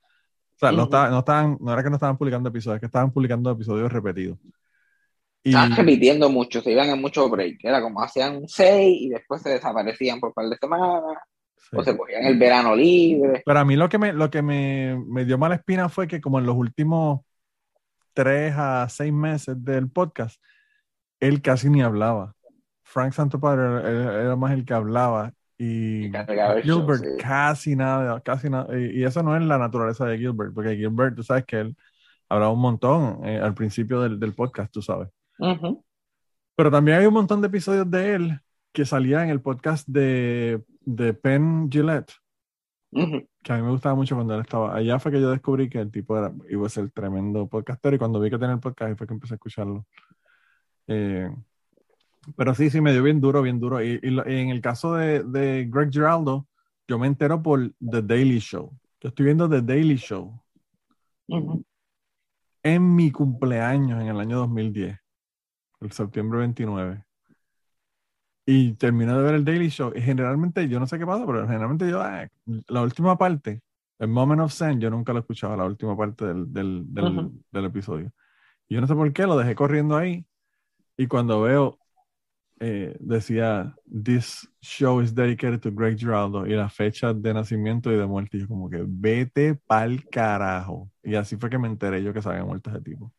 sea, 0.61 0.71
no, 0.71 0.87
no, 0.87 1.19
estaban, 1.19 1.57
no 1.59 1.73
era 1.73 1.83
que 1.83 1.89
no 1.89 1.95
estaban 1.95 2.17
publicando 2.17 2.49
episodios, 2.49 2.75
es 2.75 2.79
que 2.81 2.85
estaban 2.85 3.11
publicando 3.11 3.51
episodios 3.51 3.91
repetidos. 3.91 4.37
Y... 5.43 5.49
Estaban 5.49 5.75
repitiendo 5.75 6.29
mucho, 6.29 6.61
se 6.61 6.71
iban 6.71 6.89
en 6.89 7.01
mucho 7.01 7.27
break. 7.29 7.63
Era 7.63 7.81
como 7.81 8.01
hacían 8.03 8.47
seis 8.47 9.01
y 9.01 9.09
después 9.09 9.41
se 9.41 9.49
desaparecían 9.49 10.19
por 10.19 10.29
un 10.29 10.33
par 10.33 10.45
de 10.45 10.57
semanas. 10.57 11.17
O 11.73 11.83
se 11.83 11.95
cogían 11.95 12.25
el 12.25 12.37
verano 12.37 12.75
libre. 12.75 13.41
Pero 13.45 13.59
a 13.59 13.65
mí 13.65 13.75
lo 13.75 13.87
que 13.87 13.97
me, 13.97 14.13
lo 14.13 14.29
que 14.29 14.41
me, 14.41 15.01
me 15.07 15.25
dio 15.25 15.37
mala 15.37 15.55
espina 15.55 15.89
fue 15.89 16.07
que 16.07 16.19
como 16.19 16.37
en 16.37 16.45
los 16.45 16.55
últimos 16.55 17.21
tres 18.13 18.53
a 18.55 18.87
seis 18.89 19.13
meses 19.13 19.55
del 19.63 19.89
podcast, 19.89 20.41
él 21.21 21.41
casi 21.41 21.69
ni 21.69 21.81
hablaba. 21.81 22.35
Frank 22.83 23.13
Santopadre 23.13 23.63
era, 23.89 24.21
era 24.21 24.35
más 24.35 24.51
el 24.51 24.65
que 24.65 24.73
hablaba 24.73 25.33
y 25.63 26.11
Gilbert 26.63 27.03
casi 27.19 27.75
nada, 27.75 28.19
casi 28.21 28.49
nada. 28.49 28.67
Y, 28.77 29.03
eso 29.03 29.21
no 29.21 29.37
es 29.37 29.43
la 29.43 29.59
naturaleza 29.59 30.07
de 30.07 30.17
Gilbert, 30.17 30.53
porque 30.55 30.75
Gilbert, 30.75 31.15
tú 31.15 31.21
sabes 31.21 31.45
que 31.45 31.59
él 31.59 31.77
hablaba 32.27 32.51
un 32.51 32.61
montón 32.61 33.23
eh, 33.25 33.39
al 33.39 33.53
principio 33.53 34.01
del, 34.01 34.19
del, 34.19 34.33
podcast, 34.33 34.73
tú 34.73 34.81
sabes. 34.81 35.09
Pero 36.55 36.71
también 36.71 36.97
hay 36.97 37.05
un 37.05 37.13
montón 37.13 37.41
de 37.41 37.47
episodios 37.47 37.89
de 37.91 38.15
él 38.15 38.39
que 38.71 38.85
salían 38.85 39.25
en 39.25 39.29
el 39.29 39.41
podcast 39.41 39.87
de, 39.87 40.63
de 40.79 41.13
Penn 41.13 41.69
Gillette, 41.71 42.11
que 42.91 43.53
a 43.53 43.57
mí 43.57 43.61
me 43.61 43.69
gustaba 43.69 43.93
mucho 43.93 44.15
cuando 44.15 44.33
él 44.33 44.41
estaba 44.41 44.75
allá. 44.75 44.97
Fue 44.97 45.11
que 45.11 45.21
yo 45.21 45.29
descubrí 45.29 45.69
que 45.69 45.79
el 45.79 45.91
tipo 45.91 46.17
era, 46.17 46.33
iba 46.49 46.65
a 46.65 46.69
ser 46.69 46.89
tremendo 46.89 47.47
podcaster 47.47 47.93
y 47.93 47.99
cuando 47.99 48.19
vi 48.19 48.31
que 48.31 48.39
tenía 48.39 48.55
el 48.55 48.59
podcast 48.59 48.97
fue 48.97 49.05
que 49.05 49.13
empecé 49.13 49.35
a 49.35 49.35
escucharlo. 49.35 49.85
Eh, 50.91 51.29
pero 52.35 52.53
sí, 52.53 52.69
sí, 52.69 52.81
me 52.81 52.91
dio 52.91 53.03
bien 53.03 53.21
duro, 53.21 53.41
bien 53.41 53.59
duro. 53.59 53.83
Y, 53.83 53.99
en 54.03 54.49
el 54.49 54.61
caso 54.61 54.95
de, 54.95 55.23
de, 55.23 55.65
Greg 55.69 55.91
Giraldo, 55.91 56.47
yo 56.87 56.99
me 56.99 57.07
entero 57.07 57.41
por 57.41 57.71
The 57.79 58.01
Daily 58.01 58.39
Show. 58.39 58.71
Yo 58.99 59.09
estoy 59.09 59.25
viendo 59.25 59.49
The 59.49 59.61
Daily 59.61 59.95
Show 59.95 60.39
en 62.63 62.95
mi 62.95 63.11
cumpleaños 63.11 64.01
en 64.01 64.07
el 64.07 64.19
año 64.19 64.37
2010, 64.37 64.99
el 65.81 65.91
septiembre 65.91 66.39
29. 66.39 67.03
Y 68.45 68.73
termino 68.73 69.17
de 69.17 69.23
ver 69.23 69.35
el 69.35 69.45
Daily 69.45 69.69
Show. 69.69 69.93
Y 69.95 70.01
generalmente, 70.01 70.67
yo 70.67 70.79
no 70.79 70.87
sé 70.87 70.99
qué 70.99 71.05
pasa, 71.05 71.25
pero 71.25 71.47
generalmente 71.47 71.89
yo, 71.89 72.01
ah, 72.01 72.27
la 72.67 72.81
última 72.81 73.17
parte, 73.17 73.61
el 73.99 74.07
Moment 74.07 74.41
of 74.41 74.53
Zen, 74.53 74.79
yo 74.79 74.89
nunca 74.89 75.13
lo 75.13 75.19
escuchaba, 75.19 75.55
la 75.55 75.65
última 75.65 75.95
parte 75.95 76.25
del, 76.25 76.51
del, 76.51 76.83
del, 76.93 77.31
del 77.51 77.65
episodio. 77.65 78.11
Y 78.67 78.75
yo 78.75 78.81
no 78.81 78.87
sé 78.87 78.95
por 78.95 79.11
qué, 79.13 79.25
lo 79.25 79.37
dejé 79.37 79.55
corriendo 79.55 79.95
ahí. 79.95 80.25
Y 80.97 81.07
cuando 81.07 81.41
veo 81.41 81.77
eh, 82.63 82.95
decía, 82.99 83.73
this 83.87 84.47
show 84.61 85.01
is 85.01 85.15
dedicated 85.15 85.59
to 85.61 85.71
Greg 85.71 85.97
Giraldo 85.97 86.45
y 86.45 86.51
la 86.51 86.69
fecha 86.69 87.11
de 87.11 87.33
nacimiento 87.33 87.91
y 87.91 87.97
de 87.97 88.05
muerte. 88.05 88.37
Y 88.37 88.41
yo 88.41 88.47
como 88.47 88.69
que 88.69 88.83
vete 88.85 89.55
pa'l 89.55 90.07
carajo. 90.09 90.89
Y 91.01 91.15
así 91.15 91.37
fue 91.37 91.49
que 91.49 91.57
me 91.57 91.67
enteré 91.67 92.03
yo 92.03 92.13
que 92.13 92.21
se 92.21 92.29
había 92.29 92.45
muerto 92.45 92.69
ese 92.69 92.81
tipo. 92.81 93.11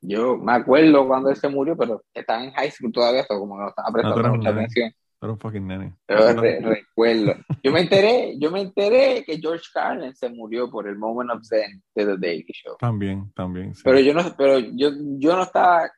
Yo 0.00 0.38
me 0.38 0.52
acuerdo 0.52 1.06
cuando 1.06 1.28
él 1.28 1.36
se 1.36 1.48
murió, 1.48 1.76
pero 1.76 2.02
estaba 2.14 2.42
en 2.42 2.52
high 2.52 2.70
school 2.70 2.92
todavía, 2.92 3.20
esto 3.20 3.38
como 3.38 3.56
que 3.56 3.62
no 3.62 3.68
estaba 3.68 3.88
prestando 3.92 4.34
mucha 4.34 4.48
atención. 4.48 4.92
Era 5.20 5.32
un 5.32 5.38
fucking 5.38 5.66
nene. 5.66 5.94
Pero 6.06 6.40
recuerdo. 6.40 7.34
Yo 7.62 7.72
me 7.72 7.80
enteré, 7.80 8.38
yo 8.38 8.50
me 8.50 8.60
enteré 8.60 9.24
que 9.24 9.38
George 9.38 9.64
Carlin 9.74 10.14
se 10.14 10.30
murió 10.30 10.70
por 10.70 10.88
el 10.88 10.96
Moment 10.96 11.30
of 11.30 11.42
Zen 11.42 11.82
de 11.94 12.06
The 12.06 12.16
Daily 12.18 12.46
Show. 12.52 12.76
También, 12.78 13.30
también. 13.34 13.72
Pero 13.82 13.98
yo 14.00 14.14
no, 14.14 14.22
pero 14.38 14.58
yo, 14.58 14.90
yo 15.18 15.36
no 15.36 15.42
estaba 15.42 15.90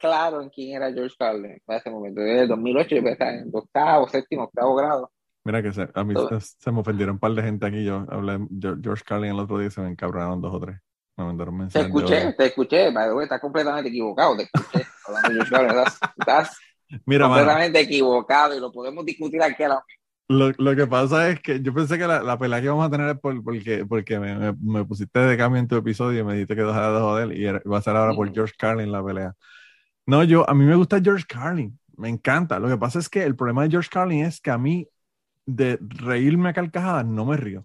claro 0.00 0.40
en 0.40 0.48
quién 0.48 0.76
era 0.76 0.92
George 0.92 1.14
Carlin 1.18 1.52
en 1.66 1.76
ese 1.76 1.90
momento. 1.90 2.20
Desde 2.20 2.42
el 2.42 2.48
2008 2.48 2.96
yo 2.96 3.02
estaba 3.08 3.32
en 3.32 3.50
octavo, 3.52 4.08
séptimo, 4.08 4.44
octavo 4.44 4.74
grado. 4.74 5.12
Mira 5.44 5.62
que 5.62 5.72
se, 5.72 5.88
a 5.94 6.04
mí 6.04 6.14
se, 6.40 6.72
me 6.72 6.80
ofendieron 6.80 7.14
un 7.14 7.18
par 7.18 7.32
de 7.32 7.42
gente 7.42 7.66
aquí. 7.66 7.84
Yo 7.84 8.06
hablé 8.10 8.38
de 8.50 8.76
George 8.82 9.04
Carlin 9.06 9.30
el 9.30 9.40
otro 9.40 9.58
día 9.58 9.68
y 9.68 9.70
se 9.70 9.80
me 9.80 9.88
encabronaron 9.88 10.40
dos 10.40 10.54
o 10.54 10.60
tres. 10.60 10.78
Me 11.16 11.24
mandaron 11.24 11.56
mensajes. 11.56 11.82
Te 11.82 11.98
escuché, 11.98 12.32
te 12.32 12.46
escuché. 12.46 12.92
The 12.92 13.22
estás 13.22 13.40
completamente 13.40 13.88
equivocado. 13.88 14.36
Te 14.36 14.42
escuché 14.44 14.86
hablando 15.06 15.28
de 15.28 15.34
George 15.34 15.50
Carlin. 15.50 15.84
Estás, 16.18 16.58
Mira, 17.06 17.26
completamente 17.26 17.80
equivocado 17.80 18.56
y 18.56 18.60
lo 18.60 18.72
podemos 18.72 19.04
discutir 19.04 19.42
aquí 19.42 19.62
a 19.62 19.68
la 19.68 19.84
lo, 20.30 20.52
lo, 20.58 20.76
que 20.76 20.86
pasa 20.86 21.28
es 21.28 21.40
que 21.40 21.60
yo 21.60 21.74
pensé 21.74 21.98
que 21.98 22.06
la, 22.06 22.22
la 22.22 22.38
pelea 22.38 22.60
que 22.60 22.68
vamos 22.68 22.86
a 22.86 22.90
tener 22.90 23.08
es 23.08 23.18
por, 23.18 23.42
porque, 23.42 23.84
porque 23.84 24.16
me, 24.20 24.52
me, 24.62 24.84
pusiste 24.84 25.18
de 25.18 25.36
cambio 25.36 25.58
en 25.58 25.66
tu 25.66 25.74
episodio 25.74 26.20
y 26.20 26.22
me 26.22 26.34
dijiste 26.34 26.54
que 26.54 26.62
dejara 26.62 26.92
de 26.92 27.00
joder 27.00 27.36
y 27.36 27.46
va 27.68 27.78
a 27.78 27.82
ser 27.82 27.96
ahora 27.96 28.14
por 28.14 28.32
George 28.32 28.54
Carlin 28.56 28.92
la 28.92 29.04
pelea. 29.04 29.34
No, 30.10 30.24
yo, 30.24 30.48
a 30.50 30.54
mí 30.54 30.64
me 30.64 30.74
gusta 30.74 31.00
George 31.00 31.24
Carlin, 31.24 31.78
me 31.96 32.08
encanta. 32.08 32.58
Lo 32.58 32.66
que 32.68 32.76
pasa 32.76 32.98
es 32.98 33.08
que 33.08 33.22
el 33.22 33.36
problema 33.36 33.62
de 33.62 33.70
George 33.70 33.88
Carlin 33.88 34.24
es 34.24 34.40
que 34.40 34.50
a 34.50 34.58
mí 34.58 34.88
de 35.46 35.78
reírme 35.80 36.48
a 36.48 36.52
carcajadas 36.52 37.06
no 37.06 37.24
me 37.24 37.36
río. 37.36 37.64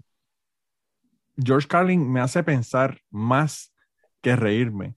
George 1.43 1.67
Carlin 1.67 2.07
me 2.11 2.21
hace 2.21 2.43
pensar 2.43 2.99
más 3.09 3.73
que 4.21 4.35
reírme. 4.35 4.95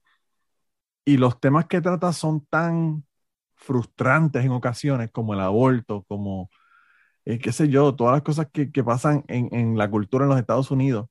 Y 1.06 1.16
los 1.16 1.40
temas 1.40 1.64
que 1.64 1.80
trata 1.80 2.12
son 2.12 2.44
tan 2.50 3.06
frustrantes 3.54 4.44
en 4.44 4.52
ocasiones, 4.52 5.10
como 5.10 5.32
el 5.32 5.40
aborto, 5.40 6.04
como, 6.06 6.50
eh, 7.24 7.38
qué 7.38 7.52
sé 7.52 7.70
yo, 7.70 7.94
todas 7.94 8.12
las 8.12 8.22
cosas 8.22 8.48
que, 8.52 8.84
pasan 8.84 9.24
en, 9.28 9.78
la 9.78 9.90
cultura 9.90 10.26
en 10.26 10.30
los 10.30 10.38
Estados 10.38 10.70
Unidos, 10.70 11.08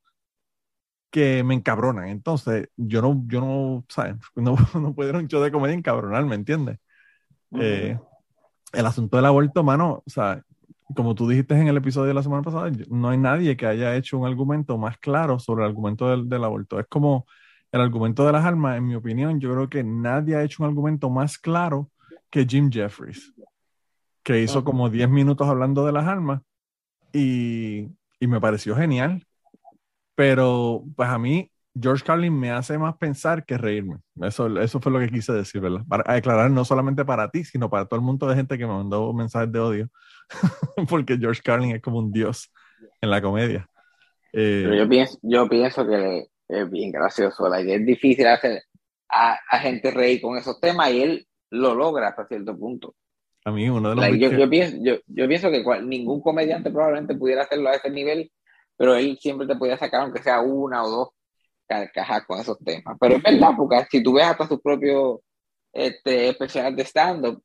que 1.12 1.44
me 1.44 1.56
encabronan. 1.56 2.08
Entonces, 2.10 2.70
yo 2.76 3.02
no, 3.02 3.24
yo 3.28 3.42
no, 3.42 3.86
¿sabes? 3.90 4.16
No, 4.36 4.56
no 4.80 4.94
puedo 4.94 5.10
ir 5.10 5.16
a 5.16 5.20
un 5.20 5.28
show 5.28 5.42
de 5.42 5.52
comedia 5.52 5.76
encabronar, 5.76 6.26
¿me 6.26 6.36
entiendes? 6.36 6.80
Eh, 7.60 7.98
el 8.74 8.86
asunto 8.86 9.18
del 9.18 9.26
aborto, 9.26 9.64
mano, 9.64 10.04
o 10.06 10.10
sea, 10.10 10.44
como 10.96 11.16
tú 11.16 11.28
dijiste 11.28 11.60
en 11.60 11.68
el 11.68 11.78
episodio 11.78 12.10
de 12.10 12.14
la 12.14 12.24
semana 12.24 12.44
pasada, 12.44 12.72
no 12.90 13.10
hay 13.10 13.18
nadie 13.18 13.58
que 13.58 13.66
haya 13.66 13.96
hecho 13.96 14.18
un 14.18 14.28
argumento 14.28 14.78
más 14.78 14.98
claro 14.98 15.40
sobre 15.40 15.64
el 15.64 15.70
argumento 15.70 16.10
del, 16.10 16.30
del 16.30 16.44
aborto. 16.44 16.80
Es 16.80 16.88
como 16.88 17.26
el 17.72 17.82
argumento 17.82 18.26
de 18.26 18.32
las 18.32 18.46
armas, 18.46 18.78
en 18.78 18.86
mi 18.86 18.96
opinión, 18.96 19.40
yo 19.40 19.52
creo 19.52 19.70
que 19.70 19.84
nadie 19.84 20.36
ha 20.36 20.44
hecho 20.44 20.64
un 20.64 20.70
argumento 20.70 21.10
más 21.10 21.38
claro 21.38 21.90
que 22.30 22.46
Jim 22.46 22.70
Jeffries, 22.72 23.34
que 24.24 24.42
hizo 24.42 24.64
como 24.64 24.90
10 24.90 25.10
minutos 25.10 25.48
hablando 25.48 25.86
de 25.86 25.92
las 25.92 26.06
armas 26.06 26.42
y, 27.14 27.88
y 28.20 28.28
me 28.28 28.40
pareció 28.40 28.76
genial. 28.76 29.27
Pero, 30.18 30.84
pues 30.96 31.08
a 31.10 31.20
mí, 31.20 31.52
George 31.80 32.04
Carlin 32.04 32.34
me 32.34 32.50
hace 32.50 32.76
más 32.80 32.98
pensar 32.98 33.46
que 33.46 33.56
reírme. 33.56 33.98
Eso, 34.20 34.60
eso 34.60 34.80
fue 34.80 34.92
lo 34.92 35.00
que 35.00 35.10
quise 35.10 35.32
decir, 35.32 35.62
¿verdad? 35.62 35.82
Para 35.88 36.12
aclarar 36.12 36.50
no 36.50 36.66
solamente 36.66 37.06
para 37.06 37.30
ti, 37.30 37.44
sino 37.44 37.70
para 37.70 37.86
todo 37.86 38.00
el 38.00 38.06
mundo 38.06 38.26
de 38.26 38.34
gente 38.34 38.58
que 38.58 38.66
me 38.66 38.74
mandó 38.74 39.14
mensajes 39.14 39.52
de 39.52 39.60
odio. 39.60 39.90
Porque 40.90 41.20
George 41.20 41.44
Carlin 41.44 41.76
es 41.76 41.84
como 41.84 42.00
un 42.00 42.12
dios 42.12 42.52
en 43.00 43.12
la 43.12 43.22
comedia. 43.22 43.70
Pero 44.32 44.74
yo 44.74 44.90
pienso, 44.90 45.20
yo 45.22 45.48
pienso 45.48 45.86
que 45.86 46.26
es 46.48 46.72
bien 46.72 46.92
gracioso. 46.92 47.48
La 47.48 47.62
idea 47.62 47.76
es 47.76 47.86
difícil 47.86 48.26
hacer 48.26 48.64
a, 49.10 49.38
a, 49.48 49.60
gente 49.60 49.92
reír 49.92 50.20
con 50.20 50.36
esos 50.36 50.60
temas 50.60 50.92
y 50.94 51.04
él 51.04 51.28
lo 51.52 51.76
logra 51.76 52.08
hasta 52.08 52.26
cierto 52.26 52.58
punto. 52.58 52.96
A 53.46 53.52
mí, 53.52 53.70
uno 53.70 53.92
de 53.92 53.96
los. 53.96 54.18
yo, 54.18 54.36
yo, 54.36 54.50
pienso, 54.50 54.78
yo, 54.82 54.96
yo, 55.06 55.28
pienso 55.28 55.52
que 55.52 55.64
ningún 55.84 56.22
comediante 56.22 56.72
probablemente 56.72 57.14
pudiera 57.14 57.44
hacerlo 57.44 57.70
a 57.70 57.76
ese 57.76 57.92
nivel 57.92 58.32
pero 58.78 58.96
él 58.96 59.18
siempre 59.20 59.48
te 59.48 59.56
podía 59.56 59.78
sacar 59.78 60.02
aunque 60.02 60.24
sea 60.24 60.40
una 60.42 60.84
o 60.84 60.90
dos 60.90 61.10
carcajas 61.68 62.26
con 62.26 62.40
esos 62.40 62.58
temas. 62.60 62.96
Pero 63.00 63.16
es 63.18 63.24
verdad, 63.24 63.52
porque 63.58 63.86
si 63.92 64.02
tú 64.02 64.14
ves 64.14 64.26
hasta 64.26 64.48
sus 64.48 64.62
propios 64.62 65.20
este, 65.74 66.30
especiales 66.30 66.76
de 66.76 66.84
stand-up, 66.84 67.44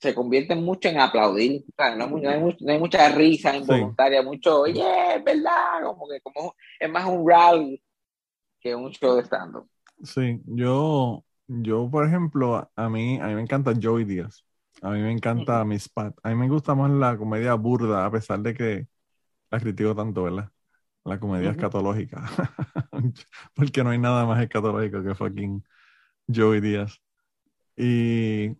se 0.00 0.14
convierten 0.14 0.62
mucho 0.62 0.88
en 0.88 1.00
aplaudir. 1.00 1.64
no, 1.96 2.30
hay 2.68 2.78
mucha 2.78 3.08
risa 3.08 3.56
involuntaria, 3.56 4.22
mucho, 4.22 4.60
oye, 4.60 5.16
es 5.16 5.24
verdad, 5.24 5.82
como 5.82 6.06
que 6.08 6.20
como 6.20 6.54
es 6.78 6.90
más 6.90 7.06
un 7.06 7.28
rally 7.28 7.82
que 8.60 8.74
un 8.74 8.90
show 8.90 9.16
de 9.16 9.22
stand-up. 9.22 9.68
Sí, 10.02 10.40
yo, 10.44 11.24
yo, 11.46 11.88
por 11.90 12.06
ejemplo, 12.06 12.70
a 12.74 12.88
mí, 12.88 13.18
a 13.20 13.28
mí 13.28 13.34
me 13.34 13.42
encanta 13.42 13.72
Joey 13.80 14.04
Díaz. 14.04 14.44
A 14.82 14.90
mí 14.90 15.00
me 15.00 15.12
encanta 15.12 15.64
Miss 15.64 15.88
Pat. 15.88 16.14
A 16.22 16.28
mí 16.30 16.34
me 16.34 16.48
gusta 16.48 16.74
más 16.74 16.90
la 16.90 17.16
comedia 17.16 17.54
burda, 17.54 18.04
a 18.04 18.10
pesar 18.10 18.40
de 18.40 18.52
que 18.54 18.86
la 19.50 19.60
critico 19.60 19.94
tanto, 19.94 20.24
¿verdad? 20.24 20.50
La 21.04 21.18
comedia 21.20 21.50
escatológica. 21.50 22.24
Porque 23.54 23.84
no 23.84 23.90
hay 23.90 23.98
nada 23.98 24.24
más 24.26 24.42
escatológico 24.42 25.02
que 25.02 25.14
fucking 25.14 25.64
Joey 26.34 26.60
Díaz. 26.60 27.00
Y, 27.76 28.56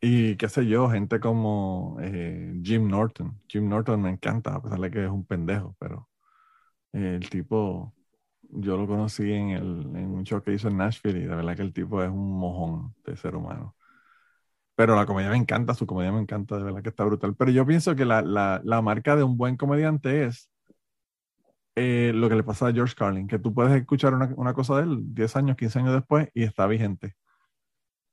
y 0.00 0.36
qué 0.36 0.48
sé 0.48 0.66
yo, 0.66 0.90
gente 0.90 1.20
como 1.20 1.98
eh, 2.00 2.54
Jim 2.62 2.88
Norton. 2.88 3.40
Jim 3.48 3.68
Norton 3.68 4.02
me 4.02 4.10
encanta, 4.10 4.54
a 4.56 4.62
pesar 4.62 4.80
de 4.80 4.90
que 4.90 5.04
es 5.04 5.10
un 5.10 5.26
pendejo, 5.26 5.76
pero 5.80 6.08
el 6.92 7.28
tipo, 7.30 7.94
yo 8.42 8.76
lo 8.76 8.86
conocí 8.86 9.32
en, 9.32 9.50
el, 9.50 9.64
en 9.96 10.14
un 10.14 10.24
show 10.24 10.42
que 10.42 10.52
hizo 10.54 10.68
en 10.68 10.78
Nashville 10.78 11.20
y 11.20 11.22
de 11.24 11.34
verdad 11.36 11.56
que 11.56 11.62
el 11.62 11.72
tipo 11.72 12.02
es 12.02 12.10
un 12.10 12.38
mojón 12.38 12.94
de 13.04 13.16
ser 13.16 13.36
humano. 13.36 13.76
Pero 14.76 14.96
la 14.96 15.06
comedia 15.06 15.30
me 15.30 15.36
encanta, 15.36 15.74
su 15.74 15.86
comedia 15.86 16.12
me 16.12 16.20
encanta, 16.20 16.56
de 16.58 16.64
verdad 16.64 16.82
que 16.82 16.88
está 16.88 17.04
brutal. 17.04 17.36
Pero 17.36 17.50
yo 17.52 17.66
pienso 17.66 17.94
que 17.94 18.04
la, 18.04 18.22
la, 18.22 18.60
la 18.64 18.82
marca 18.82 19.14
de 19.16 19.22
un 19.22 19.36
buen 19.36 19.56
comediante 19.56 20.24
es 20.26 20.50
eh, 21.76 22.12
lo 22.14 22.28
que 22.28 22.36
le 22.36 22.42
pasa 22.42 22.68
a 22.68 22.72
George 22.72 22.94
Carlin, 22.96 23.26
que 23.26 23.38
tú 23.38 23.52
puedes 23.52 23.74
escuchar 23.74 24.14
una, 24.14 24.32
una, 24.36 24.54
cosa 24.54 24.76
de 24.76 24.84
él 24.84 25.14
10 25.14 25.36
años, 25.36 25.56
15 25.56 25.78
años 25.80 25.94
después 25.94 26.28
y 26.34 26.44
está 26.44 26.66
vigente. 26.66 27.14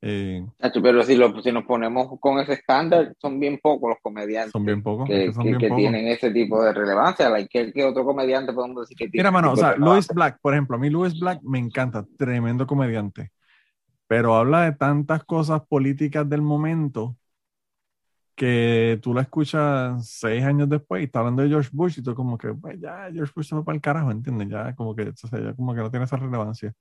Eh, 0.03 0.43
pero 0.81 1.03
si, 1.03 1.15
lo, 1.15 1.39
si 1.43 1.51
nos 1.51 1.63
ponemos 1.63 2.19
con 2.19 2.39
ese 2.39 2.53
estándar, 2.53 3.13
son 3.21 3.39
bien 3.39 3.59
pocos 3.61 3.89
los 3.89 3.99
comediantes 4.01 4.51
son 4.51 4.65
bien 4.65 4.81
pocos, 4.81 5.07
que, 5.07 5.31
tienen 5.75 6.07
ese 6.07 6.31
tipo 6.31 6.63
de 6.63 6.73
relevancia. 6.73 7.29
Like, 7.29 7.71
¿qué, 7.71 7.83
otro 7.83 8.03
comediante 8.03 8.51
podemos 8.51 8.81
decir 8.81 8.97
que 8.97 9.09
tiene? 9.09 9.21
Mira, 9.21 9.31
mano, 9.31 9.51
o 9.51 9.55
sea, 9.55 9.75
Louis 9.75 10.07
Black, 10.07 10.39
por 10.41 10.53
ejemplo, 10.53 10.75
a 10.75 10.79
mí 10.79 10.89
Louis 10.89 11.19
Black 11.19 11.41
me 11.43 11.59
encanta, 11.59 12.03
tremendo 12.17 12.65
comediante, 12.65 13.31
pero 14.07 14.35
habla 14.35 14.63
de 14.63 14.71
tantas 14.71 15.23
cosas 15.23 15.61
políticas 15.69 16.27
del 16.27 16.41
momento 16.41 17.15
que 18.41 18.99
tú 19.03 19.13
la 19.13 19.21
escuchas 19.21 20.09
seis 20.09 20.43
años 20.43 20.67
después 20.67 20.99
y 21.01 21.05
está 21.05 21.19
hablando 21.19 21.43
de 21.43 21.49
George 21.49 21.69
Bush 21.71 21.99
y 21.99 22.01
tú 22.01 22.15
como 22.15 22.39
que, 22.39 22.51
pues 22.55 22.79
ya, 22.81 23.07
George 23.13 23.31
Bush 23.35 23.49
se 23.49 23.55
fue 23.55 23.63
para 23.63 23.75
el 23.75 23.81
carajo, 23.83 24.09
¿entiendes? 24.09 24.49
Ya 24.49 24.73
como 24.75 24.95
que, 24.95 25.09
o 25.09 25.15
sea, 25.15 25.39
ya 25.39 25.53
como 25.53 25.75
que 25.75 25.81
no 25.81 25.91
tiene 25.91 26.05
esa 26.05 26.17
relevancia. 26.17 26.73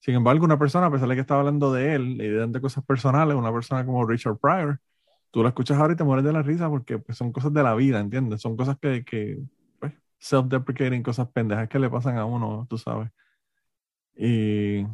Sin 0.00 0.14
embargo, 0.16 0.44
una 0.44 0.58
persona, 0.58 0.88
a 0.88 0.90
pesar 0.90 1.08
de 1.08 1.14
que 1.14 1.22
estaba 1.22 1.40
hablando 1.40 1.72
de 1.72 1.94
él 1.94 2.20
y 2.20 2.28
de 2.28 2.60
cosas 2.60 2.84
personales, 2.84 3.36
una 3.36 3.50
persona 3.50 3.86
como 3.86 4.06
Richard 4.06 4.36
Pryor, 4.36 4.78
tú 5.30 5.42
la 5.42 5.48
escuchas 5.48 5.78
ahora 5.78 5.94
y 5.94 5.96
te 5.96 6.04
mueres 6.04 6.26
de 6.26 6.32
la 6.34 6.42
risa 6.42 6.68
porque 6.68 6.98
pues, 6.98 7.16
son 7.16 7.32
cosas 7.32 7.54
de 7.54 7.62
la 7.62 7.74
vida, 7.74 7.98
¿entiendes? 7.98 8.42
Son 8.42 8.54
cosas 8.54 8.76
que, 8.78 9.02
que 9.02 9.38
pues, 9.78 9.94
self-deprecating, 10.18 11.02
cosas 11.02 11.28
pendejas 11.30 11.70
que 11.70 11.78
le 11.78 11.88
pasan 11.88 12.18
a 12.18 12.26
uno, 12.26 12.66
tú 12.68 12.76
sabes. 12.76 13.10
Y, 14.14 14.84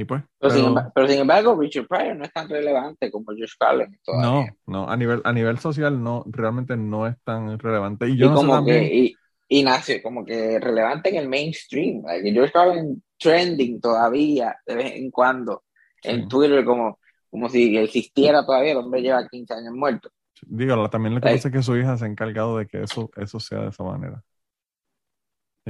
y 0.00 0.04
pues. 0.04 0.22
Pero, 0.38 1.08
Sin 1.08 1.20
embargo, 1.20 1.58
Richard 1.58 1.86
Pryor 1.86 2.16
no 2.16 2.24
es 2.24 2.32
tan 2.32 2.48
relevante 2.48 3.10
como 3.10 3.26
Josh 3.26 3.54
Carlin. 3.58 3.98
No, 4.06 4.46
no, 4.66 4.88
a 4.88 4.96
nivel, 4.96 5.20
a 5.24 5.32
nivel 5.32 5.58
social 5.58 6.02
no, 6.02 6.24
realmente 6.26 6.76
no 6.76 7.06
es 7.06 7.16
tan 7.24 7.58
relevante. 7.58 8.08
Y 8.08 8.16
yo 8.16 8.34
como 8.34 8.64
que, 8.64 9.14
y, 9.48 9.62
nace 9.62 10.02
como 10.02 10.24
que 10.24 10.58
relevante 10.60 11.10
en 11.10 11.16
el 11.16 11.28
mainstream. 11.28 12.02
Like, 12.04 12.30
George 12.32 12.52
Carlin 12.52 13.02
trending 13.18 13.80
todavía 13.80 14.56
de 14.66 14.74
vez 14.74 14.92
en 14.96 15.10
cuando 15.10 15.64
en 16.02 16.28
Twitter 16.28 16.64
como, 16.64 16.98
como 17.30 17.48
si 17.48 17.76
existiera 17.76 18.44
todavía, 18.44 18.72
el 18.72 18.78
hombre 18.78 19.02
lleva 19.02 19.26
15 19.26 19.54
años 19.54 19.74
muerto. 19.74 20.10
Digo, 20.42 20.88
también 20.88 21.14
lo 21.14 21.20
que 21.20 21.30
pasa 21.30 21.48
es 21.48 21.54
que 21.54 21.62
su 21.62 21.76
hija 21.76 21.96
se 21.96 22.04
ha 22.04 22.08
encargado 22.08 22.58
de 22.58 22.66
que 22.66 22.82
eso, 22.82 23.10
eso 23.16 23.40
sea 23.40 23.62
de 23.62 23.68
esa 23.70 23.82
manera. 23.82 24.22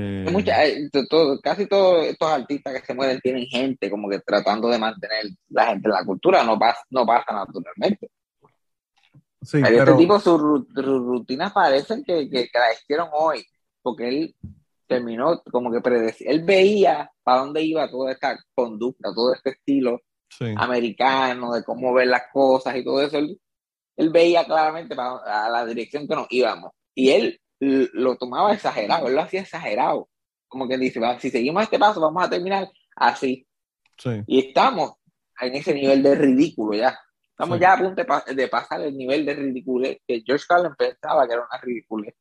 Eh... 0.00 0.88
todo, 1.10 1.40
casi 1.40 1.66
todos 1.66 2.06
estos 2.06 2.28
artistas 2.28 2.72
que 2.72 2.86
se 2.86 2.94
mueren 2.94 3.20
tienen 3.20 3.46
gente 3.46 3.90
como 3.90 4.08
que 4.08 4.20
tratando 4.20 4.68
de 4.68 4.78
mantener 4.78 5.24
la 5.48 5.66
gente 5.66 5.88
en 5.88 5.92
la 5.92 6.04
cultura, 6.04 6.44
no 6.44 6.56
pasa, 6.56 6.80
no 6.90 7.04
pasa 7.04 7.32
naturalmente. 7.32 8.08
Sí, 9.42 9.60
Este 9.64 9.94
tipo, 9.94 10.20
sus 10.20 10.40
rutinas 10.40 11.52
parecen 11.52 12.04
que, 12.04 12.28
que, 12.28 12.48
que 12.48 12.58
la 12.58 12.72
hicieron 12.72 13.08
hoy, 13.12 13.44
porque 13.82 14.08
él 14.08 14.36
terminó 14.86 15.42
como 15.50 15.70
que 15.72 15.80
predecía, 15.80 16.30
él 16.30 16.44
veía 16.44 17.10
para 17.22 17.40
dónde 17.40 17.62
iba 17.62 17.90
toda 17.90 18.12
esta 18.12 18.38
conducta, 18.54 19.12
todo 19.14 19.34
este 19.34 19.50
estilo 19.50 20.00
americano 20.56 21.52
de 21.52 21.64
cómo 21.64 21.92
ver 21.92 22.06
las 22.06 22.24
cosas 22.32 22.76
y 22.76 22.84
todo 22.84 23.02
eso, 23.02 23.18
él, 23.18 23.40
veía 24.10 24.44
claramente 24.44 24.94
a 24.96 25.48
la 25.50 25.66
dirección 25.66 26.06
que 26.06 26.14
nos 26.14 26.26
íbamos. 26.30 26.70
Y 26.94 27.10
él 27.10 27.40
lo 27.60 28.16
tomaba 28.16 28.52
exagerado, 28.52 29.08
él 29.08 29.14
lo 29.14 29.22
hacía 29.22 29.40
exagerado. 29.40 30.08
Como 30.46 30.68
que 30.68 30.78
dice, 30.78 31.00
si 31.18 31.30
seguimos 31.30 31.62
este 31.62 31.78
paso, 31.78 32.00
vamos 32.00 32.24
a 32.24 32.30
terminar 32.30 32.68
así. 32.96 33.46
Y 34.26 34.48
estamos 34.48 34.94
en 35.40 35.54
ese 35.54 35.74
nivel 35.74 36.02
de 36.02 36.14
ridículo 36.14 36.76
ya. 36.76 36.98
Estamos 37.30 37.60
ya 37.60 37.74
a 37.74 37.78
punto 37.78 38.02
de, 38.34 38.48
pasar 38.48 38.80
el 38.80 38.96
nivel 38.96 39.24
de 39.24 39.34
ridículo 39.34 39.88
que 40.06 40.22
George 40.26 40.44
Carlin 40.48 40.72
pensaba 40.76 41.26
que 41.26 41.34
era 41.34 41.42
una 41.42 41.60
ridícula. 41.60 42.12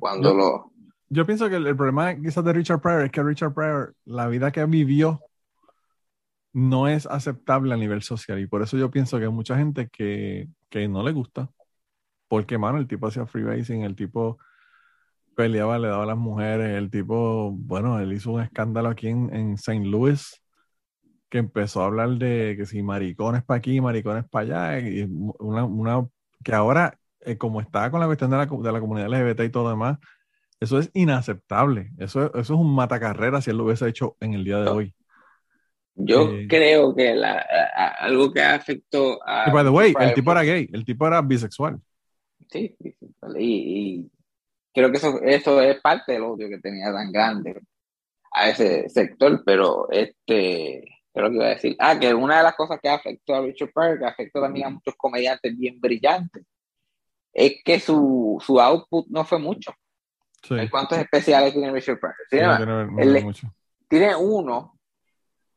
Cuando 0.00 0.34
lo 0.34 0.72
yo 1.12 1.26
pienso 1.26 1.50
que 1.50 1.56
el, 1.56 1.76
problema 1.76 2.16
quizás 2.16 2.42
de 2.42 2.54
Richard 2.54 2.80
Pryor 2.80 3.04
es 3.04 3.12
que 3.12 3.22
Richard 3.22 3.52
Pryor, 3.52 3.94
la 4.06 4.28
vida 4.28 4.50
que 4.50 4.64
vivió, 4.64 5.20
no 6.54 6.88
es 6.88 7.04
aceptable 7.04 7.74
a 7.74 7.76
nivel 7.76 8.02
social. 8.02 8.38
Y 8.40 8.46
por 8.46 8.62
eso 8.62 8.78
yo 8.78 8.90
pienso 8.90 9.18
que 9.18 9.26
hay 9.26 9.30
mucha 9.30 9.58
gente 9.58 9.90
que, 9.92 10.48
que 10.70 10.88
no 10.88 11.02
le 11.02 11.12
gusta. 11.12 11.50
Porque, 12.28 12.56
mano, 12.56 12.78
el 12.78 12.88
tipo 12.88 13.08
hacía 13.08 13.26
freebasing, 13.26 13.82
el 13.82 13.94
tipo 13.94 14.38
peleaba, 15.34 15.78
le 15.78 15.88
daba 15.88 16.04
a 16.04 16.06
las 16.06 16.16
mujeres, 16.16 16.76
el 16.76 16.90
tipo, 16.90 17.52
bueno, 17.52 18.00
él 18.00 18.12
hizo 18.12 18.32
un 18.32 18.42
escándalo 18.42 18.88
aquí 18.88 19.08
en, 19.08 19.34
en 19.34 19.54
St. 19.54 19.84
Louis 19.84 20.42
que 21.32 21.38
empezó 21.38 21.82
a 21.82 21.86
hablar 21.86 22.10
de 22.10 22.56
que 22.58 22.66
si 22.66 22.82
maricones 22.82 23.42
para 23.42 23.56
aquí, 23.56 23.80
maricones 23.80 24.24
para 24.28 24.74
allá, 24.74 24.86
y 24.86 25.08
una, 25.38 25.64
una 25.64 26.06
que 26.44 26.52
ahora, 26.52 26.98
eh, 27.20 27.38
como 27.38 27.62
está 27.62 27.90
con 27.90 28.00
la 28.00 28.06
cuestión 28.06 28.30
de 28.30 28.36
la, 28.36 28.44
de 28.44 28.72
la 28.72 28.80
comunidad 28.80 29.08
LGBT 29.08 29.40
y 29.40 29.48
todo 29.48 29.70
demás, 29.70 29.98
eso 30.60 30.78
es 30.78 30.90
inaceptable. 30.92 31.90
Eso, 31.98 32.26
eso 32.26 32.40
es 32.40 32.50
un 32.50 32.74
matacarrera 32.74 33.40
si 33.40 33.50
él 33.50 33.56
lo 33.56 33.64
hubiese 33.64 33.88
hecho 33.88 34.16
en 34.20 34.34
el 34.34 34.44
día 34.44 34.58
de 34.58 34.68
hoy. 34.68 34.94
Yo 35.94 36.30
eh, 36.30 36.46
creo 36.48 36.94
que 36.94 37.14
la, 37.14 37.44
algo 37.98 38.30
que 38.30 38.42
afectó 38.42 39.18
a. 39.26 39.50
by 39.50 39.64
the 39.64 39.70
way, 39.70 39.94
el 39.98 40.14
tipo 40.14 40.32
era 40.32 40.42
gay, 40.42 40.68
el 40.70 40.84
tipo 40.84 41.06
era 41.06 41.22
bisexual. 41.22 41.80
Sí, 42.50 42.76
y, 43.38 44.10
creo 44.72 44.90
que 44.90 44.96
eso, 44.98 45.20
eso 45.22 45.60
es 45.60 45.80
parte 45.80 46.12
del 46.12 46.22
odio 46.22 46.48
que 46.48 46.58
tenía 46.58 46.92
tan 46.92 47.12
grande 47.12 47.60
a 48.32 48.48
ese 48.48 48.88
sector, 48.88 49.42
pero 49.44 49.90
este. 49.90 50.84
Creo 51.14 51.28
que 51.28 51.36
iba 51.36 51.44
a 51.44 51.50
decir. 51.50 51.76
Ah, 51.78 51.98
que 51.98 52.14
una 52.14 52.38
de 52.38 52.42
las 52.44 52.56
cosas 52.56 52.80
que 52.82 52.88
afectó 52.88 53.34
a 53.34 53.42
Richard 53.42 53.70
que 53.98 54.06
afectó 54.06 54.40
también 54.40 54.66
a 54.66 54.70
muchos 54.70 54.94
comediantes 54.96 55.56
bien 55.58 55.78
brillantes, 55.78 56.44
es 57.34 57.56
que 57.62 57.78
su, 57.80 58.42
su 58.44 58.58
output 58.58 59.06
no 59.08 59.24
fue 59.24 59.38
mucho. 59.38 59.74
¿Cuántos 60.70 60.98
especiales 60.98 61.52
tiene 61.52 61.70
Richard 61.70 62.00
Pryor? 62.00 62.16
tiene, 63.88 64.16
uno 64.16 64.78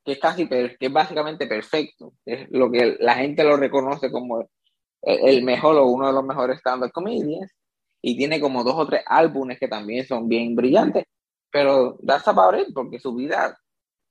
que 0.04 0.12
es 0.12 0.20
casi 0.20 0.48
que 0.48 0.78
es 0.80 0.94
básicamente 0.94 1.48
perfecto. 1.48 2.14
Es 2.26 2.48
lo 2.52 2.70
que 2.70 2.98
la 3.00 3.16
gente 3.16 3.44
lo 3.44 3.58
reconoce 3.58 4.12
como 4.12 4.48
el 5.02 5.44
mejor 5.44 5.78
o 5.78 5.88
uno 5.88 6.08
de 6.08 6.14
los 6.14 6.24
mejores 6.24 6.60
stand-up 6.60 6.92
comedians. 6.92 7.52
Y 8.08 8.16
tiene 8.16 8.40
como 8.40 8.64
dos 8.64 8.76
o 8.78 8.86
tres 8.86 9.02
álbumes 9.08 9.58
que 9.58 9.68
también 9.68 10.06
son 10.06 10.30
bien 10.30 10.56
brillantes. 10.56 11.06
Pero 11.52 11.98
that's 12.06 12.28
about 12.28 12.54
it, 12.54 12.68
porque 12.72 13.00
su 13.00 13.16
vida 13.16 13.58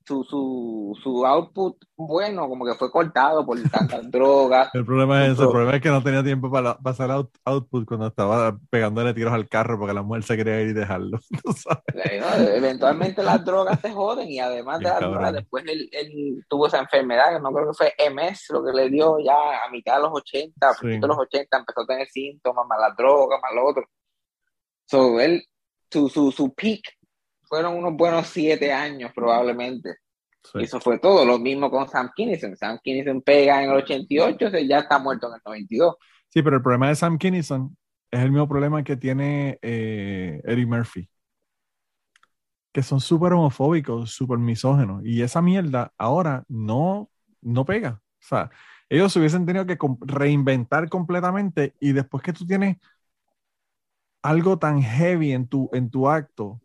su, 0.06 0.22
su, 0.24 0.98
su 1.02 1.24
output 1.24 1.76
bueno, 1.96 2.48
como 2.48 2.66
que 2.66 2.74
fue 2.74 2.90
cortado 2.90 3.46
por 3.46 3.60
tantas 3.70 4.02
drogas. 4.10 4.70
El 4.74 4.84
problema 4.84 5.24
es 5.24 5.32
eso, 5.32 5.44
el 5.44 5.50
problema 5.50 5.76
es 5.76 5.82
que 5.82 5.88
no 5.88 6.02
tenía 6.02 6.22
tiempo 6.22 6.50
para 6.50 6.76
pasar 6.76 7.10
out, 7.10 7.30
output 7.44 7.86
cuando 7.86 8.08
estaba 8.08 8.58
pegándole 8.70 9.14
tiros 9.14 9.32
al 9.32 9.48
carro 9.48 9.78
porque 9.78 9.94
la 9.94 10.02
mujer 10.02 10.22
se 10.24 10.36
quería 10.36 10.60
ir 10.60 10.68
y 10.68 10.72
dejarlo. 10.72 11.18
eventualmente 12.54 13.22
las 13.22 13.44
drogas 13.44 13.80
te 13.80 13.92
joden 13.92 14.28
y 14.28 14.40
además 14.40 14.80
de 14.80 14.84
las 14.84 15.00
drogas, 15.00 15.32
después 15.32 15.64
él, 15.66 15.88
él, 15.92 16.44
tuvo 16.48 16.66
esa 16.66 16.80
enfermedad, 16.80 17.40
no 17.40 17.52
creo 17.52 17.68
que 17.68 17.74
fue 17.74 17.94
MS, 18.10 18.50
lo 18.50 18.64
que 18.64 18.72
le 18.72 18.90
dio 18.90 19.18
ya 19.20 19.64
a 19.64 19.70
mitad 19.70 19.96
de 19.96 20.02
los 20.02 20.12
80, 20.12 20.68
a 20.68 20.74
principios 20.74 21.02
de 21.02 21.08
los 21.08 21.18
80 21.18 21.56
empezó 21.56 21.80
a 21.80 21.86
tener 21.86 22.08
síntomas, 22.08 22.66
más 22.66 22.80
las 22.80 22.96
drogas, 22.96 23.40
más 23.40 23.54
lo 23.54 23.66
otro. 23.66 23.84
So, 24.86 25.18
él, 25.20 25.44
su, 25.90 26.08
su, 26.08 26.30
su 26.30 26.52
peak 26.52 26.82
fueron 27.48 27.76
unos 27.76 27.94
buenos 27.96 28.26
siete 28.26 28.72
años 28.72 29.12
probablemente. 29.14 29.96
Eso 30.54 30.80
fue 30.80 30.98
todo. 30.98 31.24
Lo 31.24 31.38
mismo 31.38 31.70
con 31.70 31.88
Sam 31.88 32.10
Kinison. 32.14 32.56
Sam 32.56 32.78
Kinison 32.82 33.22
pega 33.22 33.62
en 33.62 33.70
el 33.70 33.76
88, 33.76 34.50
ya 34.68 34.78
está 34.80 34.98
muerto 34.98 35.28
en 35.28 35.34
el 35.34 35.40
92. 35.44 35.96
Sí, 36.28 36.42
pero 36.42 36.56
el 36.56 36.62
problema 36.62 36.88
de 36.88 36.96
Sam 36.96 37.18
Kinison 37.18 37.76
es 38.10 38.20
el 38.20 38.30
mismo 38.30 38.48
problema 38.48 38.84
que 38.84 38.96
tiene 38.96 39.58
eh, 39.62 40.40
Eddie 40.44 40.66
Murphy. 40.66 41.08
Que 42.72 42.82
son 42.82 43.00
súper 43.00 43.32
homofóbicos, 43.32 44.10
súper 44.10 44.38
misógenos. 44.38 45.02
Y 45.04 45.22
esa 45.22 45.40
mierda 45.40 45.92
ahora 45.96 46.44
no, 46.48 47.08
no 47.40 47.64
pega. 47.64 48.00
O 48.02 48.26
sea, 48.26 48.50
ellos 48.88 49.12
se 49.12 49.18
hubiesen 49.18 49.46
tenido 49.46 49.66
que 49.66 49.78
reinventar 50.00 50.88
completamente 50.88 51.74
y 51.80 51.92
después 51.92 52.22
que 52.22 52.32
tú 52.32 52.46
tienes 52.46 52.76
algo 54.22 54.58
tan 54.58 54.82
heavy 54.82 55.32
en 55.32 55.46
tu, 55.46 55.68
en 55.72 55.90
tu 55.90 56.08
acto, 56.08 56.60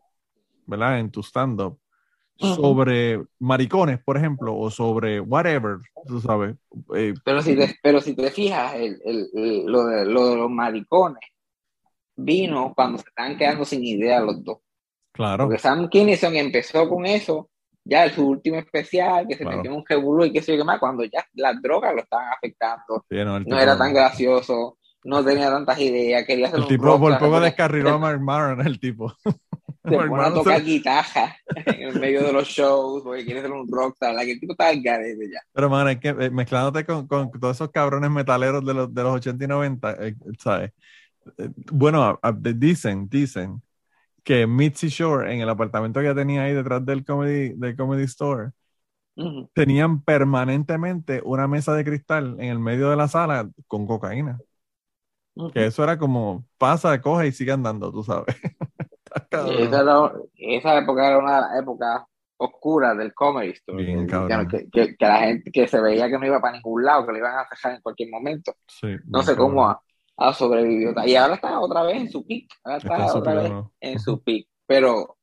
¿verdad? 0.69 0.99
En 0.99 1.12
tu 1.12 1.21
stand-up, 1.21 1.79
sobre 2.39 3.21
maricones, 3.39 3.99
por 4.03 4.17
ejemplo, 4.17 4.55
o 4.55 4.69
sobre 4.69 5.19
whatever, 5.19 5.77
tú 6.08 6.21
sabes. 6.21 6.55
Eh, 6.95 7.13
pero, 7.23 7.41
si 7.41 7.55
te, 7.55 7.75
pero 7.84 7.99
si 7.99 8.15
te 8.15 8.32
fijas, 8.32 8.75
el, 8.75 8.99
el, 9.03 9.65
lo, 9.65 9.86
de, 9.86 10.05
lo, 10.05 10.29
de, 10.29 10.36
los 10.38 10.49
maricones 10.49 11.21
vino 12.15 12.73
cuando 12.75 12.97
se 12.97 13.10
estaban 13.10 13.38
quedando 13.38 13.65
sin 13.65 13.84
idea 13.84 14.21
los 14.21 14.43
dos. 14.43 14.60
Claro. 15.12 15.45
Porque 15.45 15.60
Sam 15.60 15.89
Kinison 15.89 16.36
empezó 16.36 16.88
con 16.88 17.05
eso, 17.05 17.49
ya 17.84 18.05
en 18.05 18.13
su 18.13 18.25
último 18.25 18.58
especial, 18.58 19.27
que 19.27 19.36
se 19.36 19.45
metió 19.45 19.71
en 19.71 19.77
un 19.77 19.86
jebulo 19.86 20.25
y 20.25 20.32
qué 20.32 20.41
sé 20.41 20.53
yo 20.53 20.60
qué 20.60 20.63
más, 20.63 20.79
cuando 20.79 21.03
ya 21.03 21.25
las 21.34 21.62
drogas 21.62 21.93
lo 21.93 22.01
estaban 22.01 22.29
afectando. 22.32 23.05
no, 23.10 23.60
era 23.60 23.77
tan 23.77 23.93
gracioso, 23.93 24.77
no 25.03 25.23
tenía 25.25 25.49
tantas 25.49 25.79
ideas, 25.79 26.25
quería 26.25 26.47
hacer 26.47 26.60
el 26.60 26.67
tipo 26.67 26.99
por 26.99 27.17
poco 27.17 27.39
descarriló 27.41 27.95
a 27.95 27.97
Mark 27.97 28.21
Maron, 28.21 28.65
el 28.65 28.79
tipo. 28.79 29.13
Se 29.89 30.08
pone 30.08 30.23
a 30.23 30.34
tocar 30.34 30.63
guitarra 30.63 31.38
en 31.65 31.99
medio 31.99 32.23
de 32.23 32.34
los 32.34 32.47
shows 32.47 33.04
porque 33.04 33.25
quiere 33.25 33.41
ser 33.41 33.52
un 33.52 33.67
rockstar. 33.69 34.13
La 34.13 34.23
que 34.23 34.34
el 34.34 34.39
tipo 34.39 34.54
está 34.54 34.69
al 34.69 34.82
garete 34.82 35.30
ya. 35.32 35.41
Pero, 35.54 35.69
man, 35.69 35.89
es 35.89 35.99
que 35.99 36.10
eh, 36.10 36.30
mezclándote 36.30 36.86
con, 36.86 37.08
con, 37.08 37.32
todos 37.32 37.58
esos 37.58 37.71
cabrones 37.71 38.10
metaleros 38.12 38.65
de 38.65 38.73
los, 38.73 38.93
de 38.93 39.04
los 39.04 39.15
80 39.15 39.43
y 39.43 39.47
90, 39.47 39.91
eh, 39.99 40.15
¿sabes? 40.38 40.71
Eh, 41.38 41.49
bueno, 41.71 42.19
dicen, 42.56 43.08
dicen 43.10 43.62
que 44.23 44.45
Mitzi 44.47 44.89
Shore, 44.89 45.34
en 45.34 45.41
el 45.41 45.49
apartamento 45.49 46.02
que 46.02 46.13
tenía 46.13 46.43
ahí 46.43 46.54
detrás 46.54 46.86
del 46.86 47.04
Comedy, 47.04 47.54
del 47.56 47.75
comedy 47.75 48.04
Store, 48.04 48.52
tenían 49.54 50.02
permanentemente 50.02 51.21
una 51.25 51.47
mesa 51.47 51.73
de 51.73 51.84
cristal 51.84 52.36
en 52.39 52.49
el 52.49 52.60
medio 52.60 52.89
de 52.89 52.95
la 52.95 53.08
sala 53.08 53.49
con 53.67 53.86
cocaína. 53.86 54.39
Que 55.54 55.67
eso 55.67 55.84
era 55.84 55.97
como 55.97 56.45
pasa, 56.58 56.99
coge 57.02 57.28
y 57.28 57.32
sigue 57.32 57.52
andando, 57.52 57.91
tú 57.91 58.04
sabes. 58.04 58.36
esa, 60.38 60.78
época 60.78 61.08
era 61.08 61.17
una 61.17 61.60
época 61.60 62.06
oscura 62.38 62.95
del 62.95 63.13
comedy 63.13 63.54
que, 63.65 64.69
que, 64.72 64.95
la 65.00 65.19
gente 65.19 65.52
que 65.52 65.67
se 65.67 65.82
veía 65.82 66.10
que 66.10 66.17
no 66.17 66.26
iba 66.26 66.39
para 66.39 66.56
ningún 66.56 66.84
lado, 66.84 67.06
que 67.06 67.12
lo 67.12 67.17
iban 67.17 67.38
a 67.38 67.48
dejar 67.50 67.76
en 67.76 67.82
cualquier 67.82 68.10
momento. 68.10 68.54
no 69.06 69.22
sé 69.24 69.36
cómo 69.36 69.67
ha, 69.67 69.82
ha, 70.17 70.34
sobrevivido. 70.34 70.93
Y 71.06 71.15
ahora 71.15 71.36
está 71.36 71.60
otra 71.60 71.84
vez 71.84 71.98
en 71.98 72.10
su 72.10 72.26
pick. 72.26 72.50
Ahora 72.63 72.78
está, 72.78 73.13
otra 73.13 73.34
vez 73.36 73.52
en 73.82 74.00
su 74.00 74.24
pick. 74.24 74.48
Pero 74.65 75.17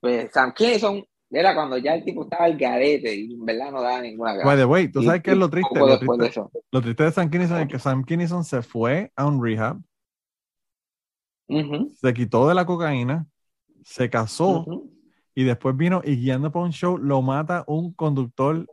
pues, 0.00 0.30
Sam 0.32 0.52
Kinison 0.54 1.04
era 1.30 1.54
cuando 1.54 1.78
ya 1.78 1.94
el 1.94 2.04
tipo 2.04 2.24
estaba 2.24 2.44
al 2.44 2.56
garete 2.56 3.14
y 3.14 3.34
en 3.34 3.44
verdad 3.44 3.70
no 3.72 3.82
daba 3.82 4.00
ninguna 4.00 4.34
gracia. 4.34 4.46
By 4.46 4.56
the 4.56 4.64
way, 4.64 4.88
¿tú 4.88 5.02
sabes 5.02 5.22
qué 5.22 5.32
es 5.32 5.36
lo 5.36 5.50
triste? 5.50 5.78
Lo 5.78 5.98
triste, 5.98 6.40
de 6.40 6.48
lo 6.70 6.80
triste, 6.80 7.04
de 7.04 7.12
Sam 7.12 7.30
Kinison 7.30 7.60
es 7.60 7.68
que 7.68 7.78
Sam 7.78 8.04
Kinison 8.04 8.44
se 8.44 8.62
fue 8.62 9.12
a 9.16 9.26
un 9.26 9.42
rehab, 9.42 9.78
se 11.48 12.14
quitó 12.14 12.48
de 12.48 12.54
la 12.54 12.66
cocaína, 12.66 13.26
se 13.82 14.08
casó 14.10 14.64
y 15.34 15.44
después 15.44 15.76
vino 15.76 16.00
y 16.04 16.16
guiando 16.16 16.50
para 16.50 16.64
un 16.64 16.72
show 16.72 16.98
lo 16.98 17.22
mata 17.22 17.64
un 17.66 17.92
conductor 17.92 18.66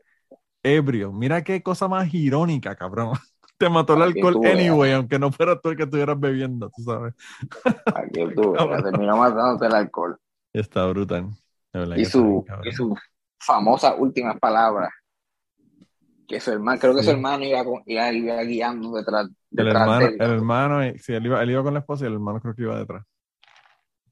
ebrio. 0.63 1.11
Mira 1.11 1.43
qué 1.43 1.61
cosa 1.61 1.87
más 1.87 2.13
irónica, 2.13 2.75
cabrón. 2.75 3.13
Te 3.57 3.69
mató 3.69 3.93
el 3.93 4.01
alcohol 4.01 4.39
anyway, 4.43 4.93
aunque 4.93 5.19
no 5.19 5.31
fuera 5.31 5.59
tú 5.59 5.69
el 5.69 5.77
que 5.77 5.83
estuvieras 5.83 6.19
bebiendo, 6.19 6.71
tú 6.75 6.81
sabes. 6.81 7.13
Aquí 7.95 8.25
tú, 8.35 8.53
terminó 8.83 9.17
matándote 9.17 9.67
el 9.67 9.75
alcohol. 9.75 10.17
Está 10.51 10.87
brutal. 10.87 11.29
Y 11.95 12.05
su, 12.05 12.43
y 12.63 12.71
su 12.71 12.97
famosa 13.39 13.95
última 13.95 14.37
palabra 14.37 14.91
que 16.31 16.39
su 16.39 16.51
hermano, 16.51 16.79
creo 16.79 16.95
que 16.95 17.03
su 17.03 17.11
hermano 17.11 17.43
iba, 17.43 17.63
iba, 17.85 18.43
guiando 18.43 18.93
detrás, 18.93 19.27
el 19.51 19.67
hermano, 19.67 20.07
El 20.07 20.21
hermano, 20.21 20.93
sí, 20.97 21.13
él 21.13 21.25
iba, 21.25 21.41
él 21.41 21.51
iba 21.51 21.63
con 21.63 21.73
la 21.73 21.79
esposa 21.81 22.05
y 22.05 22.07
el 22.07 22.13
hermano 22.13 22.39
creo 22.39 22.55
que 22.55 22.61
iba 22.61 22.77
detrás. 22.77 23.05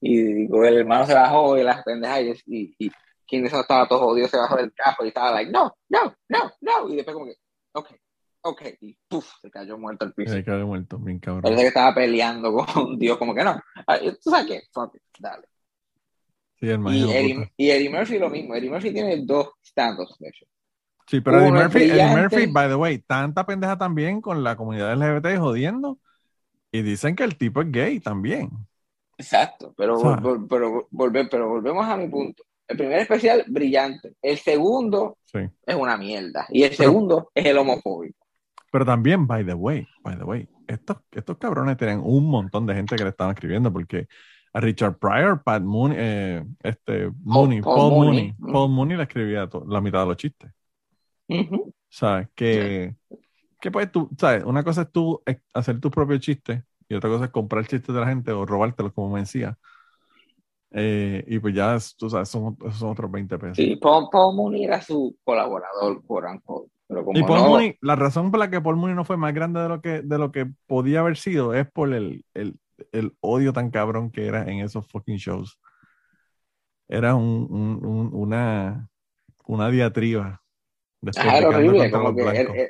Y 0.02 0.22
digo, 0.22 0.64
el 0.64 0.78
hermano 0.78 1.06
se 1.06 1.14
bajó 1.14 1.58
y 1.58 1.64
las 1.64 1.84
pendejas 1.84 2.22
y, 2.46 2.76
y, 2.78 2.92
quien 3.28 3.46
estaba 3.46 3.88
todo 3.88 4.00
jodido 4.00 4.28
se 4.28 4.38
bajó 4.38 4.56
del 4.56 4.74
carro 4.74 5.06
y 5.06 5.10
estaba 5.10 5.32
like, 5.32 5.52
no, 5.52 5.72
no, 5.90 6.16
no, 6.30 6.52
no. 6.62 6.90
Y 6.90 6.96
después 6.96 7.14
como 7.14 7.26
que, 7.28 7.36
ok, 7.74 7.90
ok. 8.42 8.62
Y 8.82 8.98
puf, 9.08 9.30
se 9.42 9.52
cayó 9.52 9.78
muerto 9.78 10.06
al 10.06 10.14
piso. 10.14 10.34
Se 10.34 10.44
cayó 10.44 10.66
muerto, 10.66 10.98
bien 10.98 11.20
cabrón. 11.20 11.44
Parece 11.44 11.62
que 11.62 11.68
estaba 11.68 11.94
peleando 11.94 12.56
con 12.74 12.98
Dios, 12.98 13.18
como 13.18 13.36
que 13.36 13.44
no. 13.44 13.62
¿Tú 14.24 14.32
sabes 14.32 14.48
qué? 14.48 14.62
Fuck 14.72 14.96
it, 14.96 15.02
dale. 15.20 15.48
Sí, 16.56 16.70
el 16.70 16.82
y, 16.88 17.12
Eddie, 17.12 17.54
y 17.56 17.70
Eddie 17.70 17.90
Murphy 17.90 18.20
lo 18.20 18.30
mismo. 18.30 18.56
Eddie 18.56 18.70
Murphy 18.70 18.92
tiene 18.92 19.18
dos 19.26 19.52
stands, 19.64 20.18
de 20.20 20.28
hecho. 20.28 20.46
Sí, 21.10 21.22
pero 21.22 21.40
Eddie 21.40 21.52
Murphy, 21.52 21.84
Eddie 21.90 22.16
Murphy, 22.16 22.46
by 22.46 22.70
the 22.70 22.76
way, 22.76 23.00
tanta 23.00 23.44
pendeja 23.44 23.76
también 23.80 24.22
con 24.22 24.44
la 24.44 24.56
comunidad 24.56 24.96
LGBT 24.96 25.40
jodiendo. 25.40 25.98
Y 26.72 26.84
dicen 26.84 27.16
que 27.16 27.24
el 27.24 27.36
tipo 27.36 27.62
es 27.62 27.72
gay 27.72 28.00
también. 28.00 28.52
Exacto, 29.18 29.74
pero, 29.76 30.00
pero, 30.48 30.88
volver, 30.92 31.28
pero 31.28 31.50
volvemos 31.50 31.84
a 31.88 31.98
mi 31.98 32.08
punto. 32.10 32.44
El 32.68 32.78
primer 32.78 33.00
especial, 33.00 33.44
brillante. 33.48 34.14
El 34.22 34.38
segundo 34.38 35.18
es 35.34 35.76
una 35.76 35.98
mierda. 35.98 36.46
Y 36.50 36.62
el 36.62 36.74
segundo 36.74 37.32
es 37.34 37.44
el 37.44 37.58
homofóbico. 37.58 38.28
Pero 38.72 38.86
también, 38.86 39.26
by 39.26 39.44
the 39.44 39.56
way, 39.56 39.88
by 40.04 40.16
the 40.16 40.24
way, 40.24 40.48
estos, 40.68 40.98
estos 41.12 41.40
cabrones 41.40 41.76
tienen 41.78 42.02
un 42.04 42.30
montón 42.30 42.68
de 42.68 42.76
gente 42.76 42.96
que 42.96 43.04
le 43.04 43.10
estaban 43.10 43.34
escribiendo 43.34 43.74
porque 43.74 44.08
a 44.54 44.60
Richard 44.60 45.00
Pryor, 45.00 45.42
Pat 45.42 45.64
Mooney, 45.64 45.98
eh, 46.00 46.46
este, 46.62 47.12
Mooney, 47.24 47.62
Paul, 47.62 47.94
Mooney, 47.94 48.34
Paul 48.34 48.70
Mooney 48.70 48.96
le 48.96 49.04
escribía 49.04 49.50
la 49.68 49.82
mitad 49.82 50.02
de 50.02 50.06
los 50.06 50.18
chistes. 50.18 50.52
¿Sabes? 51.90 52.28
Que, 52.36 52.96
que 53.60 53.72
pues 53.72 53.92
tú, 53.92 54.10
¿sabes? 54.18 54.44
Una 54.44 54.64
cosa 54.64 54.84
es 54.84 54.92
tú 54.92 55.22
hacer 55.54 55.80
tus 55.80 55.92
propios 55.92 56.20
chistes 56.20 56.64
y 56.88 56.96
otra 56.96 57.10
cosa 57.10 57.26
es 57.26 57.32
comprar 57.32 57.68
chistes 57.68 57.94
de 57.94 58.02
la 58.02 58.08
gente 58.08 58.32
o 58.32 58.46
robártelos, 58.46 58.94
como 58.94 59.14
me 59.14 59.22
decía. 59.22 59.58
Eh, 60.72 61.24
y 61.28 61.40
pues 61.40 61.56
ya, 61.56 61.78
tú 61.98 62.10
sabes, 62.10 62.30
son, 62.30 62.58
son 62.74 62.92
otros 62.92 63.12
20 63.12 63.38
pesos. 63.38 63.58
Sí, 63.58 63.76
Paul, 63.76 64.10
Mooney 64.36 64.66
era 64.66 64.82
su 64.82 65.18
colaborador, 65.24 66.04
por 66.06 66.26
Pero 66.88 67.06
como 67.06 67.18
y 67.20 67.24
Paul 67.24 67.50
Mooney, 67.50 67.78
la 67.82 67.96
razón 67.96 68.32
por 68.32 68.40
la 68.40 68.50
que 68.50 68.62
Paul 68.62 68.76
Mooney 68.76 68.96
no 68.96 69.06
fue 69.06 69.18
más 69.18 69.34
grande 69.34 69.60
de 69.62 69.70
lo 69.70 69.82
que, 69.82 70.02
de 70.02 70.18
lo 70.18 70.32
que 70.32 70.48
podía 70.68 71.00
haber 71.00 71.18
sido 71.18 71.54
es 71.54 71.70
por 71.72 71.94
el, 71.94 72.24
el, 72.34 72.60
el 72.92 73.14
odio 73.20 73.54
tan 73.54 73.72
cabrón 73.72 74.12
que 74.12 74.28
era 74.28 74.44
en 74.44 74.60
esos 74.60 74.88
fucking 74.88 75.18
shows. 75.18 75.60
Era 76.88 77.16
un, 77.16 77.48
un, 77.50 78.10
una, 78.14 78.90
una 79.46 79.70
diatriba. 79.70 80.42
Ah, 81.18 81.38
era 81.38 81.50
horrible, 81.50 81.92
como 81.92 82.14
que 82.14 82.22
era, 82.22 82.70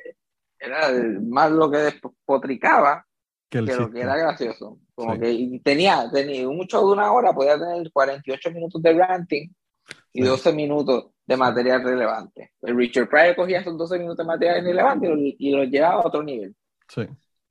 era, 0.60 1.10
más 1.22 1.52
lo 1.52 1.72
que 1.72 1.78
despotricaba 1.78 3.06
que, 3.50 3.62
lo 3.62 3.90
que 3.90 4.02
era 4.02 4.16
gracioso. 4.16 4.80
Como 4.94 5.20
que 5.20 5.60
tenía, 5.64 6.10
tenía 6.12 6.44
show 6.68 6.88
de 6.88 6.94
una 6.94 7.12
hora, 7.12 7.34
podía 7.34 7.58
tener 7.58 7.92
48 7.92 8.52
minutos 8.52 8.82
de 8.82 8.94
ranting 8.94 9.50
y 10.14 10.22
12 10.22 10.54
minutos 10.54 11.08
de 11.26 11.38
material 11.38 11.84
relevante. 11.84 12.52
El 12.62 12.76
Richard 12.76 13.10
Pryor 13.10 13.36
cogía 13.36 13.60
esos 13.62 13.78
12 13.78 13.98
minutos 13.98 14.18
de 14.18 14.26
material 14.26 14.64
relevante 14.64 15.08
y 15.38 15.52
lo, 15.52 15.64
llevaba 15.64 16.02
a 16.02 16.08
otro 16.08 16.22
nivel. 16.22 16.56
Sí, 16.88 17.04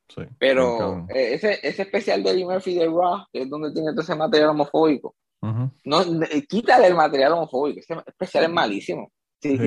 sí. 0.09 0.23
Pero 0.38 1.07
eh, 1.09 1.35
ese, 1.35 1.59
ese 1.62 1.83
especial 1.83 2.23
de 2.23 2.31
Eddie 2.31 2.45
Murphy 2.45 2.75
de 2.75 2.87
Raw, 2.87 3.25
que 3.33 3.43
es 3.43 3.51
donde 3.51 3.73
tiene 3.73 3.91
todo 3.93 4.03
ese 4.03 4.14
material 4.14 4.51
homofóbico, 4.51 5.17
no, 5.41 6.05
quítale 6.49 6.88
el 6.88 6.95
material 6.95 7.33
homofóbico, 7.33 7.81
ese 7.81 7.97
especial 8.07 8.45
es 8.45 8.51
malísimo. 8.51 9.11
Sí, 9.40 9.59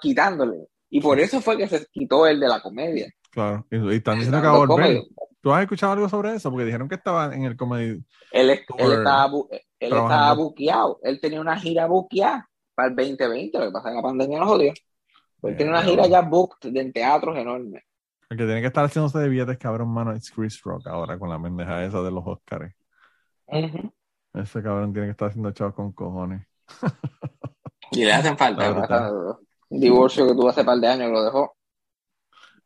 quitándole. 0.00 0.66
Y 0.90 1.00
por 1.00 1.20
eso 1.20 1.40
fue 1.40 1.56
que 1.56 1.68
se 1.68 1.86
quitó 1.92 2.26
el 2.26 2.40
de 2.40 2.48
la 2.48 2.60
comedia. 2.60 3.12
Claro, 3.30 3.66
y, 3.70 3.94
y 3.94 4.00
también 4.00 4.30
se 4.30 4.36
acabó 4.36 4.66
volver. 4.66 5.02
¿Tú 5.40 5.52
has 5.52 5.62
escuchado 5.62 5.92
algo 5.92 6.08
sobre 6.08 6.34
eso? 6.34 6.50
Porque 6.50 6.64
dijeron 6.64 6.88
que 6.88 6.96
estaba 6.96 7.34
en 7.34 7.44
el 7.44 7.56
comedy. 7.56 8.02
Él, 8.32 8.50
él 8.50 8.92
estaba, 8.92 9.30
él 9.50 9.92
estaba 9.92 10.32
buqueado. 10.34 10.98
Él 11.02 11.20
tenía 11.20 11.40
una 11.40 11.58
gira 11.58 11.86
buqueada 11.86 12.48
para 12.74 12.88
el 12.88 12.96
2020. 12.96 13.58
Lo 13.58 13.66
que 13.66 13.70
pasa 13.70 13.88
es 13.88 13.92
que 13.92 13.96
la 13.96 14.02
pandemia 14.02 14.38
nos 14.40 14.48
jodió. 14.48 14.72
Él 15.42 15.56
tiene 15.56 15.70
una 15.70 15.82
gira 15.82 16.06
ya 16.06 16.22
booked 16.22 16.70
de 16.70 16.92
teatros 16.92 17.36
enormes. 17.36 17.84
El 18.28 18.36
que 18.36 18.44
tiene 18.44 18.60
que 18.60 18.66
estar 18.66 18.84
haciéndose 18.84 19.18
de 19.20 19.28
billetes, 19.28 19.56
cabrón, 19.56 19.88
mano, 19.88 20.12
es 20.12 20.30
Chris 20.30 20.60
Rock 20.62 20.86
ahora 20.88 21.18
con 21.18 21.30
la 21.30 21.38
mendeja 21.38 21.84
esa 21.84 22.02
de 22.02 22.10
los 22.10 22.24
Oscars. 22.26 22.74
Ese 23.46 24.62
cabrón 24.62 24.92
tiene 24.92 25.06
que 25.08 25.12
estar 25.12 25.28
haciendo 25.28 25.50
chavos 25.52 25.74
con 25.74 25.92
cojones. 25.92 26.46
y 27.90 28.04
le 28.04 28.12
hacen 28.12 28.36
falta. 28.36 29.12
Un 29.70 29.80
divorcio 29.80 30.26
que 30.26 30.34
tuvo 30.34 30.48
hace 30.48 30.64
par 30.64 30.78
de 30.78 30.88
años 30.88 31.10
lo 31.10 31.24
dejó. 31.24 31.54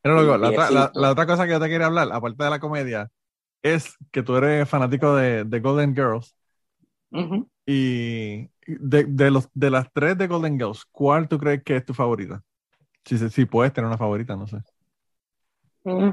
Pero 0.02 0.37
la, 0.37 0.48
otra, 0.48 0.90
la, 0.94 1.11
otra 1.11 1.26
cosa 1.26 1.46
que 1.46 1.52
yo 1.52 1.61
te 1.61 1.68
quería 1.68 1.87
hablar, 1.87 2.08
aparte 2.12 2.42
de 2.42 2.50
la 2.50 2.58
comedia, 2.58 3.08
es 3.62 3.96
que 4.11 4.22
tú 4.22 4.37
eres 4.37 4.68
fanático 4.68 5.14
de, 5.14 5.44
de 5.44 5.61
Golden 5.61 5.94
Girls. 5.94 6.35
Y 7.66 8.48
de, 8.66 9.04
de, 9.04 9.30
los, 9.30 9.48
de 9.54 9.70
las 9.70 9.92
tres 9.92 10.18
de 10.18 10.26
Golden 10.26 10.58
Girls, 10.58 10.85
¿cuál 10.90 11.28
tú 11.28 11.38
crees 11.38 11.62
que 11.62 11.76
es 11.76 11.85
tu 11.85 11.94
favorita? 11.94 12.42
Si, 13.04 13.18
si 13.30 13.44
puedes 13.44 13.72
tener 13.72 13.87
una 13.87 13.98
favorita, 13.98 14.37
no 14.37 14.46
sé. 14.46 14.58
Mm, 15.85 16.11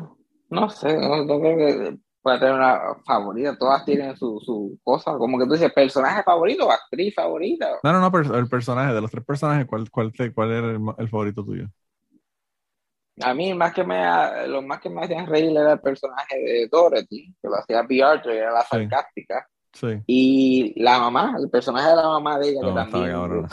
no 0.50 0.70
sé, 0.70 0.98
no, 0.98 1.26
creo 1.26 1.58
que 1.58 1.98
pueda 2.22 2.40
tener 2.40 2.56
una 2.56 2.80
favorita. 3.06 3.58
Todas 3.58 3.86
tienen 3.86 4.16
su, 4.16 4.40
su 4.46 4.80
cosa. 4.84 5.18
Como 5.18 5.38
que 5.38 5.46
tú 5.46 5.54
dices, 5.54 5.72
personaje 5.74 6.24
favorito 6.24 6.68
o 6.68 6.72
actriz 6.72 7.14
favorita. 7.14 7.80
No, 7.84 7.94
no, 7.94 8.10
no, 8.10 8.36
el 8.36 8.48
personaje. 8.48 8.94
De 8.94 9.02
los 9.02 9.12
tres 9.12 9.26
personajes, 9.26 9.66
¿cuál, 9.66 9.90
cuál, 9.90 10.12
cuál 10.34 10.52
era 10.52 10.78
el 10.98 11.10
favorito 11.10 11.44
tuyo? 11.44 11.68
A 13.22 13.34
mí, 13.34 13.54
más 13.54 13.74
que 13.74 13.84
me, 13.84 14.02
lo 14.48 14.62
más 14.62 14.80
que 14.80 14.90
me 14.90 15.04
hacían 15.04 15.28
reír 15.28 15.52
era 15.52 15.74
el 15.74 15.80
personaje 15.82 16.38
de 16.38 16.70
Dorothy, 16.72 17.36
que 17.42 17.50
lo 17.50 17.56
hacía 17.56 17.82
B. 17.84 18.02
Arthur, 18.02 18.32
era 18.32 18.52
la 18.52 18.64
sarcástica. 18.64 19.46
Sí. 19.74 19.88
Y 20.08 20.82
la 20.82 21.00
mamá, 21.00 21.36
el 21.38 21.50
personaje 21.50 21.90
de 21.90 21.96
la 21.96 22.08
mamá 22.08 22.40
de 22.40 22.50
ella, 22.50 22.62
que 22.62 22.72
también 22.72 23.46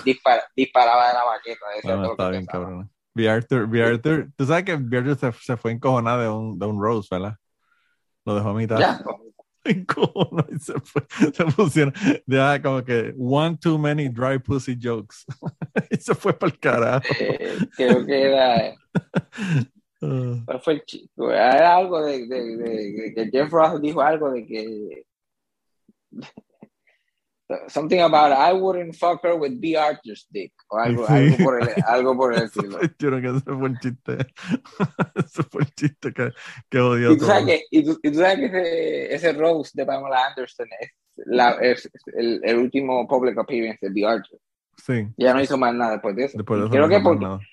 disparaba 0.57 1.09
de 1.09 1.15
la 1.15 1.25
baqueta. 1.25 1.67
De 1.83 1.97
no, 1.97 2.11
estaba 2.13 2.31
bien 2.31 2.47
cabrón. 2.47 2.91
B. 3.13 3.29
Arthur, 3.29 3.67
B. 3.67 3.83
Arthur, 3.83 4.29
tú 4.37 4.47
sabes 4.47 4.65
que 4.65 4.77
B. 4.77 4.99
Arthur 4.99 5.17
se, 5.19 5.33
se 5.33 5.57
fue 5.57 5.73
encojonada 5.73 6.23
de 6.23 6.29
un, 6.29 6.59
de 6.59 6.67
un 6.67 6.81
Rose, 6.81 7.09
¿verdad? 7.11 7.37
Lo 8.27 8.35
dejó 8.35 8.51
a 8.51 8.55
mitad. 8.55 8.79
Ya. 8.79 9.01
Y 9.69 10.59
se, 10.61 10.75
fue, 10.79 11.03
se 11.35 11.45
pusieron, 11.47 11.93
ya 12.25 12.63
como 12.63 12.85
que 12.85 13.13
one 13.19 13.57
too 13.57 13.77
many 13.77 14.09
dry 14.09 14.39
pussy 14.39 14.79
jokes. 14.81 15.25
y 15.91 15.97
se 15.97 16.15
fue 16.15 16.33
para 16.33 16.53
el 16.53 16.59
carajo. 16.61 17.05
Eh, 17.19 17.59
creo 17.77 18.07
que 18.07 18.23
era. 18.23 18.77
¿Cuál 19.99 20.61
fue 20.61 20.75
el 20.75 20.85
chico? 20.85 21.33
Era 21.33 21.79
algo 21.79 22.01
de, 22.05 22.29
de, 22.29 22.57
de, 22.57 23.13
que 23.13 23.29
Jeff 23.29 23.51
Ross 23.51 23.83
dijo 23.83 24.01
algo 24.01 24.31
de 24.31 24.47
que. 24.47 25.05
Something 27.69 28.01
about 28.01 28.33
I 28.33 28.53
wouldn't 28.53 28.97
fuck 28.97 29.23
her 29.23 29.37
with 29.37 29.61
B. 29.61 29.77
Arthur's 29.77 30.27
dick. 30.33 30.53
O 30.69 30.79
algo, 30.79 31.07
algo, 31.07 31.37
por 31.45 31.63
el, 31.63 31.69
algo 31.87 32.17
por 32.17 32.35
el 32.35 32.43
estilo. 32.47 32.81
Yo 32.81 33.09
creo 33.11 33.21
que 33.21 33.39
ese 33.39 33.59
fue 33.59 33.69
el 33.69 33.79
chiste. 33.79 34.17
ese 35.15 35.43
fue 35.45 35.63
el 35.63 35.75
chiste 35.75 36.13
que, 36.13 36.33
que 36.69 36.79
odió. 36.79 37.13
Y 37.13 37.19
tú, 37.19 37.25
sabes 37.25 37.45
que, 37.47 37.63
y, 37.71 37.85
tú, 37.85 37.99
y 38.03 38.11
tú 38.11 38.19
sabes 38.19 38.39
que 38.39 38.47
ese, 38.47 39.15
ese 39.15 39.33
Rose 39.33 39.71
de 39.75 39.87
Pamela 39.87 40.27
Anderson 40.27 40.67
es, 40.81 40.91
la, 41.17 41.53
es 41.61 41.89
el, 42.17 42.41
el, 42.43 42.57
último 42.57 43.07
public 43.07 43.39
appearance 43.39 43.79
de 43.81 43.93
B. 43.93 44.05
Arthur. 44.05 44.41
Sí. 44.85 45.07
Ya 45.17 45.33
no 45.33 45.41
hizo 45.41 45.57
más 45.57 45.73
nada 45.73 45.93
después 45.93 46.17
de 46.17 46.25
eso. 46.25 46.39
Después 46.39 46.59
de 46.61 46.67
eso 46.67 46.73
creo 46.73 46.89
que 46.89 47.01
porque, 47.01 47.47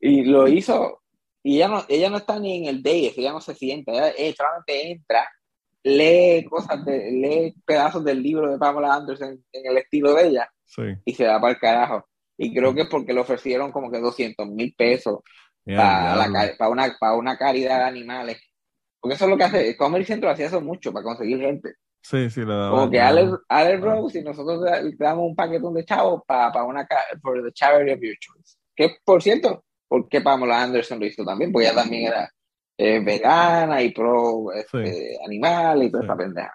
y 0.00 0.24
lo 0.24 0.46
hizo, 0.46 1.02
y 1.42 1.56
ella 1.56 1.68
no, 1.68 1.84
ella 1.88 2.10
no 2.10 2.18
está 2.18 2.38
ni 2.38 2.58
en 2.58 2.66
el 2.66 2.82
day, 2.82 3.12
ella 3.16 3.32
no 3.32 3.40
se 3.40 3.54
sienta, 3.54 4.10
ella 4.10 4.34
solamente 4.36 4.90
entra, 4.90 5.26
lee 5.84 6.44
cosas, 6.44 6.84
de, 6.84 7.10
lee 7.12 7.54
pedazos 7.64 8.02
del 8.04 8.22
libro 8.22 8.50
de 8.50 8.58
Pamela 8.58 8.94
Anderson 8.94 9.44
en 9.52 9.66
el 9.70 9.76
estilo 9.76 10.14
de 10.14 10.28
ella 10.28 10.50
y 11.04 11.14
se 11.14 11.26
va 11.26 11.40
para 11.40 11.52
el 11.52 11.60
carajo. 11.60 12.08
Y 12.36 12.52
creo 12.52 12.74
que 12.74 12.82
es 12.82 12.88
porque 12.88 13.12
le 13.12 13.20
ofrecieron 13.20 13.70
como 13.70 13.90
que 13.90 14.00
200 14.00 14.48
mil 14.48 14.74
pesos 14.76 15.20
para, 15.64 16.26
una, 16.68 16.96
para 16.98 17.14
una 17.14 17.36
caridad 17.36 17.78
de 17.78 17.84
animales. 17.84 18.40
Porque 18.98 19.14
eso 19.14 19.26
es 19.26 19.30
lo 19.30 19.36
que 19.36 19.44
hace, 19.44 19.76
Comedy 19.76 20.04
Central 20.04 20.32
hacía 20.32 20.46
eso 20.46 20.60
mucho 20.60 20.92
para 20.92 21.04
conseguir 21.04 21.38
gente. 21.38 21.74
Sí, 22.02 22.28
sí, 22.28 22.40
le 22.40 22.46
Como 22.46 22.90
que 22.90 23.00
Alex, 23.00 23.80
Rose 23.80 24.18
y 24.18 24.22
nosotros 24.22 24.62
le 24.82 24.94
damos 24.98 25.26
un 25.26 25.36
paquetón 25.36 25.74
de 25.74 25.84
chavos 25.84 26.22
para, 26.26 26.52
para 26.52 26.64
una 26.64 26.86
for 27.22 27.42
the 27.42 27.52
charity 27.52 27.92
of 27.92 28.00
your 28.00 28.16
choice. 28.18 28.56
Que 28.74 28.96
por 29.04 29.22
cierto, 29.22 29.64
porque 29.88 30.20
Pamela 30.20 30.62
Anderson 30.62 30.98
lo 30.98 31.06
hizo 31.06 31.24
también, 31.24 31.52
porque 31.52 31.68
ella 31.68 31.76
también 31.76 32.08
era 32.08 32.30
eh, 32.76 33.00
vegana 33.04 33.82
y 33.82 33.92
pro 33.92 34.52
este, 34.52 35.16
animales 35.24 35.88
y 35.88 35.90
toda 35.90 36.02
esta 36.02 36.16
pendeja. 36.16 36.54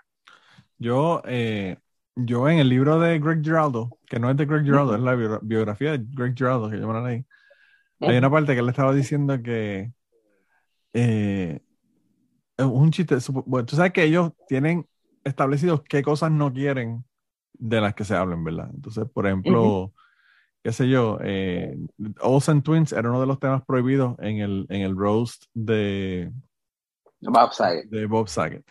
Yo, 0.77 1.21
eh, 1.25 1.77
yo 2.15 2.49
en 2.49 2.60
el 2.60 2.69
libro 2.69 2.99
de 2.99 3.19
Greg 3.19 3.43
Giraldo, 3.43 3.97
que 4.08 4.19
no 4.19 4.29
es 4.29 4.38
de 4.38 4.45
Greg 4.45 4.63
Giraldo, 4.63 4.95
es 4.95 5.01
la 5.01 5.15
biografía 5.41 5.91
de 5.91 6.05
Greg 6.10 6.36
Giraldo, 6.36 6.69
que 6.69 6.79
yo 6.79 6.88
me 6.88 6.93
la 6.93 7.08
leí, 7.08 7.25
hay 8.01 8.17
una 8.17 8.32
parte 8.32 8.53
que 8.53 8.60
él 8.60 8.69
estaba 8.69 8.93
diciendo 8.93 9.41
que 9.41 9.91
eh, 10.93 11.60
un 12.58 12.91
chiste, 12.91 13.17
bueno, 13.45 13.65
tú 13.65 13.75
sabes 13.75 13.91
que 13.93 14.03
ellos 14.03 14.32
tienen 14.47 14.86
establecidos 15.23 15.84
qué 15.84 16.01
cosas 16.01 16.32
no 16.32 16.51
quieren 16.51 17.05
de 17.53 17.82
las 17.82 17.93
que 17.93 18.05
se 18.05 18.15
hablen, 18.15 18.43
¿verdad? 18.43 18.69
Entonces, 18.73 19.05
por 19.13 19.27
ejemplo, 19.27 19.93
qué 20.63 20.71
sé 20.71 20.89
yo, 20.89 21.19
eh, 21.21 21.77
Olsen 22.21 22.61
Twins 22.61 22.91
era 22.91 23.09
uno 23.09 23.21
de 23.21 23.27
los 23.27 23.39
temas 23.39 23.63
prohibidos 23.65 24.17
en 24.19 24.39
el, 24.39 24.65
en 24.69 24.81
el 24.81 24.95
roast 24.95 25.45
de 25.53 26.31
Bob 27.21 27.53
Saget. 27.53 27.89
De 27.89 28.05
Bob 28.05 28.27
Saget. 28.27 28.65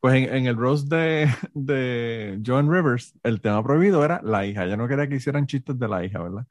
Pues 0.00 0.28
en, 0.28 0.46
el 0.46 0.56
roast 0.56 0.88
de, 0.88 1.28
de 1.54 2.40
John 2.44 2.72
Rivers, 2.72 3.14
el 3.22 3.40
tema 3.40 3.62
prohibido 3.62 4.04
era 4.04 4.20
la 4.22 4.44
hija. 4.46 4.66
Ya 4.66 4.76
no 4.76 4.88
quería 4.88 5.08
que 5.08 5.16
hicieran 5.16 5.46
chistes 5.46 5.78
de 5.78 5.88
la 5.88 6.04
hija, 6.04 6.22
¿verdad? 6.22 6.46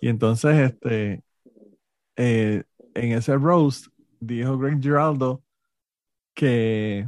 Y 0.00 0.08
entonces, 0.08 0.72
este, 0.72 1.22
eh, 2.16 2.64
en 2.94 3.12
ese 3.12 3.36
roast, 3.36 3.86
dijo 4.20 4.58
Greg 4.58 4.80
Giraldo 4.80 5.42
que 6.34 7.06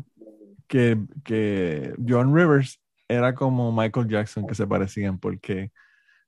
que, 1.24 1.94
John 2.06 2.34
Rivers 2.34 2.80
era 3.08 3.34
como 3.34 3.72
Michael 3.72 4.08
Jackson, 4.08 4.46
que 4.46 4.54
se 4.54 4.66
parecían, 4.66 5.18
porque 5.18 5.70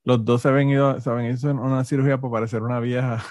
los 0.07 0.23
dos 0.23 0.41
se 0.41 0.47
habían 0.47 0.69
ido, 0.69 1.01
se 1.01 1.09
habían 1.09 1.33
hecho 1.33 1.51
una 1.51 1.83
cirugía 1.83 2.17
para 2.17 2.31
parecer 2.31 2.63
una 2.63 2.79
vieja, 2.79 3.21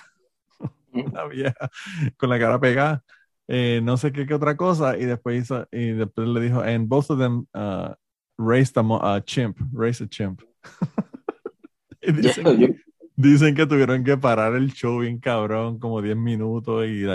una 0.92 1.24
vieja 1.24 1.70
con 2.18 2.28
la 2.28 2.38
cara 2.38 2.60
pegada, 2.60 3.02
eh, 3.48 3.80
no 3.82 3.96
sé 3.96 4.12
qué, 4.12 4.26
qué, 4.26 4.34
otra 4.34 4.58
cosa, 4.58 4.98
y 4.98 5.06
después 5.06 5.42
hizo, 5.42 5.66
y 5.72 5.92
después 5.92 6.28
le 6.28 6.38
dijo, 6.38 6.60
and 6.60 6.86
both 6.86 7.10
of 7.10 7.18
them 7.18 7.46
uh, 7.54 7.94
raised 8.36 8.76
a, 8.76 9.22
chimp, 9.24 9.56
raised 9.72 10.04
a 10.04 10.08
chimp. 10.10 10.42
y 12.02 12.12
dicen, 12.12 12.78
Dicen 13.18 13.54
que 13.54 13.66
tuvieron 13.66 14.04
que 14.04 14.18
parar 14.18 14.54
el 14.54 14.70
show 14.74 14.98
bien 15.00 15.18
cabrón, 15.18 15.78
como 15.78 16.02
10 16.02 16.18
minutos, 16.18 16.84
y 16.84 17.06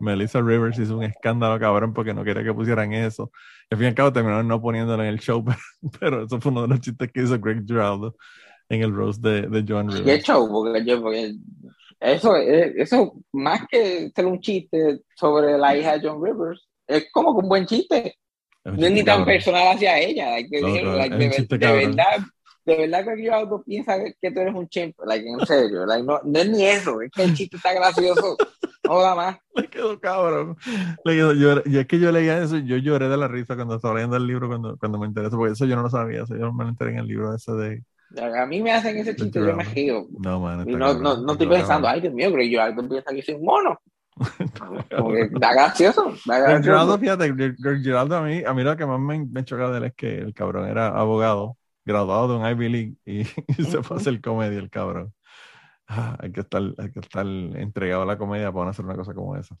Melissa 0.00 0.40
Rivers 0.40 0.76
hizo 0.80 0.98
un 0.98 1.04
escándalo 1.04 1.60
cabrón 1.60 1.94
porque 1.94 2.12
no 2.12 2.24
quería 2.24 2.42
que 2.42 2.52
pusieran 2.52 2.92
eso. 2.92 3.30
Y 3.70 3.74
al 3.74 3.78
fin 3.78 3.84
y 3.84 3.88
al 3.90 3.94
cabo 3.94 4.12
terminaron 4.12 4.48
no 4.48 4.60
poniéndolo 4.60 5.04
en 5.04 5.10
el 5.10 5.20
show, 5.20 5.44
pero, 6.00 6.24
eso 6.24 6.40
fue 6.40 6.50
uno 6.50 6.62
de 6.62 6.68
los 6.68 6.80
chistes 6.80 7.12
que 7.12 7.22
hizo 7.22 7.38
Greg 7.38 7.64
Giraldo 7.64 8.16
en 8.70 8.82
el 8.82 8.94
roast 8.94 9.22
de, 9.22 9.42
de 9.42 9.64
John 9.68 9.90
Rivers. 9.90 10.04
¿Qué 10.04 10.22
show? 10.22 10.48
Porque, 10.48 10.84
yo, 10.84 11.02
porque 11.02 11.34
eso, 12.00 12.36
eso, 12.36 13.12
más 13.32 13.66
que 13.68 14.10
ser 14.14 14.24
un 14.24 14.40
chiste 14.40 15.00
sobre 15.14 15.58
la 15.58 15.76
hija 15.76 15.98
de 15.98 16.08
John 16.08 16.24
Rivers, 16.24 16.66
es 16.86 17.08
como 17.12 17.32
un 17.32 17.48
buen 17.48 17.66
chiste. 17.66 18.16
no 18.64 18.86
es 18.86 18.92
ni 18.92 19.04
tan 19.04 19.24
personal 19.24 19.76
hacia 19.76 19.98
ella, 19.98 20.34
hay 20.34 20.48
que 20.48 20.62
decirlo, 20.62 20.96
de, 20.96 21.08
de 21.08 21.72
verdad 21.72 22.24
de 22.64 22.76
verdad 22.76 23.04
que 23.04 23.24
yo 23.24 23.62
piensa 23.64 23.98
que, 24.20 24.30
tú 24.30 24.40
eres 24.40 24.54
un 24.54 24.68
chimp, 24.68 24.94
like, 25.04 25.26
en 25.26 25.46
serio, 25.46 25.86
no, 25.86 26.20
no, 26.24 26.38
es 26.38 26.48
ni 26.48 26.64
eso, 26.66 27.00
es 27.00 27.10
que 27.10 27.24
el 27.24 27.34
chiste 27.34 27.56
está 27.56 27.72
gracioso, 27.72 28.36
no 28.86 29.00
da 29.00 29.14
más. 29.14 29.36
Le 29.54 29.68
quedó 29.68 29.98
cabrón. 29.98 30.56
Le 31.04 31.14
quedó, 31.14 31.32
yo, 31.32 31.62
y 31.64 31.78
es 31.78 31.86
que 31.86 31.98
yo 31.98 32.12
leía 32.12 32.42
eso, 32.42 32.58
yo 32.58 32.76
lloré 32.76 33.08
de 33.08 33.16
la 33.16 33.28
risa 33.28 33.56
cuando 33.56 33.76
estaba 33.76 33.94
leyendo 33.94 34.16
el 34.16 34.26
libro, 34.26 34.48
cuando, 34.48 34.76
cuando 34.76 34.98
me 34.98 35.06
interesó, 35.06 35.36
porque 35.36 35.52
eso 35.52 35.66
yo 35.66 35.76
no 35.76 35.82
lo 35.82 35.90
sabía, 35.90 36.22
eso 36.22 36.36
yo 36.36 36.52
me 36.52 36.64
lo 36.64 36.70
enteré 36.70 36.92
en 36.92 36.98
el 36.98 37.06
libro 37.06 37.34
ese 37.34 37.52
de... 37.52 37.82
A 38.18 38.46
mí 38.46 38.60
me 38.60 38.72
hacen 38.72 38.96
ese 38.96 39.14
chiste, 39.14 39.38
yo 39.38 39.54
me 39.54 39.64
río. 39.64 40.06
No, 40.18 40.40
man, 40.40 40.68
y 40.68 40.72
no, 40.74 40.94
no, 40.94 41.16
no, 41.16 41.32
estoy 41.32 41.46
pensando, 41.46 41.86
ay, 41.86 42.00
Dios 42.00 42.12
mío, 42.12 42.32
creo 42.32 42.48
yo 42.48 42.62
alguien 42.62 42.88
piensa 42.88 43.14
que 43.14 43.22
soy 43.22 43.34
un 43.34 43.44
mono. 43.44 43.80
Porque 44.98 45.30
da 45.38 45.52
gracioso. 45.52 46.12
Da 46.26 46.38
gracioso. 46.38 46.62
Geraldo, 46.64 46.98
fíjate, 46.98 47.34
Geraldo 47.82 48.16
a 48.16 48.22
mí, 48.22 48.42
a 48.44 48.52
mí 48.52 48.62
lo 48.62 48.76
que 48.76 48.86
más 48.86 48.98
me, 48.98 49.24
me 49.24 49.44
chocaba 49.44 49.70
de 49.70 49.78
él 49.78 49.84
es 49.84 49.94
que 49.94 50.18
el 50.18 50.34
cabrón 50.34 50.68
era 50.68 50.88
abogado 50.88 51.56
graduado 51.84 52.28
de 52.28 52.34
un 52.36 52.46
Ivy 52.46 52.68
League 52.68 52.94
y, 53.04 53.24
se 53.64 53.82
fue 53.82 53.96
a 53.96 54.00
hacer 54.00 54.20
comedia 54.20 54.58
el 54.58 54.70
cabrón. 54.70 55.14
Ah, 55.86 56.16
hay, 56.20 56.30
que 56.30 56.40
estar, 56.40 56.62
hay 56.78 56.92
que 56.92 57.00
estar 57.00 57.26
entregado 57.26 58.02
a 58.02 58.06
la 58.06 58.18
comedia 58.18 58.52
para 58.52 58.70
hacer 58.70 58.84
una 58.84 58.94
cosa 58.94 59.12
como 59.12 59.36
esa. 59.36 59.56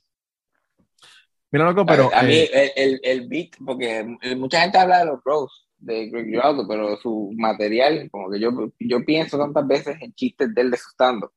Mira, 1.50 1.64
loco, 1.64 1.84
pero. 1.84 2.08
A, 2.14 2.22
mí, 2.22 2.34
eh, 2.34 2.72
el, 2.76 3.00
el, 3.02 3.28
beat, 3.28 3.50
porque 3.64 4.04
mucha 4.36 4.60
gente 4.60 4.78
habla 4.78 5.00
de 5.00 5.06
los 5.06 5.20
pros 5.22 5.68
de 5.80 6.08
Greg 6.08 6.26
Giraldo, 6.26 6.68
pero 6.68 6.96
su 6.96 7.32
material, 7.36 8.08
como 8.10 8.30
que 8.30 8.38
yo, 8.38 8.50
yo 8.78 9.04
pienso 9.04 9.38
tantas 9.38 9.66
veces 9.66 9.96
en 10.00 10.12
chistes 10.12 10.54
de 10.54 10.60
él 10.60 10.70
de 10.70 10.76
sustando. 10.76 11.32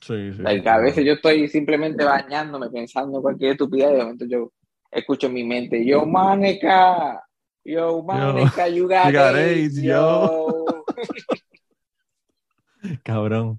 Sí, 0.00 0.32
sí. 0.32 0.42
a 0.44 0.78
veces 0.78 1.04
yo 1.04 1.14
estoy 1.14 1.48
simplemente 1.48 2.04
bañándome 2.04 2.68
pensando 2.68 3.16
en 3.16 3.22
cualquier 3.22 3.52
estupidez 3.52 3.90
y 3.90 3.94
de 3.94 4.02
momento 4.02 4.26
yo 4.26 4.52
escucho 4.90 5.28
en 5.28 5.34
mi 5.34 5.44
mente, 5.44 5.84
yo, 5.84 6.04
maneca, 6.04 7.22
Yo, 7.64 8.04
you 8.72 8.88
got, 8.88 9.10
you 9.10 9.82
yo. 9.82 10.84
Cabrón, 13.02 13.58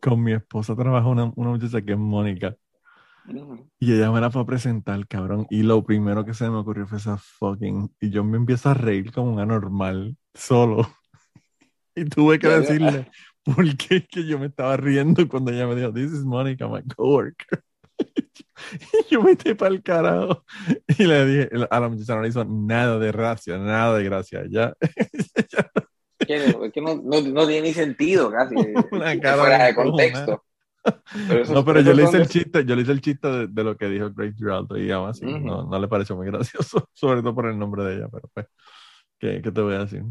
con 0.00 0.22
mi 0.22 0.32
esposa 0.32 0.74
trabaja 0.74 1.08
una, 1.08 1.30
una 1.36 1.50
muchacha 1.50 1.82
que 1.82 1.92
es 1.92 1.98
Mónica. 1.98 2.56
Y 3.78 3.92
ella 3.92 4.10
me 4.10 4.20
la 4.20 4.30
fue 4.30 4.42
a 4.42 4.46
presentar, 4.46 5.06
cabrón. 5.06 5.46
Y 5.50 5.62
lo 5.62 5.84
primero 5.84 6.24
que 6.24 6.34
se 6.34 6.48
me 6.48 6.56
ocurrió 6.56 6.86
fue 6.86 6.98
esa 6.98 7.16
fucking. 7.18 7.94
Y 8.00 8.10
yo 8.10 8.24
me 8.24 8.36
empiezo 8.36 8.70
a 8.70 8.74
reír 8.74 9.12
como 9.12 9.32
un 9.32 9.40
anormal, 9.40 10.16
solo. 10.34 10.88
Y 11.98 12.04
tuve 12.04 12.38
que 12.38 12.48
decirle, 12.48 13.10
¿por 13.42 13.74
qué 13.78 13.96
es 13.96 14.08
que 14.08 14.26
yo 14.26 14.38
me 14.38 14.48
estaba 14.48 14.76
riendo 14.76 15.26
cuando 15.26 15.50
ella 15.50 15.66
me 15.66 15.74
dijo, 15.74 15.94
This 15.94 16.12
is 16.12 16.24
Mónica, 16.24 16.68
my 16.68 16.82
coworker? 16.94 17.62
Y 18.92 19.14
yo 19.14 19.22
me 19.22 19.30
metí 19.30 19.54
para 19.54 19.74
el 19.74 19.82
carajo. 19.82 20.44
Y 20.98 21.04
le 21.04 21.26
dije, 21.26 21.50
a 21.70 21.80
la 21.80 21.88
muchacha 21.88 22.14
no 22.14 22.22
le 22.22 22.28
hizo 22.28 22.44
nada 22.44 22.98
de 22.98 23.12
gracia, 23.12 23.56
nada 23.56 23.96
de 23.96 24.04
gracia. 24.04 24.44
Ya. 24.50 24.74
es 26.18 26.72
que 26.72 26.80
no, 26.80 26.96
no, 26.96 27.20
no, 27.20 27.46
tiene 27.46 27.68
ni 27.68 27.74
sentido 27.74 28.30
casi. 28.30 28.54
Una 28.90 29.18
cara 29.18 29.36
fuera 29.36 29.64
de 29.66 29.74
contexto. 29.74 30.44
No, 31.52 31.64
pero 31.64 31.80
yo 31.80 31.92
le 31.92 32.04
hice 32.04 32.18
el 32.18 32.28
chiste, 32.28 32.64
yo 32.64 32.76
le 32.76 32.82
hice 32.82 32.92
el 32.92 33.00
chiste 33.00 33.48
de, 33.48 33.64
lo 33.64 33.76
que 33.76 33.88
dijo 33.88 34.10
Greg 34.12 34.34
Giraldo 34.36 34.78
y 34.78 34.90
aún 34.90 35.08
así 35.08 35.24
no, 35.24 35.64
no, 35.64 35.78
le 35.78 35.88
pareció 35.88 36.16
muy 36.16 36.26
gracioso, 36.30 36.88
sobre 36.92 37.20
todo 37.20 37.34
por 37.34 37.46
el 37.46 37.58
nombre 37.58 37.84
de 37.84 37.96
ella, 37.96 38.08
pero 38.10 38.28
pues, 38.32 38.46
¿qué, 39.18 39.40
qué 39.42 39.52
te 39.52 39.60
voy 39.60 39.74
a 39.74 39.80
decir? 39.80 40.02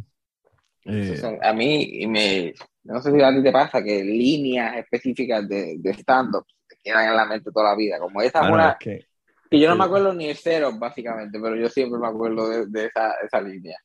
Eh, 0.86 1.40
a 1.42 1.52
mí 1.54 2.06
me, 2.08 2.54
no 2.84 3.02
sé 3.02 3.12
si 3.12 3.22
a 3.22 3.32
ti 3.32 3.42
te 3.42 3.52
pasa 3.52 3.84
que 3.84 4.04
líneas 4.04 4.78
específicas 4.78 5.48
de, 5.50 5.78
de 5.80 5.90
stand-up 5.92 6.46
quedan 6.86 7.10
en 7.10 7.16
la 7.16 7.26
mente 7.26 7.52
toda 7.52 7.72
la 7.72 7.76
vida. 7.76 8.00
Como 8.00 8.22
esa 8.22 8.50
una. 8.50 8.78
que, 8.80 9.08
yo 9.52 9.70
no 9.70 9.76
me 9.76 9.86
acuerdo 9.86 10.14
ni 10.14 10.28
el 10.28 10.36
cero, 10.36 10.72
básicamente, 10.78 11.40
pero 11.42 11.56
yo 11.56 11.68
siempre 11.70 12.00
me 12.00 12.08
acuerdo 12.08 12.66
de, 12.68 12.86
esa, 12.86 13.14
esa, 13.26 13.42
línea. 13.42 13.78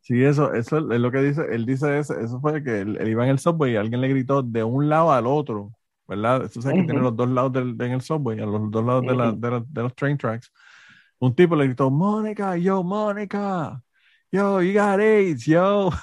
Sí, 0.00 0.22
eso, 0.22 0.52
eso 0.52 0.78
es 0.78 1.00
lo 1.00 1.10
que 1.10 1.18
dice. 1.18 1.42
Él 1.50 1.64
dice 1.64 1.98
eso, 1.98 2.18
eso 2.18 2.40
fue 2.40 2.62
que 2.62 2.80
él, 2.80 3.08
iba 3.08 3.24
en 3.24 3.30
el 3.30 3.38
subway 3.38 3.72
y 3.72 3.76
alguien 3.76 4.00
le 4.00 4.08
gritó 4.08 4.42
de 4.42 4.64
un 4.64 4.88
lado 4.88 5.12
al 5.12 5.26
otro, 5.26 5.72
¿verdad? 6.06 6.50
Tú 6.52 6.60
sabes 6.60 6.80
que 6.80 6.84
tiene 6.84 7.00
los 7.00 7.16
dos 7.16 7.28
lados 7.28 7.52
del, 7.52 7.76
en 7.80 7.92
el 7.92 8.00
subway, 8.00 8.40
a 8.40 8.46
los 8.46 8.70
dos 8.70 8.84
lados 8.84 9.02
de, 9.06 9.14
la, 9.14 9.32
de, 9.32 9.82
los 9.82 9.94
train 9.94 10.16
tracks. 10.16 10.52
Un 11.18 11.34
tipo 11.34 11.56
le 11.56 11.66
gritó, 11.66 11.90
Mónica, 11.90 12.56
yo, 12.56 12.82
Mónica, 12.82 13.82
yo, 14.30 14.60
you 14.60 14.72
got 14.72 15.00
AIDS, 15.00 15.44
yo. 15.46 15.90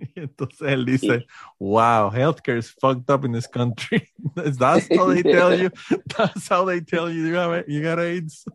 Y 0.00 0.20
entonces 0.20 0.62
él 0.62 0.86
dice, 0.86 1.26
wow, 1.58 2.10
healthcare 2.10 2.56
is 2.56 2.70
fucked 2.70 3.10
up 3.10 3.22
in 3.24 3.32
this 3.32 3.46
country. 3.46 4.10
That's 4.34 4.88
how 4.88 5.12
they 5.12 5.22
tell 5.22 5.54
you. 5.54 5.70
That's 6.16 6.48
how 6.48 6.64
they 6.64 6.80
tell 6.80 7.10
you 7.10 7.26
you 7.26 7.32
got, 7.34 7.68
you 7.68 7.82
got 7.82 7.98
AIDS. 7.98 8.46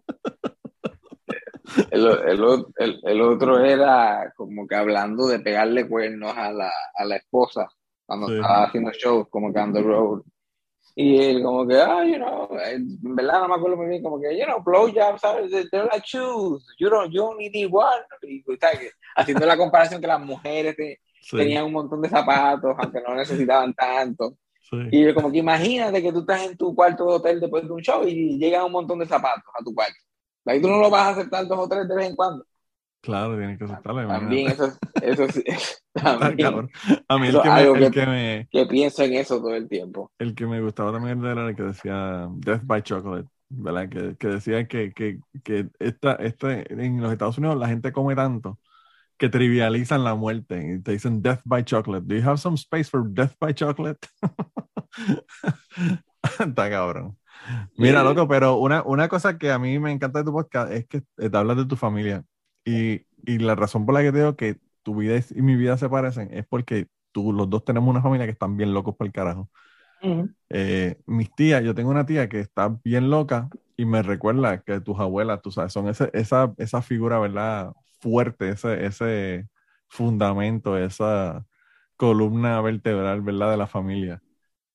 El, 1.91 2.07
el, 2.07 2.65
el, 2.77 3.01
el, 3.03 3.21
otro 3.21 3.63
era 3.63 4.33
como 4.35 4.67
que 4.67 4.75
hablando 4.75 5.27
de 5.27 5.39
pegarle 5.39 5.87
cuernos 5.87 6.35
a 6.35 6.51
la, 6.51 6.71
a 6.95 7.05
la 7.05 7.15
esposa 7.15 7.67
cuando 8.05 8.31
estaba 8.33 8.65
haciendo 8.65 8.91
shows 8.91 9.27
como 9.29 9.51
que 9.51 9.59
on 9.59 9.73
the 9.73 9.81
road. 9.81 10.21
Y 10.97 11.17
él 11.21 11.43
como 11.43 11.67
que, 11.67 11.75
ah, 11.75 12.05
you 12.05 12.15
know, 12.15 12.47
en 12.57 13.15
verdad 13.15 13.41
no 13.41 13.49
me 13.49 13.55
acuerdo 13.55 13.75
muy 13.75 13.87
bien, 13.87 14.01
como 14.01 14.19
que, 14.19 14.37
you 14.37 14.45
know, 14.45 14.63
blowjobs, 14.63 15.19
¿sabes? 15.19 15.51
They're 15.69 15.89
like 15.91 16.05
shoes, 16.05 16.65
you 16.79 16.89
don't, 16.89 17.11
you 17.11 17.21
only 17.21 17.49
need 17.49 17.69
one. 17.69 18.01
Y, 18.23 18.43
haciendo 19.17 19.45
la 19.45 19.57
comparación 19.57 19.99
que 19.99 20.07
las 20.07 20.21
mujeres 20.21 20.75
tenían 21.29 21.65
un 21.65 21.73
montón 21.73 22.01
de 22.01 22.07
zapatos, 22.07 22.75
aunque 22.77 23.01
no 23.01 23.13
necesitaban 23.13 23.73
tanto. 23.73 24.37
Y 24.91 25.03
yo 25.03 25.13
como 25.13 25.31
que 25.31 25.39
imagínate 25.39 26.01
que 26.01 26.13
tú 26.13 26.19
estás 26.19 26.45
en 26.45 26.57
tu 26.57 26.73
cuarto 26.73 27.05
de 27.05 27.13
hotel 27.13 27.39
después 27.39 27.63
de 27.65 27.71
un 27.71 27.81
show 27.81 28.07
y 28.07 28.37
llegan 28.37 28.63
un 28.63 28.71
montón 28.71 28.99
de 28.99 29.05
zapatos 29.05 29.43
a 29.53 29.63
tu 29.63 29.75
cuarto. 29.75 29.95
Ahí 30.45 30.61
tú 30.61 30.69
no 30.69 30.79
lo 30.79 30.89
vas 30.89 31.07
a 31.07 31.09
aceptar 31.09 31.45
dos 31.45 31.59
o 31.59 31.67
tres 31.67 31.87
de 31.87 31.95
vez 31.95 32.09
en 32.09 32.15
cuando. 32.15 32.45
Claro, 33.05 33.37
tienes 33.37 33.59
que 33.59 33.65
aceptarlo. 33.65 34.07
También 34.07 34.47
eso, 34.49 34.73
eso, 35.01 35.25
también, 35.93 36.69
a 37.07 37.17
mí 37.19 37.27
el, 37.27 37.39
que 37.39 37.49
me, 37.49 37.61
el 37.61 37.91
que, 37.91 38.05
me, 38.07 38.47
que, 38.51 38.65
pienso 38.65 39.03
en 39.03 39.13
eso 39.13 39.37
todo 39.37 39.55
el 39.55 39.69
tiempo. 39.69 40.11
El 40.17 40.33
que 40.33 40.47
me 40.47 40.59
gustaba 40.59 40.91
también 40.91 41.23
era 41.23 41.47
el 41.47 41.55
que 41.55 41.63
decía 41.63 42.27
Death 42.31 42.63
by 42.63 42.81
Chocolate, 42.81 43.29
¿verdad? 43.49 43.89
Que, 43.89 44.15
que 44.17 44.27
decía 44.27 44.67
que, 44.67 44.91
que, 44.91 45.19
que 45.43 45.67
esta, 45.77 46.13
este, 46.15 46.73
en 46.73 46.99
los 46.99 47.11
Estados 47.11 47.37
Unidos 47.37 47.57
la 47.57 47.67
gente 47.67 47.91
come 47.91 48.15
tanto 48.15 48.59
que 49.17 49.29
trivializan 49.29 50.03
la 50.03 50.15
muerte 50.15 50.75
y 50.75 50.81
te 50.81 50.93
dicen 50.93 51.21
Death 51.21 51.41
by 51.45 51.63
Chocolate. 51.63 52.05
Do 52.07 52.15
you 52.15 52.27
have 52.27 52.37
some 52.39 52.55
space 52.55 52.89
for 52.89 53.07
Death 53.07 53.35
by 53.39 53.53
Chocolate? 53.53 53.99
Está 56.39 56.69
cabrón. 56.69 57.17
Mira, 57.77 58.03
loco, 58.03 58.27
pero 58.27 58.55
una, 58.57 58.81
una 58.83 59.07
cosa 59.07 59.37
que 59.37 59.51
a 59.51 59.59
mí 59.59 59.77
me 59.77 59.91
encanta 59.91 60.19
de 60.19 60.25
tu 60.25 60.31
podcast 60.31 60.71
es 60.71 60.87
que 60.87 61.01
te 61.01 61.37
hablas 61.37 61.57
de 61.57 61.65
tu 61.65 61.75
familia. 61.75 62.23
Y, 62.66 63.05
y 63.26 63.38
la 63.39 63.55
razón 63.55 63.86
por 63.86 63.95
la 63.95 64.01
que 64.01 64.11
te 64.11 64.18
digo 64.18 64.36
que 64.36 64.59
tu 64.84 64.95
vida 64.95 65.20
y 65.34 65.41
mi 65.41 65.55
vida 65.55 65.78
se 65.78 65.89
parecen 65.89 66.30
es 66.34 66.45
porque 66.45 66.88
tú, 67.11 67.32
los 67.32 67.49
dos 67.49 67.63
tenemos 67.63 67.89
una 67.89 68.01
familia 68.01 68.26
que 68.26 68.34
están 68.34 68.57
bien 68.57 68.74
locos 68.74 68.95
por 68.95 69.07
el 69.07 69.13
carajo. 69.13 69.49
Eh, 70.49 70.97
mis 71.07 71.34
tías, 71.34 71.63
yo 71.63 71.74
tengo 71.74 71.89
una 71.89 72.05
tía 72.05 72.30
que 72.30 72.39
está 72.39 72.78
bien 72.84 73.09
loca 73.09 73.49
y 73.76 73.86
me 73.86 74.03
recuerda 74.03 74.61
que 74.61 74.80
tus 74.80 74.99
abuelas, 74.99 75.41
tú 75.41 75.51
sabes, 75.51 75.74
son 75.74 75.88
ese, 75.88 76.09
esa, 76.13 76.53
esa 76.57 76.82
figura, 76.82 77.20
¿verdad? 77.20 77.74
Fuerte, 77.99 78.49
ese, 78.49 78.86
ese 78.86 79.47
fundamento, 79.88 80.78
esa 80.78 81.45
columna 81.97 82.61
vertebral, 82.61 83.22
¿verdad? 83.22 83.51
De 83.51 83.57
la 83.57 83.68
familia. 83.68 84.22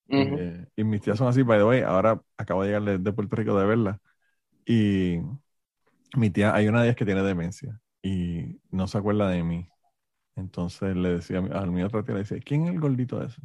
Eh, 0.09 0.67
y 0.75 0.85
mis 0.85 1.01
tías 1.01 1.19
son 1.19 1.29
así, 1.29 1.43
by 1.43 1.59
the 1.59 1.65
way, 1.65 1.83
ahora 1.83 2.21
acabo 2.37 2.63
de 2.63 2.69
llegar 2.69 2.99
de, 3.01 3.13
Puerto 3.13 3.37
Rico 3.37 3.59
de 3.59 3.67
verla. 3.67 4.01
Y 4.67 5.19
mi 6.17 6.31
tía, 6.31 6.55
hay 6.55 6.69
una 6.69 6.81
de 6.81 6.89
ellas 6.89 6.97
que 6.97 7.05
tiene 7.05 7.23
demencia 7.23 7.81
y 8.03 8.61
no 8.71 8.87
se 8.87 8.99
acuerda 8.99 9.29
de 9.29 9.43
mí. 9.43 9.69
Entonces 10.37 10.97
le 10.97 11.17
decía 11.17 11.39
a 11.39 11.67
mi 11.67 11.83
otra 11.83 12.05
tía, 12.05 12.15
le 12.15 12.21
decía, 12.21 12.41
¿quién 12.45 12.65
es 12.65 12.71
el 12.75 12.81
gordito 12.81 13.23
ese? 13.23 13.43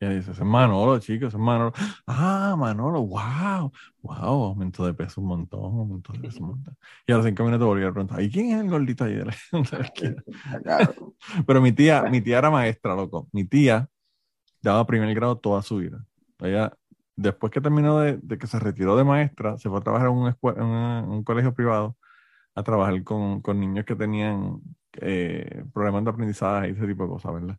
Y 0.00 0.04
ella 0.06 0.14
dice, 0.14 0.30
es 0.30 0.40
Manolo, 0.40 0.98
chicos, 1.00 1.34
es 1.34 1.40
Manolo. 1.40 1.72
Ah, 2.06 2.54
Manolo, 2.56 3.02
wow, 3.06 3.72
wow, 4.02 4.44
aumento 4.44 4.86
de 4.86 4.94
peso 4.94 5.20
un 5.20 5.28
montón, 5.28 5.60
aumento 5.64 6.12
de 6.12 6.20
peso 6.20 6.40
un 6.40 6.50
montón. 6.50 6.76
Y 7.06 7.12
a 7.12 7.16
los 7.16 7.26
cinco 7.26 7.44
minutos 7.44 7.66
volví 7.66 7.84
a 7.84 7.90
preguntar, 7.92 8.22
¿y 8.22 8.30
quién 8.30 8.52
es 8.52 8.60
el 8.60 8.70
gordito 8.70 9.04
ahí? 9.04 9.18
Pero 11.46 11.60
mi 11.60 11.72
tía, 11.72 12.02
mi 12.04 12.20
tía 12.20 12.38
era 12.38 12.50
maestra, 12.50 12.94
loco. 12.94 13.28
Mi 13.32 13.44
tía 13.44 13.88
daba 14.62 14.86
primer 14.86 15.14
grado 15.14 15.38
toda 15.38 15.62
su 15.62 15.78
vida. 15.78 16.04
Ella, 16.40 16.72
después 17.18 17.52
que 17.52 17.60
terminó 17.60 17.98
de, 18.00 18.20
que 18.38 18.46
se 18.46 18.58
retiró 18.60 18.96
de 18.96 19.04
maestra, 19.04 19.58
se 19.58 19.68
fue 19.68 19.78
a 19.78 19.82
trabajar 19.82 20.08
en 20.08 20.14
un, 20.14 20.34
un 21.12 21.24
colegio 21.24 21.54
privado, 21.54 21.96
a 22.54 22.62
trabajar 22.64 23.02
con, 23.04 23.42
con 23.42 23.60
niños 23.60 23.84
que 23.86 23.96
tenían 23.96 24.60
eh, 25.00 25.64
problemas 25.74 26.04
de 26.04 26.10
aprendizaje 26.10 26.68
y 26.68 26.72
ese 26.72 26.86
tipo 26.86 27.04
de 27.04 27.10
cosas, 27.10 27.34
¿verdad? 27.34 27.58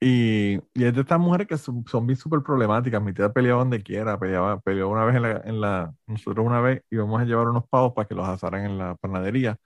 Y, 0.00 0.56
y 0.74 0.84
es 0.84 0.94
de 0.94 1.00
estas 1.00 1.18
mujeres 1.18 1.48
que 1.48 1.58
son, 1.58 1.84
son 1.88 2.06
bien 2.06 2.16
súper 2.16 2.42
problemáticas. 2.42 3.02
Mi 3.02 3.12
tía 3.12 3.32
peleaba 3.32 3.60
donde 3.60 3.82
quiera, 3.82 4.18
peleaba, 4.18 4.60
peleó 4.60 4.88
una 4.88 5.04
vez 5.04 5.16
en 5.16 5.22
la, 5.22 5.42
en 5.44 5.60
la, 5.60 5.94
nosotros 6.06 6.46
una 6.46 6.60
vez 6.60 6.82
íbamos 6.90 7.20
a 7.20 7.24
llevar 7.24 7.48
unos 7.48 7.68
pavos 7.68 7.92
para 7.94 8.06
que 8.08 8.14
los 8.14 8.28
asaran 8.28 8.64
en 8.64 8.78
la 8.78 8.94
panadería, 8.96 9.58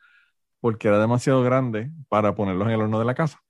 porque 0.61 0.89
era 0.89 1.01
demasiado 1.01 1.43
grande 1.43 1.93
para 2.09 2.35
ponerlos 2.35 2.69
en 2.69 2.75
el 2.75 2.83
horno 2.83 2.99
de 3.01 3.05
la 3.07 3.15
casa. 3.15 3.41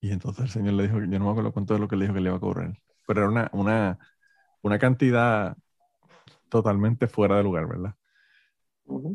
Y 0.00 0.10
entonces 0.12 0.44
el 0.44 0.50
señor 0.50 0.74
le 0.74 0.84
dijo, 0.84 1.00
yo 1.00 1.18
no 1.18 1.24
me 1.26 1.30
acuerdo 1.30 1.52
cuánto 1.52 1.74
de 1.74 1.80
lo 1.80 1.88
que 1.88 1.96
le 1.96 2.04
dijo 2.04 2.14
que 2.14 2.20
le 2.20 2.28
iba 2.28 2.36
a 2.36 2.40
cobrar, 2.40 2.72
pero 3.06 3.20
era 3.20 3.28
una, 3.30 3.50
una, 3.52 3.98
una 4.66 4.78
cantidad 4.78 5.56
totalmente 6.48 7.06
fuera 7.08 7.36
de 7.36 7.42
lugar, 7.42 7.66
¿verdad? 7.68 7.94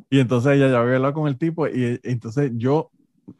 Y 0.09 0.19
entonces 0.19 0.53
ella 0.53 0.69
ya 0.69 0.79
había 0.79 0.95
hablado 0.95 1.13
con 1.13 1.27
el 1.27 1.37
tipo 1.37 1.67
y 1.67 1.99
entonces 2.03 2.51
yo 2.55 2.91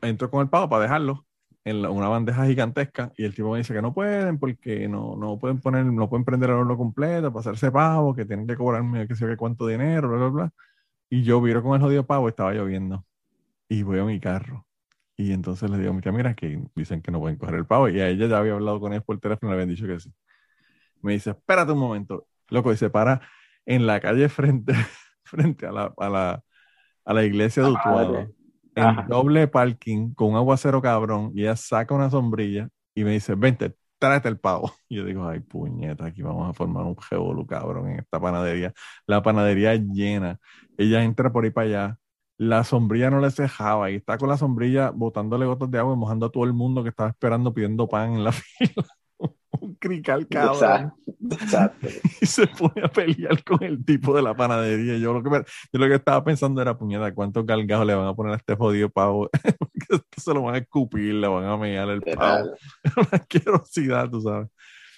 entro 0.02 0.30
con 0.30 0.42
el 0.42 0.50
pavo 0.50 0.70
para 0.70 0.84
dejarlo 0.84 1.26
en 1.64 1.86
una 1.86 2.08
bandeja 2.08 2.46
gigantesca 2.46 3.12
y 3.18 3.26
el 3.26 3.36
tipo 3.36 3.52
me 3.52 3.60
dice 3.60 3.74
que 3.74 3.82
no 3.82 3.94
pueden 3.94 4.40
porque 4.40 4.88
no, 4.88 5.16
no 5.16 5.38
pueden 5.38 5.60
poner, 5.60 5.86
no 5.86 6.10
pueden 6.10 6.26
prender 6.26 6.50
el 6.50 6.56
horno 6.58 6.78
completo 6.78 7.32
para 7.32 7.42
hacerse 7.42 7.72
pavo, 7.72 8.16
que 8.16 8.26
tienen 8.26 8.48
que 8.48 8.56
cobrarme 8.56 9.08
qué 9.08 9.16
sé 9.16 9.28
yo 9.28 9.38
cuánto 9.38 9.68
dinero, 9.68 10.10
bla, 10.10 10.18
bla, 10.18 10.28
bla. 10.30 10.54
Y 11.10 11.24
yo 11.24 11.42
viro 11.42 11.62
con 11.62 11.76
el 11.76 11.82
jodido 11.82 12.06
pavo, 12.06 12.30
estaba 12.30 12.54
lloviendo 12.54 13.06
y 13.70 13.84
voy 13.84 14.00
a 14.00 14.06
mi 14.06 14.20
carro. 14.20 14.66
Y 15.18 15.34
entonces 15.34 15.70
le 15.70 15.78
digo 15.78 15.92
a 15.92 15.94
mi 15.94 16.02
tía, 16.02 16.12
mira, 16.12 16.34
que 16.34 16.64
dicen 16.76 17.02
que 17.02 17.12
no 17.12 17.20
pueden 17.20 17.38
coger 17.38 17.56
el 17.56 17.66
pavo. 17.66 17.90
Y 17.90 18.00
a 18.00 18.10
ella 18.10 18.28
ya 18.28 18.38
había 18.40 18.54
hablado 18.54 18.80
con 18.80 18.94
él 18.94 19.04
por 19.04 19.20
teléfono 19.20 19.52
y 19.52 19.56
le 19.56 19.62
habían 19.62 19.76
dicho 19.76 19.86
que 19.86 20.00
sí. 20.00 20.12
Me 21.02 21.14
dice, 21.14 21.32
espérate 21.32 21.72
un 21.72 21.80
momento. 21.80 22.28
Loco, 22.50 22.72
y 22.72 22.78
se 22.78 22.90
para 22.90 23.22
en 23.66 23.88
la 23.88 24.00
calle 24.00 24.30
frente, 24.30 24.74
frente 25.24 25.68
a 25.68 25.72
la, 25.72 25.94
a 25.98 26.10
la, 26.10 26.44
a 27.06 27.14
la 27.14 27.24
iglesia 27.24 27.64
de 27.64 27.70
Utuado 27.72 28.28
en 28.76 29.08
doble 29.08 29.48
parking 29.48 30.14
con 30.14 30.30
un 30.32 30.36
aguacero 30.38 30.82
cabrón 30.82 31.32
y 31.36 31.42
ella 31.42 31.56
saca 31.56 31.94
una 31.94 32.10
sombrilla 32.10 32.70
y 32.96 33.04
me 33.04 33.12
dice, 33.12 33.36
vente, 33.36 33.76
tráete 34.00 34.30
el 34.30 34.40
pavo. 34.40 34.72
Y 34.90 34.98
yo 34.98 35.06
digo, 35.06 35.28
ay, 35.28 35.40
puñeta, 35.40 36.06
aquí 36.06 36.22
vamos 36.22 36.50
a 36.50 36.54
formar 36.54 36.84
un 36.86 36.98
jebolu 36.98 37.46
cabrón 37.46 37.90
en 37.90 38.00
esta 38.00 38.20
panadería. 38.20 38.74
La 39.08 39.22
panadería 39.22 39.76
llena. 39.76 40.40
Ella 40.78 41.04
entra 41.04 41.32
por 41.32 41.44
ahí 41.46 41.52
para 41.52 41.68
allá. 41.68 41.98
La 42.38 42.64
sombrilla 42.64 43.10
no 43.12 43.20
le 43.22 43.30
cejaba 43.32 43.92
y 43.92 43.96
está 43.96 44.18
con 44.18 44.30
la 44.30 44.38
sombrilla 44.38 44.90
botándole 44.92 45.46
gotas 45.46 45.70
de 45.70 45.78
agua 45.80 45.94
y 45.94 45.98
mojando 45.98 46.26
a 46.26 46.32
todo 46.32 46.44
el 46.44 46.54
mundo 46.54 46.84
que 46.84 46.90
estaba 46.90 47.10
esperando 47.10 47.54
pidiendo 47.54 47.88
pan 47.88 48.14
en 48.14 48.24
la 48.24 48.32
fila 48.34 48.86
crical 49.82 50.28
cabrón. 50.28 50.94
Exacto. 51.32 51.88
Y 52.22 52.26
se 52.26 52.48
pone 52.48 52.84
a 52.84 52.88
pelear 52.88 53.44
con 53.44 53.62
el 53.64 53.84
tipo 53.84 54.16
de 54.16 54.22
la 54.22 54.36
panadería. 54.36 54.98
Yo 54.98 55.12
lo 55.12 55.24
que, 55.24 55.30
yo 55.74 55.80
lo 55.80 55.88
que 55.88 55.96
estaba 55.96 56.24
pensando 56.24 56.62
era, 56.62 56.78
puñeta, 56.78 57.14
¿cuántos 57.14 57.46
galgajos 57.46 57.88
le 57.88 57.96
van 57.96 58.08
a 58.08 58.14
poner 58.14 58.34
a 58.34 58.38
este 58.38 58.56
jodido 58.56 58.90
pavo? 58.90 59.30
se 60.16 60.34
lo 60.34 60.44
van 60.44 60.56
a 60.56 60.58
escupir, 60.60 61.16
le 61.16 61.28
van 61.28 61.46
a 61.46 61.58
mear 61.58 61.90
el 61.90 62.02
pavo. 62.02 62.52
Una 62.96 63.10
asquerosidad, 63.12 64.10
tú 64.10 64.22
sabes. 64.22 64.48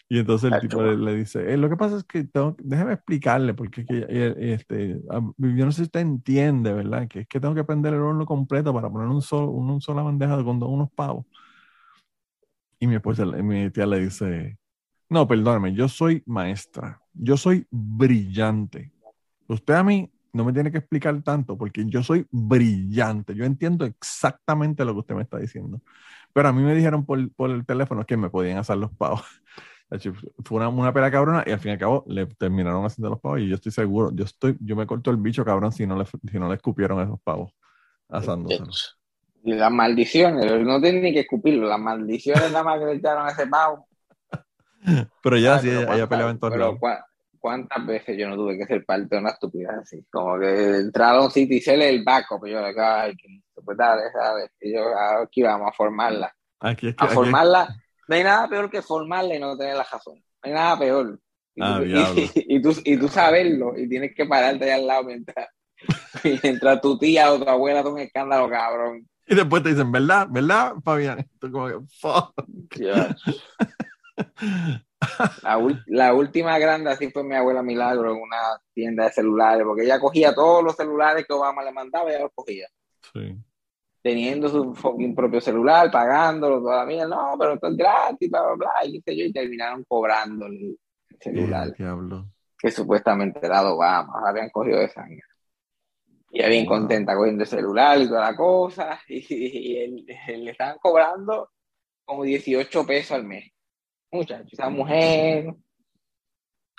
Y 0.09 0.19
entonces 0.19 0.51
el 0.51 0.59
tipo 0.59 0.84
le, 0.84 1.15
dice, 1.15 1.51
eh, 1.51 1.57
lo 1.57 1.69
que 1.69 1.77
pasa 1.77 1.97
es 1.97 2.03
que 2.03 2.25
tengo, 2.25 2.55
déjeme 2.59 2.93
explicarle, 2.93 3.53
porque 3.53 3.86
que, 3.86 4.05
este, 4.53 5.01
yo 5.38 5.65
no 5.65 5.71
sé 5.71 5.77
si 5.77 5.84
usted 5.84 6.01
entiende, 6.01 6.73
¿verdad? 6.73 7.07
Que 7.07 7.21
es 7.21 7.27
que 7.27 7.39
tengo 7.39 7.55
que 7.55 7.63
prender 7.63 7.93
el 7.93 8.01
horno 8.01 8.25
completo 8.25 8.73
para 8.73 8.89
poner 8.89 9.07
un 9.07 9.21
solo, 9.21 9.49
un, 9.49 9.81
sola 9.81 10.03
bandeja 10.03 10.43
con 10.43 10.61
unos 10.61 10.91
pavos. 10.91 11.25
Y 12.79 12.88
mi 12.88 12.95
esposa, 12.95 13.25
mi 13.25 13.69
tía 13.71 13.86
le 13.86 14.01
dice, 14.01 14.57
no, 15.10 15.28
perdóname, 15.28 15.74
yo 15.74 15.88
soy 15.88 16.24
maestra, 16.26 17.01
yo 17.14 17.38
soy 17.38 17.68
brillante. 17.70 18.91
Usted 19.47 19.74
a 19.74 19.84
mí 19.84 20.12
no 20.32 20.45
me 20.45 20.54
tiene 20.54 20.72
que 20.72 20.80
explicar 20.80 21.22
tanto 21.22 21.58
porque 21.58 21.86
yo 21.86 22.01
soy 22.01 22.26
brillante, 22.32 23.36
yo 23.36 23.45
entiendo 23.45 23.86
exactamente 23.86 24.84
lo 24.86 24.93
que 24.93 24.99
usted 24.99 25.16
me 25.16 25.22
está 25.24 25.38
diciendo. 25.38 25.82
Pero 26.34 26.49
a 26.49 26.54
mí 26.54 26.64
me 26.64 26.74
dijeron 26.74 27.06
por, 27.06 27.32
por 27.34 27.51
el 27.51 27.66
teléfono 27.66 28.06
que 28.06 28.18
me 28.18 28.30
podían 28.30 28.58
hacer 28.58 28.78
los 28.78 28.91
pavos. 28.91 29.22
Fue 30.43 30.58
una, 30.58 30.70
una 30.70 30.91
pera 30.91 31.12
cabrona 31.12 31.43
y 31.45 31.51
al 31.51 31.60
fin 31.60 31.70
y 31.70 31.74
al 31.74 31.80
cabo 31.80 32.04
le 32.08 32.26
terminaron 32.26 32.84
haciendo 32.84 33.12
los 33.12 33.20
pavos 33.20 33.41
y 33.41 33.47
yo 33.47 33.56
estoy 33.56 33.72
seguro, 33.72 34.12
yo 34.14 34.26
estoy, 34.26 34.58
yo 34.60 34.76
me 34.76 34.88
corto 34.88 35.12
el 35.12 35.18
bicho 35.18 35.45
cabrón 35.45 35.72
si 35.72 35.86
no 35.86 35.95
le, 35.95 36.06
si 36.06 36.39
no 36.39 36.49
le 36.49 36.56
escupieron 36.56 36.99
esos 36.99 37.20
pavos 37.22 37.54
asándoselos 38.10 38.97
las 39.43 39.72
maldiciones, 39.72 40.66
no 40.66 40.82
tienen 40.82 41.04
ni 41.04 41.14
que 41.14 41.22
escupirlo, 41.22 41.68
las 41.68 41.80
maldiciones 41.80 42.51
nada 42.51 42.64
más 42.64 42.80
que 42.80 42.86
le 42.86 42.93
echaron 42.93 43.28
a 43.28 43.32
ese 43.32 43.47
pavo. 43.47 43.88
Pero 45.21 45.38
ya, 45.38 45.59
sí, 45.59 45.69
ella, 45.69 46.07
peleaba 46.07 46.31
en 46.31 46.39
todos 46.39 46.57
lados. 46.57 46.79
¿Cuántas 47.39 47.86
veces 47.86 48.17
yo 48.17 48.29
no 48.29 48.38
tuve 48.38 48.57
que 48.57 48.65
ser 48.65 48.86
parte 48.86 49.15
de 49.15 49.21
una 49.21 49.31
estupidez 49.31 49.71
así? 49.81 50.05
Como 50.09 50.39
que 50.39 50.77
entrar 50.77 51.15
a 51.15 51.21
un 51.21 51.29
sitio 51.29 51.57
y 51.57 51.59
serle 51.59 51.89
el 51.89 52.01
baco, 52.01 52.39
pero 52.39 52.61
yo 52.61 52.81
ay, 52.81 53.17
pues 53.65 53.77
dale, 53.77 54.03
¿sabes? 54.13 54.49
Y 54.61 54.73
yo, 54.73 54.86
aquí 55.21 55.43
vamos 55.43 55.67
a 55.67 55.73
formarla. 55.73 56.34
Aquí 56.61 56.93
que, 56.93 57.05
a 57.05 57.07
formarla. 57.09 57.67
No 58.07 58.15
hay 58.15 58.23
nada 58.23 58.47
peor 58.47 58.69
que 58.69 58.81
formarla 58.81 59.36
y 59.36 59.39
no 59.39 59.57
tener 59.57 59.75
la 59.75 59.84
razón. 59.84 60.15
No 60.15 60.23
hay 60.43 60.53
nada 60.53 60.79
peor. 60.79 61.19
Y, 61.55 61.61
ah, 61.61 61.81
tú, 62.15 62.21
y, 62.36 62.61
tú, 62.61 62.75
y 62.84 62.97
tú 62.97 63.07
saberlo 63.09 63.77
y 63.77 63.89
tienes 63.89 64.15
que 64.15 64.25
pararte 64.25 64.63
ahí 64.63 64.79
al 64.79 64.88
lado 64.88 65.03
mientras, 65.03 65.47
mientras 66.43 66.79
tu 66.79 66.97
tía 66.97 67.31
o 67.31 67.39
tu 67.39 67.49
abuela 67.49 67.81
hace 67.81 67.89
un 67.89 67.99
escándalo, 67.99 68.49
cabrón. 68.49 69.05
Y 69.27 69.36
después 69.36 69.63
te 69.63 69.69
dicen, 69.69 69.91
¿verdad? 69.91 70.27
¿Verdad, 70.29 70.75
Fabián? 70.84 71.27
como 71.39 71.67
que, 71.67 71.75
fuck. 71.99 72.34
La, 75.88 76.14
última 76.14 76.57
grande 76.59 76.91
así 76.91 77.09
fue 77.09 77.24
mi 77.24 77.36
abuela 77.36 77.61
Milagro 77.61 78.11
en 78.11 78.22
una 78.22 78.59
tienda 78.74 79.05
de 79.05 79.11
celulares, 79.11 79.64
porque 79.66 79.84
ella 79.84 79.99
cogía 79.99 80.34
todos 80.34 80.64
los 80.64 80.76
celulares 80.76 81.26
que 81.28 81.34
Obama 81.34 81.64
le 81.64 81.72
mandaba 81.72 82.09
y 82.09 82.14
ella 82.14 82.24
los 82.24 82.32
cogía. 82.34 82.68
Sí. 83.14 83.36
Teniendo 84.01 84.49
su 84.49 84.74
propio 85.16 85.41
celular, 85.41 85.89
pagándolo, 85.91 86.59
toda 86.61 86.78
la 86.78 86.86
mía, 86.86 87.07
no, 87.07 87.36
pero 87.38 87.53
esto 87.53 87.68
es 87.68 87.78
gratis, 87.78 88.30
bla, 88.30 88.41
bla, 88.41 88.55
bla, 88.55 88.72
y, 88.86 88.93
yo, 88.93 89.26
y 89.26 89.34
terminaron 89.34 89.84
cobrando 89.86 90.45
el 90.45 90.78
celular. 91.20 91.74
Que 92.57 92.72
supuestamente 92.72 93.39
era 93.43 93.61
de 93.61 93.70
Obama, 93.70 94.22
habían 94.26 94.49
cogido 94.49 94.80
de 94.80 94.89
sangre. 94.89 95.22
Y 96.34 96.39
ella 96.39 96.49
bien 96.49 96.66
contenta 96.66 97.16
cogiendo 97.16 97.43
el 97.43 97.49
celular 97.49 98.01
y 98.01 98.07
toda 98.07 98.32
la 98.32 98.36
cosa. 98.36 98.99
Y, 99.07 100.05
le 100.07 100.51
estaban 100.51 100.78
cobrando 100.82 101.51
como 102.03 102.24
18 102.24 102.86
pesos 102.88 103.11
al 103.11 103.24
mes. 103.24 103.53
Muchacho, 104.14 104.49
esa 104.51 104.70
mujer 104.70 105.53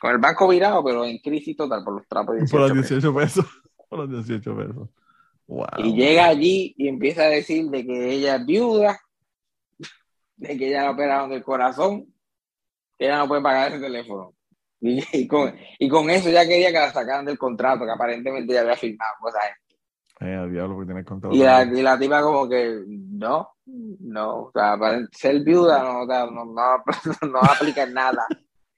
con 0.00 0.10
el 0.12 0.18
banco 0.18 0.48
virado, 0.48 0.84
pero 0.84 1.04
en 1.04 1.18
crisis 1.18 1.56
total 1.56 1.82
por 1.82 1.94
los 1.94 2.06
trapos. 2.06 2.36
por 2.50 2.60
los 2.60 2.74
18 2.74 3.14
pesos. 3.14 3.46
por 3.88 4.00
los 4.00 4.26
18 4.26 4.56
pesos. 4.56 4.88
Wow. 5.46 5.66
Y 5.78 5.94
llega 5.94 6.26
allí 6.26 6.74
y 6.76 6.88
empieza 6.88 7.24
a 7.24 7.28
decir 7.28 7.66
de 7.70 7.84
que 7.84 8.12
ella 8.12 8.36
es 8.36 8.46
viuda, 8.46 9.00
de 10.36 10.56
que 10.56 10.68
ella 10.68 10.84
la 10.84 10.90
operaron 10.92 11.30
del 11.30 11.42
corazón, 11.42 12.06
que 12.98 13.06
ella 13.06 13.18
no 13.18 13.28
puede 13.28 13.42
pagar 13.42 13.72
ese 13.72 13.80
teléfono. 13.80 14.34
Y, 14.86 15.26
con, 15.26 15.54
y 15.78 15.88
con 15.88 16.10
eso 16.10 16.28
ya 16.28 16.46
quería 16.46 16.68
que 16.68 16.78
la 16.78 16.92
sacaran 16.92 17.24
del 17.24 17.38
contrato, 17.38 17.86
que 17.86 17.90
aparentemente 17.90 18.52
ya 18.52 18.60
había 18.60 18.76
firmado 18.76 19.14
cosas. 19.18 19.40
Eh, 20.20 20.48
diablo, 20.50 20.74
porque 20.74 20.86
tiene 20.86 21.04
contrato. 21.04 21.34
Y 21.34 21.38
la, 21.38 21.62
y 21.62 21.80
la 21.80 21.98
tipa 21.98 22.22
como 22.22 22.46
que, 22.46 22.84
no, 23.24 23.48
no, 23.66 24.42
o 24.42 24.52
sea, 24.52 24.76
para 24.78 25.06
ser 25.10 25.40
viuda 25.42 25.82
no, 25.82 26.04
no, 26.06 26.44
no, 26.44 26.84
no 27.32 27.38
aplica 27.38 27.86
nada. 27.86 28.26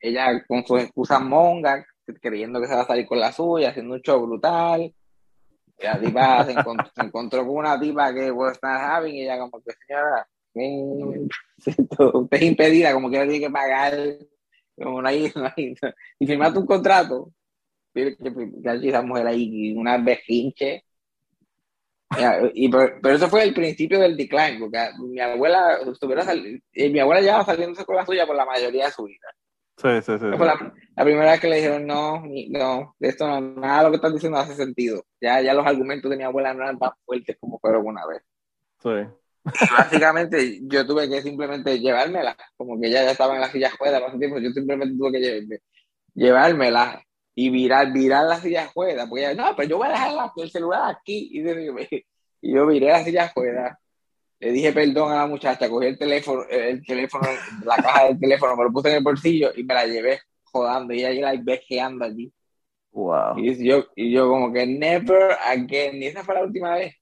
Ella 0.01 0.45
con 0.47 0.65
sus 0.65 0.83
excusas 0.83 1.21
mongas, 1.21 1.85
creyendo 2.23 2.61
que 2.61 2.69
se 2.69 2.75
va 2.75 2.83
a 2.83 2.87
salir 2.87 3.07
con 3.07 3.19
la 3.19 3.33
suya, 3.33 3.71
haciendo 3.71 3.95
un 3.95 4.01
show 4.01 4.25
brutal. 4.25 4.95
La 5.79 6.01
tipa 6.01 6.45
se 6.45 6.53
encontró, 7.03 7.45
con 7.47 7.57
una 7.57 7.79
tipa 7.79 8.15
que 8.15 8.31
was 8.31 8.59
not 8.63 8.81
having 8.81 9.15
y 9.17 9.23
ella 9.23 9.39
como 9.39 9.61
que, 9.61 9.73
señora, 9.87 10.27
usted 12.15 12.39
es 12.39 12.43
impedida, 12.43 12.95
como 12.95 13.11
que 13.11 13.19
tiene 13.19 13.41
que 13.41 13.51
pagar, 13.51 13.95
como 14.75 15.03
no 15.03 15.09
hay, 15.09 15.33
y 16.19 16.27
firmaste 16.27 16.59
un 16.59 16.67
contrato, 16.67 17.31
que, 17.93 18.17
que 18.17 18.89
esa 18.89 19.03
mujer 19.03 19.27
ahí, 19.27 19.75
una 19.77 19.99
vejinche, 19.99 20.86
y, 22.55 22.69
pero, 22.69 23.15
eso 23.15 23.29
fue 23.29 23.43
el 23.43 23.53
principio 23.53 23.99
del 23.99 24.17
decline, 24.17 24.59
porque 24.61 24.91
mi 24.99 25.21
abuela 25.21 25.79
estuviera 25.91 26.25
eh, 26.73 26.91
mi 26.91 27.01
abuela 27.01 27.21
ya 27.21 27.45
saliéndose 27.45 27.85
con 27.85 27.97
la 27.97 28.07
suya 28.07 28.27
por 28.27 28.37
la 28.37 28.45
mayoría 28.45 28.87
de 28.87 28.93
su 28.93 29.05
vida. 29.05 29.29
Sí, 29.77 29.89
sí, 30.03 30.19
sí. 30.19 30.27
Fue 30.37 30.47
la, 30.47 31.05
primera 31.05 31.33
vez 31.33 31.41
que 31.41 31.49
le 31.49 31.57
dijeron, 31.57 31.87
no, 31.87 32.23
no, 32.49 32.97
esto 33.01 33.29
no, 33.29 33.41
nada 33.41 33.79
de 33.79 33.85
lo 33.85 33.91
que 33.91 33.97
estás 33.97 34.15
diciendo 34.15 34.39
hace 34.39 34.55
sentido. 34.55 35.05
Ya, 35.21 35.43
ya 35.43 35.53
los 35.53 35.67
argumentos 35.67 36.11
de 36.11 36.17
mi 36.17 36.23
abuela 36.23 36.55
no 36.55 36.63
eran 36.63 36.79
tan 36.79 36.93
fuertes 37.05 37.37
como 37.39 37.59
fueron 37.59 37.87
una 37.87 38.07
vez. 38.07 38.23
Sí. 38.83 39.13
Básicamente, 39.77 40.61
yo 40.63 40.87
tuve 40.87 41.09
que 41.09 41.23
simplemente 41.23 41.79
llevármela, 41.79 42.37
como 42.57 42.81
que 42.81 42.89
ella 42.89 43.05
ya 43.05 43.11
estaba 43.11 43.35
en 43.35 43.43
la 43.43 43.51
silla 43.51 43.71
juega 43.79 43.99
hace 43.99 44.19
tiempo, 44.19 44.39
yo 44.39 44.51
simplemente 44.51 44.97
tuve 44.97 45.13
que 45.13 45.61
llevármela 46.15 47.03
y 47.37 47.51
virar, 47.51 47.93
virar 47.93 48.24
la 48.24 48.41
silla 48.41 48.68
juega, 48.74 49.07
porque 49.07 49.30
ella, 49.30 49.34
no, 49.34 49.55
pero 49.55 49.68
yo 49.68 49.76
voy 49.78 49.87
a 49.87 49.91
dejar 49.91 50.32
el 50.37 50.51
celular 50.51 50.91
aquí, 50.91 51.30
y, 51.32 51.41
y 52.43 52.53
yo 52.53 52.66
viré 52.66 52.89
la 52.89 53.05
silla 53.05 53.30
juega 53.32 53.78
le 54.39 54.53
dije 54.53 54.72
perdón 54.72 55.12
a 55.12 55.16
la 55.16 55.26
muchacha, 55.26 55.68
cogí 55.68 55.87
el 55.87 55.99
teléfono, 55.99 56.43
el 56.51 56.84
teléfono, 56.84 57.26
la 57.64 57.76
caja 57.76 58.09
del 58.09 58.20
teléfono, 58.20 58.57
me 58.57 58.64
lo 58.64 58.72
puse 58.72 58.91
en 58.91 58.97
el 58.97 59.03
bolsillo 59.03 59.51
y 59.55 59.64
me 59.64 59.74
la 59.74 59.87
llevé 59.87 60.20
jodando 60.45 60.93
y 60.93 61.05
ella 61.05 61.30
ahí 61.30 61.41
vejeando 61.43 62.05
allí. 62.05 62.32
Wow. 62.93 63.39
Y 63.39 63.66
yo, 63.66 63.87
y 63.95 64.12
yo 64.12 64.28
como 64.28 64.53
que 64.53 64.66
never 64.66 65.32
again, 65.45 66.03
y 66.03 66.07
esa 66.07 66.22
fue 66.22 66.34
la 66.34 66.45
última 66.45 66.74
vez. 66.74 66.95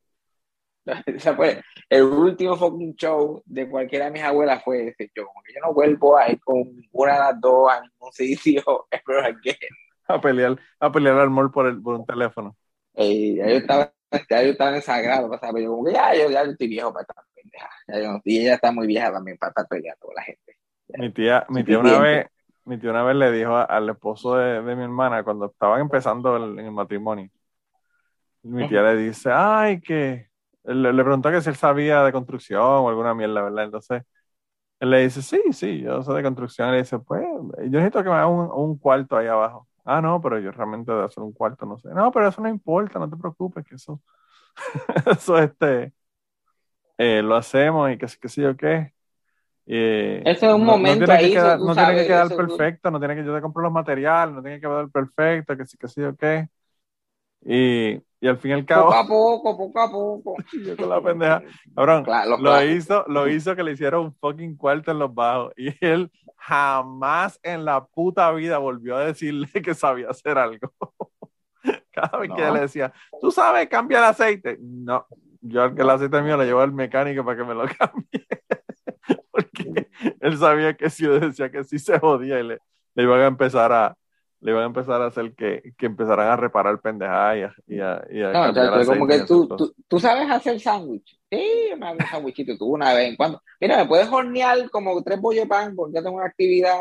Esa 1.06 1.34
fue 1.34 1.62
el 1.88 2.02
último 2.02 2.56
fucking 2.56 2.94
show 2.94 3.42
de 3.46 3.66
cualquiera 3.70 4.04
de 4.04 4.10
mis 4.10 4.22
abuelas 4.22 4.62
fue 4.62 4.88
ese 4.88 5.10
show. 5.14 5.24
Como 5.24 5.42
que 5.42 5.54
yo 5.54 5.60
no 5.60 5.72
vuelvo 5.72 6.14
a 6.18 6.30
ir 6.30 6.38
con 6.40 6.58
ninguna 6.76 7.14
de 7.14 7.18
las 7.20 7.40
dos 7.40 7.72
a 7.72 7.80
ningún 7.80 8.12
sitio 8.12 8.62
ever 8.90 9.24
again. 9.24 9.56
A 10.08 10.20
pelear, 10.20 10.58
a 10.78 10.92
pelear 10.92 11.18
al 11.18 11.30
mall 11.30 11.50
por, 11.50 11.66
el, 11.66 11.80
por 11.80 11.94
un 11.94 12.04
teléfono. 12.04 12.54
Y 12.94 13.36
yo 13.36 13.44
estaba 13.44 13.90
ya 14.30 14.42
yo 14.42 14.50
estaba 14.50 14.76
en 14.76 14.82
sagrado, 14.82 15.30
pero 15.30 15.58
yo 15.58 15.70
como 15.70 15.84
que 15.84 15.92
ya, 15.92 16.14
yo, 16.14 16.30
ya 16.30 16.42
estoy 16.42 16.68
viejo 16.68 16.92
para 16.92 17.02
estar 17.02 17.24
pendeja. 17.34 18.20
y 18.24 18.40
ella 18.40 18.54
está 18.54 18.72
muy 18.72 18.86
vieja 18.86 19.12
también 19.12 19.36
para 19.38 19.50
estar 19.50 19.66
peleando 19.68 20.06
con 20.06 20.14
la 20.14 20.22
gente. 20.22 20.56
Mi 20.88 21.10
tía, 21.10 21.46
mi 21.48 21.64
tía 21.64 21.78
una 21.78 21.98
vez, 21.98 22.26
mi 22.64 22.78
tía 22.78 22.90
una 22.90 23.02
vez 23.02 23.16
le 23.16 23.32
dijo 23.32 23.56
al 23.56 23.88
esposo 23.88 24.36
de, 24.36 24.62
de, 24.62 24.76
mi 24.76 24.84
hermana 24.84 25.24
cuando 25.24 25.46
estaban 25.46 25.80
empezando 25.80 26.36
el, 26.36 26.58
el 26.58 26.70
matrimonio. 26.70 27.30
Mi 28.42 28.68
tía 28.68 28.82
le 28.82 28.96
dice, 28.96 29.30
ay, 29.32 29.80
que 29.80 30.28
le, 30.64 30.92
le, 30.92 31.02
preguntó 31.02 31.30
que 31.30 31.40
si 31.40 31.48
él 31.48 31.56
sabía 31.56 32.02
de 32.02 32.12
construcción 32.12 32.62
o 32.62 32.88
alguna 32.88 33.14
mierda, 33.14 33.42
¿verdad? 33.42 33.64
Entonces, 33.64 34.02
él 34.80 34.90
le 34.90 35.02
dice, 35.02 35.22
sí, 35.22 35.40
sí, 35.52 35.80
yo 35.80 36.02
sé 36.02 36.12
de 36.12 36.22
construcción. 36.22 36.68
Y 36.68 36.72
le 36.72 36.78
dice, 36.78 36.98
pues, 36.98 37.22
yo 37.22 37.70
necesito 37.70 38.04
que 38.04 38.10
me 38.10 38.16
haga 38.16 38.26
un, 38.26 38.50
un 38.50 38.78
cuarto 38.78 39.16
ahí 39.16 39.26
abajo. 39.26 39.66
Ah, 39.84 40.00
no, 40.00 40.20
pero 40.20 40.38
yo 40.38 40.50
realmente 40.50 40.90
de 40.92 41.04
hacer 41.04 41.22
un 41.22 41.32
cuarto, 41.32 41.66
no 41.66 41.78
sé. 41.78 41.88
No, 41.90 42.10
pero 42.10 42.28
eso 42.28 42.40
no 42.40 42.48
importa, 42.48 42.98
no 42.98 43.08
te 43.08 43.16
preocupes, 43.16 43.64
que 43.66 43.74
eso, 43.74 44.00
eso 45.06 45.38
este, 45.38 45.92
eh, 46.98 47.22
lo 47.22 47.36
hacemos 47.36 47.90
y 47.90 47.98
que 47.98 48.06
qué 48.20 48.28
sé 48.28 48.42
yo 48.42 48.56
qué. 48.56 48.92
Eh, 49.66 50.22
Ese 50.24 50.46
es 50.46 50.52
un 50.54 50.64
momento 50.64 51.10
ahí. 51.12 51.30
Que 51.30 51.38
no 51.38 51.74
tiene 51.74 51.94
que 51.96 52.06
quedar 52.06 52.28
perfecto, 52.36 52.90
no 52.90 52.98
tiene 52.98 53.14
que 53.16 53.24
yo 53.24 53.34
te 53.34 53.40
compro 53.42 53.62
los 53.62 53.72
materiales, 53.72 54.34
no 54.34 54.42
tiene 54.42 54.56
que 54.56 54.62
quedar 54.66 54.90
perfecto, 54.90 55.56
que 55.56 55.66
sí, 55.66 55.78
que 55.78 55.88
sí 55.88 56.00
yo 56.00 56.16
qué. 56.16 56.48
Y, 57.46 58.00
y 58.24 58.26
al 58.26 58.38
fin 58.38 58.52
y 58.52 58.54
al 58.54 58.64
cabo. 58.64 58.86
Poco 58.86 58.96
a 58.96 59.06
poco, 59.06 59.56
poco 59.58 59.80
a 59.80 59.90
poco. 59.90 60.36
yo 60.64 60.74
con 60.78 60.88
la 60.88 61.02
pendeja. 61.02 61.42
Cabrón, 61.74 62.06
lo, 62.40 62.64
hizo, 62.64 63.04
lo 63.06 63.28
hizo 63.28 63.54
que 63.54 63.62
le 63.62 63.72
hicieron 63.72 64.06
un 64.06 64.14
fucking 64.14 64.56
cuarto 64.56 64.90
en 64.92 64.98
los 64.98 65.14
bajos. 65.14 65.52
Y 65.58 65.74
él 65.84 66.10
jamás 66.38 67.38
en 67.42 67.66
la 67.66 67.84
puta 67.84 68.32
vida 68.32 68.56
volvió 68.56 68.96
a 68.96 69.04
decirle 69.04 69.46
que 69.62 69.74
sabía 69.74 70.08
hacer 70.08 70.38
algo. 70.38 70.72
Cada 71.92 72.16
vez 72.16 72.30
que 72.34 72.50
le 72.50 72.60
decía, 72.60 72.94
tú 73.20 73.30
sabes, 73.30 73.68
cambia 73.68 73.98
el 73.98 74.04
aceite. 74.04 74.56
No, 74.58 75.06
yo 75.42 75.62
al 75.62 75.74
que 75.74 75.82
el 75.82 75.90
aceite 75.90 76.22
mío 76.22 76.38
le 76.38 76.46
llevo 76.46 76.60
al 76.60 76.72
mecánico 76.72 77.26
para 77.26 77.36
que 77.36 77.44
me 77.44 77.54
lo 77.54 77.66
cambie. 77.78 78.26
Porque 79.30 79.88
él 80.20 80.38
sabía 80.38 80.72
que 80.74 80.88
si 80.88 81.04
yo 81.04 81.20
decía 81.20 81.50
que 81.50 81.62
sí 81.62 81.78
se 81.78 81.98
jodía 81.98 82.40
y 82.40 82.42
le, 82.44 82.58
le 82.94 83.02
iban 83.02 83.20
a 83.20 83.26
empezar 83.26 83.70
a, 83.70 83.94
le 84.44 84.50
iban 84.50 84.64
a 84.64 84.66
empezar 84.66 85.00
a 85.00 85.06
hacer 85.06 85.34
que, 85.34 85.72
que 85.78 85.86
empezaran 85.86 86.28
a 86.28 86.36
reparar 86.36 86.78
pendejadas 86.78 87.54
y 87.66 87.80
a, 87.80 88.04
y 88.10 88.20
a, 88.22 88.30
no, 88.30 88.50
o 88.50 88.52
sea, 88.52 88.84
como 88.84 89.06
que 89.06 89.20
tú, 89.20 89.48
tú, 89.48 89.74
tú, 89.88 89.98
sabes 89.98 90.30
hacer 90.30 90.60
sándwich. 90.60 91.18
Sí, 91.30 91.70
me 91.78 91.86
hago 91.86 91.96
un 91.98 92.06
sándwichito 92.06 92.58
tú 92.58 92.74
una 92.74 92.92
vez 92.92 93.08
en 93.08 93.16
cuando. 93.16 93.40
Mira, 93.58 93.78
me 93.78 93.86
puedes 93.86 94.06
hornear 94.06 94.68
como 94.68 95.02
tres 95.02 95.18
bollos 95.18 95.44
de 95.44 95.48
pan 95.48 95.74
porque 95.74 96.02
tengo 96.02 96.16
una 96.16 96.26
actividad 96.26 96.78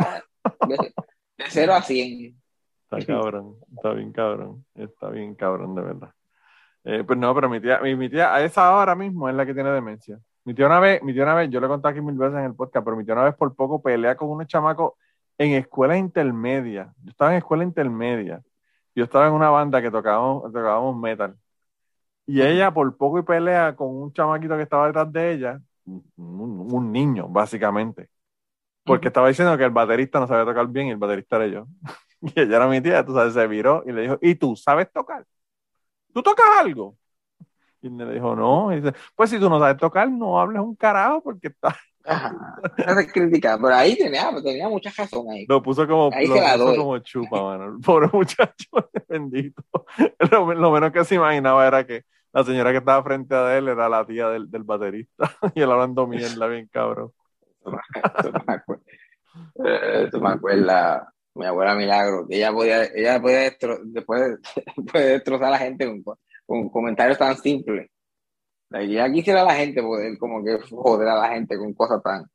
de, 0.68 0.76
de 0.76 1.46
0 1.48 1.74
a 1.74 1.82
100. 1.82 2.36
Está 2.92 3.14
cabrón, 3.14 3.56
está 3.74 3.94
bien 3.94 4.12
cabrón, 4.12 4.66
está 4.76 5.10
bien 5.10 5.34
cabrón 5.34 5.74
de 5.74 5.82
verdad. 5.84 6.10
Eh, 6.84 7.06
pues 7.08 7.18
no, 7.18 7.34
pero 7.34 7.48
mi 7.48 7.62
tía, 7.62 7.80
mi, 7.80 7.96
mi, 7.96 8.10
tía 8.10 8.36
a 8.36 8.44
esa 8.44 8.76
hora 8.76 8.94
mismo 8.94 9.30
es 9.30 9.36
la 9.36 9.46
que 9.46 9.54
tiene 9.54 9.70
demencia. 9.70 10.20
Mi 10.44 10.54
tía 10.54 10.66
una 10.66 10.82
vez, 10.82 11.02
mi 11.02 11.14
tía 11.14 11.24
una 11.24 11.36
vez, 11.36 11.50
yo 11.50 11.62
le 11.62 11.70
conté 11.70 11.88
aquí 11.88 12.02
mil 12.02 12.18
veces 12.18 12.40
en 12.40 12.44
el 12.44 12.56
podcast, 12.56 12.84
pero 12.84 12.98
mi 12.98 13.06
tía 13.06 13.14
una 13.14 13.24
vez 13.24 13.36
por 13.36 13.56
poco 13.56 13.82
pelea 13.82 14.18
con 14.18 14.30
unos 14.30 14.48
chamacos 14.48 14.96
en 15.44 15.54
escuela 15.54 15.98
intermedia. 15.98 16.94
Yo 17.04 17.12
estaba 17.12 17.32
en 17.32 17.38
escuela 17.38 17.64
intermedia. 17.64 18.42
Yo 18.96 19.04
estaba 19.04 19.28
en 19.28 19.34
una 19.34 19.50
banda 19.50 19.82
que 19.82 19.92
tocábamos, 19.92 20.44
tocábamos 20.52 20.96
metal. 20.98 21.36
Y 22.26 22.42
ella 22.42 22.74
por 22.74 22.96
poco 22.98 23.20
y 23.20 23.24
pelea 23.24 23.76
con 23.76 23.90
un 23.90 24.14
chamaquito 24.14 24.56
que 24.56 24.64
estaba 24.64 24.88
detrás 24.88 25.12
de 25.12 25.34
ella, 25.34 25.62
un, 25.86 26.92
niño, 26.92 27.28
básicamente. 27.28 28.10
Porque 28.86 29.08
estaba 29.08 29.28
diciendo 29.30 29.58
que 29.58 29.66
el 29.66 29.72
baterista 29.72 30.20
no 30.20 30.28
sabía 30.28 30.46
tocar 30.46 30.68
bien 30.68 30.88
y 30.88 30.92
el 30.92 30.98
baterista 30.98 31.38
era 31.38 31.48
yo. 31.48 31.68
y 32.22 32.40
ella 32.40 32.58
era 32.58 32.68
mi 32.68 32.82
tía, 32.82 33.06
tú 33.06 33.14
sabes, 33.14 33.34
se 33.34 33.48
viró 33.48 33.84
y 33.86 33.92
le 33.92 34.04
dijo, 34.04 34.20
¿y 34.22 34.36
tú 34.36 34.56
sabes 34.56 34.92
tocar? 34.92 35.26
¿Tú 36.14 36.22
tocas 36.24 36.46
algo? 36.60 36.98
Y 37.82 37.90
le 37.90 38.14
dijo, 38.14 38.36
no. 38.36 38.72
Y 38.72 38.82
dice, 38.82 38.94
pues 39.16 39.30
si 39.30 39.40
tú 39.40 39.50
no 39.50 39.60
sabes 39.60 39.78
tocar, 39.78 40.10
no 40.10 40.40
hables 40.40 40.62
un 40.62 40.76
carajo 40.76 41.22
porque 41.24 41.48
estás 41.48 41.76
no 42.88 42.96
se 42.96 43.08
critica, 43.08 43.58
pero 43.62 43.74
ahí 43.74 43.96
tenía, 43.98 44.30
tenía 44.44 44.68
mucha 44.68 44.92
razón 44.96 45.30
ahí. 45.32 45.46
Lo 45.48 45.62
puso 45.62 45.88
como, 45.88 46.12
ahí 46.14 46.28
lo 46.28 46.36
puso 46.36 46.76
como 46.76 47.00
chupa, 47.00 47.42
mano. 47.42 47.66
El 47.76 47.80
pobre 47.80 48.08
muchacho, 48.14 48.70
bendito. 49.08 49.64
Lo, 50.32 50.54
lo, 50.54 50.72
menos 50.72 50.92
que 50.92 51.04
se 51.06 51.16
imaginaba 51.16 51.66
era 51.66 51.86
que 51.86 52.04
la 52.34 52.44
señora 52.44 52.72
que 52.72 52.78
estaba 52.78 53.04
frente 53.04 53.34
a 53.36 53.58
él 53.58 53.70
era 53.70 53.88
la 53.88 54.06
tía 54.06 54.28
del, 54.30 54.50
del 54.50 54.64
baterista. 54.64 55.36
y 55.56 55.62
él 55.62 55.72
hablando 55.72 56.08
mierda, 56.08 56.48
bien 56.48 56.68
cabrón. 56.68 57.12
Eso 59.56 60.20
me 60.20 60.30
acuerda, 60.30 61.14
mi 61.36 61.46
abuela 61.46 61.76
Milagro, 61.76 62.28
que 62.28 62.36
ella 62.36 62.52
podía, 62.52 62.84
ella 62.84 63.22
podía 63.22 63.52
después 63.86 64.40
puede 64.92 65.06
destrozar 65.12 65.48
a 65.48 65.52
la 65.52 65.58
gente 65.60 65.86
con, 65.86 66.18
con 66.46 66.70
comentarios 66.70 67.18
tan 67.18 67.38
simples 67.38 67.90
ya 68.82 69.12
quisiera 69.12 69.44
la 69.44 69.56
gente 69.56 69.82
poder 69.82 70.18
como 70.18 70.44
que 70.44 70.60
joder 70.70 71.08
a 71.08 71.16
la 71.16 71.30
gente 71.30 71.58
con 71.58 71.74
cosas 71.74 72.02
tan, 72.02 72.26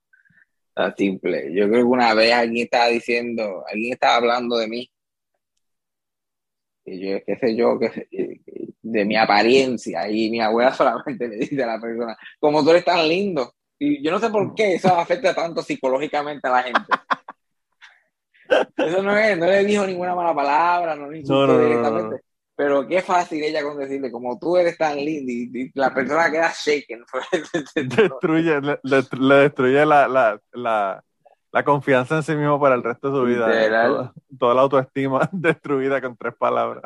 tan 0.74 0.94
simples. 0.96 1.52
Yo 1.52 1.68
creo 1.68 1.80
que 1.80 1.90
una 1.90 2.14
vez 2.14 2.32
alguien 2.32 2.64
estaba 2.64 2.86
diciendo, 2.88 3.64
alguien 3.68 3.92
estaba 3.94 4.16
hablando 4.16 4.56
de 4.56 4.68
mí. 4.68 4.90
Y 6.84 7.00
yo, 7.00 7.18
qué 7.26 7.36
sé 7.36 7.56
yo, 7.56 7.78
qué 7.78 8.08
de 8.90 9.04
mi 9.04 9.16
apariencia. 9.16 10.08
Y 10.10 10.30
mi 10.30 10.40
abuela 10.40 10.72
solamente 10.74 11.28
le 11.28 11.36
dice 11.36 11.62
a 11.62 11.66
la 11.66 11.80
persona, 11.80 12.16
como 12.38 12.62
tú 12.62 12.70
eres 12.70 12.84
tan 12.84 13.08
lindo. 13.08 13.52
Y 13.78 14.02
yo 14.02 14.10
no 14.10 14.18
sé 14.18 14.30
por 14.30 14.54
qué 14.54 14.74
eso 14.74 14.88
afecta 14.96 15.34
tanto 15.34 15.62
psicológicamente 15.62 16.48
a 16.48 16.50
la 16.50 16.62
gente. 16.62 16.80
Eso 18.76 19.02
no 19.02 19.14
es, 19.14 19.36
no 19.36 19.44
le 19.44 19.62
dijo 19.62 19.86
ninguna 19.86 20.14
mala 20.14 20.34
palabra, 20.34 20.96
no 20.96 21.10
le 21.10 21.18
insultó 21.18 21.60
directamente. 21.60 22.22
Pero 22.58 22.84
qué 22.88 23.02
fácil 23.02 23.40
ella 23.44 23.62
con 23.62 23.78
decirle, 23.78 24.10
como 24.10 24.36
tú 24.36 24.56
eres 24.56 24.76
tan 24.76 24.96
linda 24.96 25.32
y, 25.32 25.70
la 25.74 25.94
persona 25.94 26.28
queda 26.28 26.52
shaken. 26.52 27.04
destruye, 27.96 28.60
le, 28.60 29.36
destruye 29.36 29.86
la, 29.86 30.08
la, 30.08 30.40
la, 30.54 31.04
la, 31.52 31.62
confianza 31.62 32.16
en 32.16 32.24
sí 32.24 32.34
mismo 32.34 32.58
para 32.58 32.74
el 32.74 32.82
resto 32.82 33.12
de 33.12 33.16
su 33.16 33.24
vida. 33.24 34.12
Toda, 34.36 34.54
la 34.54 34.62
autoestima 34.62 35.20
destruida 35.32 36.00
con 36.00 36.16
tres 36.16 36.34
palabras. 36.36 36.82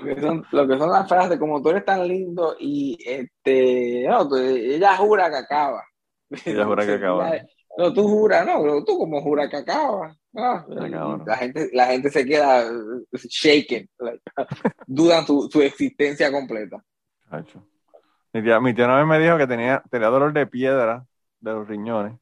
Lo 0.00 0.14
que, 0.14 0.20
son, 0.20 0.46
lo 0.52 0.68
que 0.68 0.78
son 0.78 0.92
las 0.92 1.08
frases, 1.08 1.40
como 1.40 1.60
tú 1.60 1.70
eres 1.70 1.84
tan 1.84 2.06
lindo 2.06 2.54
y 2.60 2.96
este, 3.04 4.06
no, 4.06 4.28
ella 4.36 4.96
jura 4.96 5.28
que 5.28 5.38
acaba. 5.38 5.82
Ella 6.44 6.64
jura 6.66 6.86
que 6.86 6.92
acaba. 6.94 7.32
No, 7.80 7.94
tú 7.94 8.06
juras, 8.06 8.46
no, 8.46 8.84
tú 8.84 8.98
como 8.98 9.22
juras 9.22 9.48
que 9.48 9.56
acaba. 9.56 10.14
Ah, 10.36 10.66
la, 10.68 11.36
gente, 11.36 11.70
la 11.72 11.86
gente 11.86 12.10
se 12.10 12.26
queda 12.26 12.70
shaken, 13.10 13.88
dudan 14.86 15.26
su, 15.26 15.48
su, 15.50 15.62
existencia 15.62 16.30
completa. 16.30 16.84
Mi 18.34 18.42
tía, 18.42 18.60
mi 18.60 18.74
tía 18.74 18.84
una 18.84 18.98
vez 18.98 19.06
me 19.06 19.18
dijo 19.18 19.38
que 19.38 19.46
tenía, 19.46 19.82
tenía 19.90 20.08
dolor 20.08 20.34
de 20.34 20.46
piedra 20.46 21.06
de 21.40 21.52
los 21.52 21.66
riñones, 21.66 22.18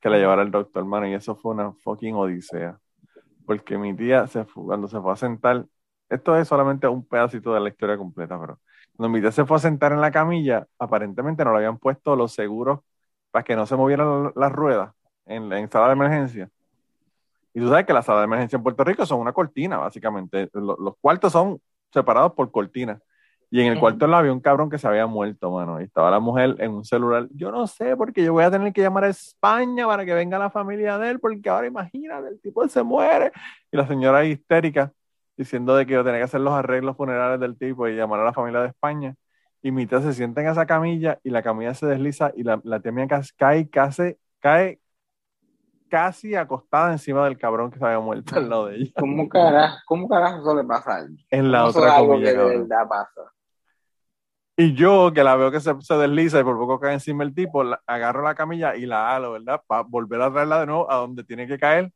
que 0.00 0.10
le 0.10 0.18
llevara 0.18 0.42
el 0.42 0.50
doctor, 0.50 0.82
hermano, 0.82 1.08
y 1.08 1.14
eso 1.14 1.34
fue 1.34 1.52
una 1.52 1.72
fucking 1.72 2.14
odisea. 2.14 2.78
Porque 3.46 3.78
mi 3.78 3.96
tía, 3.96 4.26
se 4.26 4.44
cuando 4.44 4.86
se 4.86 5.00
fue 5.00 5.14
a 5.14 5.16
sentar, 5.16 5.64
esto 6.10 6.36
es 6.36 6.46
solamente 6.46 6.86
un 6.86 7.08
pedacito 7.08 7.54
de 7.54 7.60
la 7.60 7.70
historia 7.70 7.96
completa, 7.96 8.38
pero 8.38 8.60
cuando 8.94 9.16
mi 9.16 9.22
tía 9.22 9.32
se 9.32 9.46
fue 9.46 9.56
a 9.56 9.60
sentar 9.60 9.92
en 9.92 10.02
la 10.02 10.10
camilla, 10.10 10.66
aparentemente 10.78 11.42
no 11.42 11.52
le 11.52 11.56
habían 11.56 11.78
puesto 11.78 12.14
los 12.16 12.34
seguros 12.34 12.80
para 13.30 13.44
que 13.44 13.56
no 13.56 13.66
se 13.66 13.76
movieran 13.76 14.32
las 14.34 14.52
ruedas 14.52 14.92
en, 15.26 15.52
en 15.52 15.70
sala 15.70 15.86
de 15.86 15.92
emergencia. 15.92 16.50
Y 17.52 17.60
tú 17.60 17.68
sabes 17.68 17.84
que 17.84 17.92
las 17.92 18.06
salas 18.06 18.22
de 18.22 18.24
emergencia 18.26 18.56
en 18.56 18.62
Puerto 18.62 18.84
Rico 18.84 19.04
son 19.06 19.20
una 19.20 19.32
cortina, 19.32 19.78
básicamente. 19.78 20.48
Los, 20.52 20.96
cuartos 21.00 21.32
son 21.32 21.60
separados 21.92 22.32
por 22.34 22.50
cortinas. 22.50 23.00
Y 23.52 23.60
en 23.60 23.72
el 23.72 23.80
cuarto 23.80 24.06
del 24.06 24.14
había 24.14 24.32
un 24.32 24.38
cabrón 24.38 24.70
que 24.70 24.78
se 24.78 24.86
había 24.86 25.06
muerto, 25.08 25.50
mano. 25.50 25.80
Y 25.80 25.84
estaba 25.84 26.08
la 26.08 26.20
mujer 26.20 26.54
en 26.58 26.70
un 26.70 26.84
celular. 26.84 27.26
Yo 27.34 27.50
no 27.50 27.66
sé, 27.66 27.96
porque 27.96 28.22
yo 28.22 28.32
voy 28.32 28.44
a 28.44 28.50
tener 28.50 28.72
que 28.72 28.80
llamar 28.80 29.04
a 29.04 29.08
España 29.08 29.86
para 29.88 30.04
que 30.04 30.14
venga 30.14 30.38
la 30.38 30.50
familia 30.50 30.96
de 30.98 31.10
él, 31.10 31.18
porque 31.18 31.48
ahora 31.50 31.66
imagínate, 31.66 32.28
el 32.28 32.40
tipo 32.40 32.66
se 32.68 32.84
muere. 32.84 33.32
Y 33.72 33.76
la 33.76 33.88
señora 33.88 34.24
histérica, 34.24 34.92
diciendo 35.36 35.74
de 35.74 35.84
que 35.84 35.94
yo 35.94 36.04
tenía 36.04 36.18
que 36.20 36.24
hacer 36.24 36.40
los 36.40 36.52
arreglos 36.52 36.96
funerales 36.96 37.40
del 37.40 37.58
tipo 37.58 37.88
y 37.88 37.96
llamar 37.96 38.20
a 38.20 38.24
la 38.24 38.32
familia 38.32 38.60
de 38.60 38.68
España. 38.68 39.16
Y 39.62 39.70
mi 39.70 39.86
tía 39.86 40.00
se 40.00 40.14
sienta 40.14 40.40
en 40.40 40.48
esa 40.48 40.66
camilla 40.66 41.18
y 41.22 41.30
la 41.30 41.42
camilla 41.42 41.74
se 41.74 41.86
desliza 41.86 42.32
y 42.34 42.42
la, 42.42 42.60
la 42.64 42.80
tía 42.80 42.92
mía 42.92 43.06
cae, 43.36 43.68
casi, 43.68 44.16
cae 44.38 44.80
casi 45.88 46.34
acostada 46.34 46.92
encima 46.92 47.24
del 47.24 47.36
cabrón 47.36 47.70
que 47.70 47.78
se 47.78 47.84
había 47.84 48.00
muerto 48.00 48.36
al 48.36 48.48
lado 48.48 48.66
de 48.66 48.76
ella. 48.76 48.92
¿Cómo 48.98 49.28
carajo, 49.28 49.78
cómo 49.86 50.08
carajo 50.08 50.40
eso 50.40 50.54
le 50.54 50.64
pasa 50.64 51.06
En 51.30 51.52
la 51.52 51.66
otra 51.66 51.96
camilla, 51.96 52.32
que 52.32 52.66
pasa? 52.88 53.32
Y 54.56 54.74
yo, 54.74 55.12
que 55.12 55.24
la 55.24 55.36
veo 55.36 55.50
que 55.50 55.60
se, 55.60 55.74
se, 55.80 55.94
desliza 55.94 56.40
y 56.40 56.44
por 56.44 56.58
poco 56.58 56.78
cae 56.78 56.94
encima 56.94 57.24
el 57.24 57.34
tipo, 57.34 57.62
agarro 57.86 58.22
la 58.22 58.34
camilla 58.34 58.76
y 58.76 58.86
la 58.86 59.14
halo, 59.14 59.32
¿verdad? 59.32 59.62
Para 59.66 59.82
volver 59.82 60.20
a 60.20 60.30
traerla 60.30 60.60
de 60.60 60.66
nuevo 60.66 60.90
a 60.90 60.96
donde 60.96 61.24
tiene 61.24 61.46
que 61.46 61.58
caer. 61.58 61.92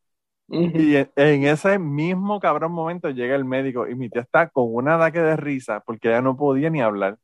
Y 0.47 0.95
en, 0.95 1.43
ese 1.45 1.79
mismo 1.79 2.39
cabrón 2.39 2.71
momento 2.71 3.09
llega 3.09 3.35
el 3.35 3.45
médico 3.45 3.87
y 3.87 3.95
mi 3.95 4.09
tía 4.09 4.21
está 4.21 4.47
con 4.49 4.73
un 4.75 4.87
ataque 4.87 5.19
de 5.19 5.35
risa 5.35 5.79
porque 5.79 6.09
ella 6.09 6.21
no 6.21 6.37
podía 6.37 6.69
ni 6.69 6.81
hablar. 6.81 7.17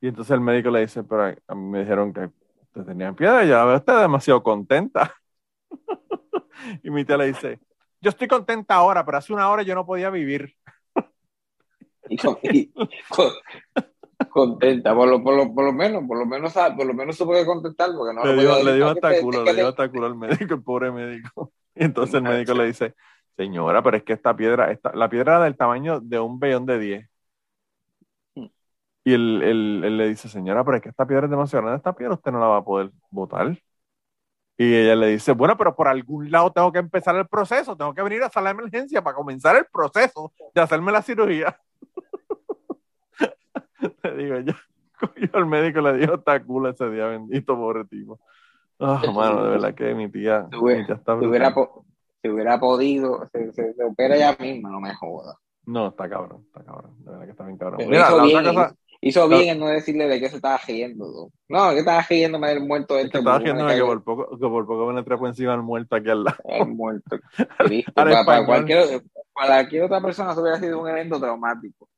Y 0.00 0.08
entonces 0.08 0.32
el 0.32 0.40
médico 0.40 0.70
le 0.70 0.80
dice, 0.80 1.02
pero 1.02 1.34
a 1.46 1.54
mí 1.54 1.62
me 1.62 1.80
dijeron 1.80 2.12
que 2.12 2.30
te 2.72 2.84
tenían 2.84 3.14
piedra, 3.14 3.44
ya 3.44 3.64
veo 3.64 3.76
usted 3.76 4.00
demasiado 4.00 4.42
contenta. 4.42 5.14
y 6.82 6.90
mi 6.90 7.04
tía 7.04 7.16
le 7.16 7.26
dice, 7.26 7.58
yo 8.00 8.10
estoy 8.10 8.28
contenta 8.28 8.74
ahora, 8.74 9.04
pero 9.04 9.18
hace 9.18 9.32
una 9.32 9.50
hora 9.50 9.62
yo 9.62 9.74
no 9.74 9.84
podía 9.84 10.10
vivir. 10.10 10.54
contenta, 14.30 14.94
por 14.94 15.08
lo, 15.08 15.22
por, 15.22 15.36
lo, 15.36 15.52
por 15.52 15.64
lo 15.64 15.72
menos, 15.72 16.04
por 16.06 16.18
lo 16.18 16.26
menos, 16.26 16.52
por 16.52 16.86
lo 16.86 16.94
menos 16.94 17.16
se 17.16 17.24
puede 17.24 17.44
contentar 17.44 17.90
porque 17.96 18.14
no 18.14 18.24
le 18.24 18.40
dio, 18.40 18.62
le 18.62 18.74
dio 18.74 18.88
hasta 18.88 19.20
culo, 19.20 19.44
le 19.44 19.54
dio 19.54 19.68
hasta 19.68 19.88
culo 19.88 20.06
al 20.06 20.16
médico, 20.16 20.54
el 20.54 20.62
pobre 20.62 20.90
médico. 20.90 21.52
Y 21.80 21.84
entonces 21.84 22.16
el 22.16 22.22
médico 22.22 22.54
le 22.54 22.66
dice, 22.66 22.96
señora, 23.36 23.84
pero 23.84 23.98
es 23.98 24.02
que 24.02 24.12
esta 24.12 24.34
piedra, 24.34 24.72
esta, 24.72 24.92
la 24.96 25.08
piedra 25.08 25.36
era 25.36 25.44
del 25.44 25.56
tamaño 25.56 26.00
de 26.00 26.18
un 26.18 26.40
vellón 26.40 26.66
de 26.66 26.80
10. 26.80 27.07
Y 29.08 29.14
él, 29.14 29.42
él, 29.42 29.96
le 29.96 30.06
dice, 30.06 30.28
señora, 30.28 30.62
pero 30.64 30.76
es 30.76 30.82
que 30.82 30.90
esta 30.90 31.06
piedra 31.06 31.24
es 31.24 31.30
demasiado 31.30 31.62
grande, 31.62 31.78
esta 31.78 31.94
piedra 31.94 32.12
usted 32.12 32.30
no 32.30 32.40
la 32.40 32.48
va 32.48 32.58
a 32.58 32.62
poder 32.62 32.90
botar. 33.08 33.56
Y 34.58 34.74
ella 34.74 34.96
le 34.96 35.06
dice, 35.06 35.32
bueno, 35.32 35.56
pero 35.56 35.74
por 35.74 35.88
algún 35.88 36.30
lado 36.30 36.52
tengo 36.52 36.70
que 36.70 36.80
empezar 36.80 37.16
el 37.16 37.26
proceso, 37.26 37.74
tengo 37.74 37.94
que 37.94 38.02
venir 38.02 38.22
a 38.22 38.28
sala 38.28 38.52
de 38.52 38.60
emergencia 38.60 39.02
para 39.02 39.16
comenzar 39.16 39.56
el 39.56 39.64
proceso 39.72 40.30
de 40.54 40.60
hacerme 40.60 40.92
la 40.92 41.00
cirugía. 41.00 41.58
le 44.02 44.14
digo, 44.14 44.40
yo, 44.40 44.52
yo 45.16 45.28
al 45.32 45.46
médico 45.46 45.80
le 45.80 45.94
dijo, 45.94 46.16
está 46.16 46.44
cool 46.44 46.68
ese 46.68 46.90
día, 46.90 47.06
bendito, 47.06 47.56
pobre 47.56 47.86
tipo. 47.86 48.20
Oh, 48.76 49.10
mano, 49.10 49.42
de 49.42 49.50
verdad 49.52 49.74
que 49.74 49.94
mi 49.94 50.10
tía, 50.10 50.50
hubiera, 50.60 50.96
está 50.96 51.18
si 51.18 52.28
hubiera, 52.28 52.60
podido, 52.60 53.26
se, 53.32 53.54
se, 53.54 53.84
opera 53.84 54.16
ella 54.16 54.36
misma, 54.38 54.68
no 54.68 54.82
me 54.82 54.92
joda. 54.92 55.34
No, 55.64 55.88
está 55.88 56.10
cabrón, 56.10 56.44
está 56.46 56.62
cabrón, 56.62 56.94
de 56.98 57.10
verdad 57.10 57.24
que 57.24 57.30
está 57.30 57.44
bien 57.44 57.56
cabrón. 57.56 57.88
Mira, 57.88 58.10
la 58.10 58.22
otra 58.22 58.42
cosa 58.42 58.74
Hizo 59.00 59.28
bien 59.28 59.48
en 59.48 59.60
no 59.60 59.68
decirle 59.68 60.08
de 60.08 60.18
qué 60.18 60.28
se 60.28 60.36
estaba 60.36 60.58
riendo. 60.66 61.30
No, 61.48 61.70
que 61.70 61.78
estaba 61.78 62.02
riéndome 62.02 62.48
del 62.48 62.66
muerto 62.66 62.94
de 62.94 63.02
este. 63.02 63.18
Estaba 63.18 63.38
riéndome 63.38 63.76
que 63.76 63.82
por 63.82 64.02
poco, 64.02 64.30
que 64.30 64.48
por 64.48 64.66
poco 64.66 64.92
me 64.92 65.28
encima 65.28 65.52
del 65.52 65.62
muerto 65.62 65.94
aquí 65.94 66.10
al 66.10 66.24
lado. 66.24 66.38
El 66.44 66.68
muerto. 66.68 67.16
para, 67.94 68.24
para, 68.24 68.44
cualquier, 68.44 69.02
para 69.32 69.48
cualquier 69.48 69.84
otra 69.84 70.00
persona 70.00 70.32
eso 70.32 70.42
hubiera 70.42 70.58
sido 70.58 70.80
un 70.80 70.88
evento 70.88 71.20
traumático. 71.20 71.88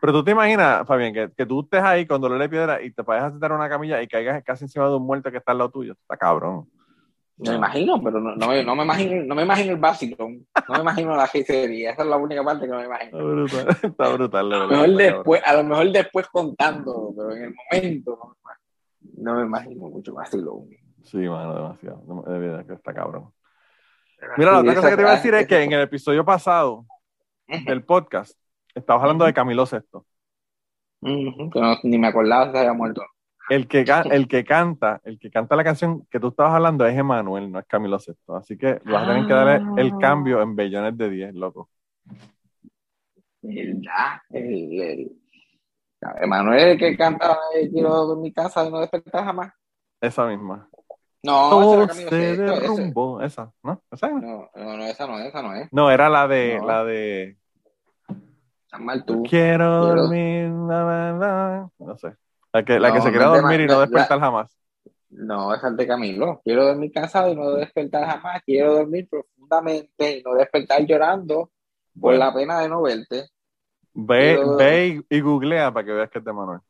pero, 0.00 0.12
tú, 0.12 0.24
te 0.24 0.30
imaginas, 0.30 0.86
Fabián, 0.86 1.12
que, 1.12 1.30
que, 1.36 1.44
tú 1.44 1.60
estés 1.60 1.82
ahí 1.82 2.06
con 2.06 2.22
dolor 2.22 2.38
de 2.38 2.48
piedra 2.48 2.82
y 2.82 2.90
te 2.90 3.02
vayas 3.02 3.24
a 3.24 3.30
sentar 3.32 3.50
en 3.50 3.58
una 3.58 3.68
camilla 3.68 4.00
y 4.00 4.08
caigas 4.08 4.42
casi 4.44 4.64
encima 4.64 4.88
de 4.88 4.96
un 4.96 5.04
muerto 5.04 5.30
que 5.30 5.36
está 5.36 5.52
al 5.52 5.58
lado 5.58 5.70
tuyo. 5.70 5.92
Está 5.92 6.16
cabrón. 6.16 6.66
No 7.44 7.50
me 7.50 7.56
imagino, 7.56 8.02
pero 8.02 8.20
no, 8.20 8.36
no, 8.36 8.48
me, 8.48 8.64
no, 8.64 8.76
me 8.76 8.84
imagino, 8.84 9.24
no 9.24 9.34
me 9.34 9.42
imagino 9.42 9.72
el 9.72 9.78
básico. 9.78 10.28
No 10.28 10.74
me 10.74 10.80
imagino 10.80 11.16
la 11.16 11.26
serie. 11.26 11.90
Esa 11.90 12.02
es 12.02 12.08
la 12.08 12.16
única 12.16 12.44
parte 12.44 12.66
que 12.66 12.72
no 12.72 12.78
me 12.78 12.86
imagino. 12.86 13.18
Está 13.18 13.24
brutal, 13.24 13.68
está 13.82 14.12
brutal. 14.12 14.52
A 14.52 14.58
lo, 14.58 14.68
mejor 14.68 14.88
después, 14.90 15.42
a 15.44 15.54
lo 15.54 15.64
mejor 15.64 15.92
después 15.92 16.28
contando, 16.28 17.12
pero 17.16 17.34
en 17.34 17.44
el 17.44 17.54
momento 17.54 18.36
no 19.18 19.34
me 19.34 19.42
imagino 19.42 19.88
mucho 19.88 20.14
más 20.14 20.30
Sí, 20.30 21.18
mano, 21.18 21.54
demasiado. 21.54 22.22
De 22.26 22.38
verdad 22.38 22.66
que 22.66 22.74
está 22.74 22.94
cabrón. 22.94 23.32
Mira, 24.36 24.52
la 24.52 24.60
otra 24.60 24.74
cosa 24.76 24.90
que 24.90 24.96
te 24.96 25.02
iba 25.02 25.10
a 25.10 25.16
decir 25.16 25.34
es 25.34 25.46
que 25.48 25.62
en 25.62 25.72
el 25.72 25.80
episodio 25.80 26.24
pasado 26.24 26.86
del 27.66 27.82
podcast 27.82 28.38
estabas 28.72 29.02
hablando 29.02 29.24
de 29.24 29.34
Camilo 29.34 29.66
Sesto. 29.66 30.06
ni 31.00 31.98
me 31.98 32.06
acordaba 32.06 32.46
si 32.46 32.52
se 32.52 32.58
había 32.58 32.72
muerto. 32.72 33.02
El 33.52 33.68
que, 33.68 33.84
el 34.10 34.28
que 34.28 34.44
canta, 34.44 35.02
el 35.04 35.18
que 35.18 35.30
canta 35.30 35.56
la 35.56 35.62
canción 35.62 36.06
que 36.06 36.18
tú 36.18 36.28
estabas 36.28 36.54
hablando 36.54 36.86
es 36.86 36.96
Emanuel, 36.96 37.52
no 37.52 37.58
es 37.58 37.66
Camilo 37.66 37.98
Sesto. 37.98 38.34
Así 38.34 38.56
que 38.56 38.80
vas 38.86 39.02
a 39.02 39.06
tener 39.08 39.26
que 39.26 39.34
darle 39.34 39.82
el 39.82 39.92
ah. 39.92 39.98
cambio 40.00 40.40
en 40.40 40.56
bellones 40.56 40.96
de 40.96 41.10
10, 41.10 41.34
loco. 41.34 41.68
¿Verdad? 43.42 44.22
Emanuel 46.22 46.58
es 46.60 46.64
el 46.64 46.78
que 46.78 46.96
canta 46.96 47.38
eh, 47.54 47.68
Quiero 47.70 47.90
dormir 47.90 48.22
mi 48.22 48.32
casa 48.32 48.64
y 48.64 48.70
no 48.70 48.80
despertar 48.80 49.22
jamás. 49.22 49.52
Esa 50.00 50.26
misma. 50.28 50.66
No, 51.22 51.82
esa 51.82 51.92
se 51.92 52.36
derrumbó. 52.38 53.20
Esa, 53.20 53.52
¿no? 53.62 53.82
¿Esa 53.90 54.08
no, 54.08 54.48
no, 54.54 54.76
no, 54.78 54.84
esa 54.86 55.06
no 55.06 55.18
es, 55.18 55.26
esa 55.26 55.42
no 55.42 55.54
es. 55.54 55.68
No, 55.70 55.90
era 55.90 56.08
la 56.08 56.26
de, 56.26 56.58
la 56.64 56.84
de. 56.84 57.36
Mal 58.80 59.04
tú. 59.04 59.22
Quiero 59.24 59.94
dormir, 59.94 60.48
no 60.48 61.98
sé. 61.98 62.16
La 62.52 62.64
que, 62.64 62.78
la 62.78 62.92
que 62.92 63.00
se 63.00 63.10
quiere 63.10 63.24
dormir 63.24 63.60
y 63.60 63.66
no 63.66 63.80
despertar 63.80 64.20
jamás. 64.20 64.56
No, 65.10 65.54
es 65.54 65.62
el 65.62 65.76
de 65.76 65.86
Camilo. 65.86 66.40
Quiero 66.44 66.66
dormir 66.66 66.92
cansado 66.92 67.30
y 67.30 67.36
no 67.36 67.50
despertar 67.52 68.06
jamás. 68.06 68.42
Quiero 68.44 68.74
dormir 68.74 69.08
profundamente 69.10 70.18
y 70.18 70.22
no 70.22 70.34
despertar 70.34 70.84
llorando 70.86 71.50
por 71.98 72.14
la 72.14 72.32
pena 72.32 72.60
de 72.60 72.68
no 72.68 72.82
verte. 72.82 73.28
Ve, 73.94 74.40
ve 74.56 75.04
y, 75.08 75.20
googlea 75.20 75.72
para 75.72 75.84
que 75.84 75.92
veas 75.92 76.10
que 76.10 76.18
es 76.18 76.24
de 76.24 76.32
Manuel. 76.32 76.60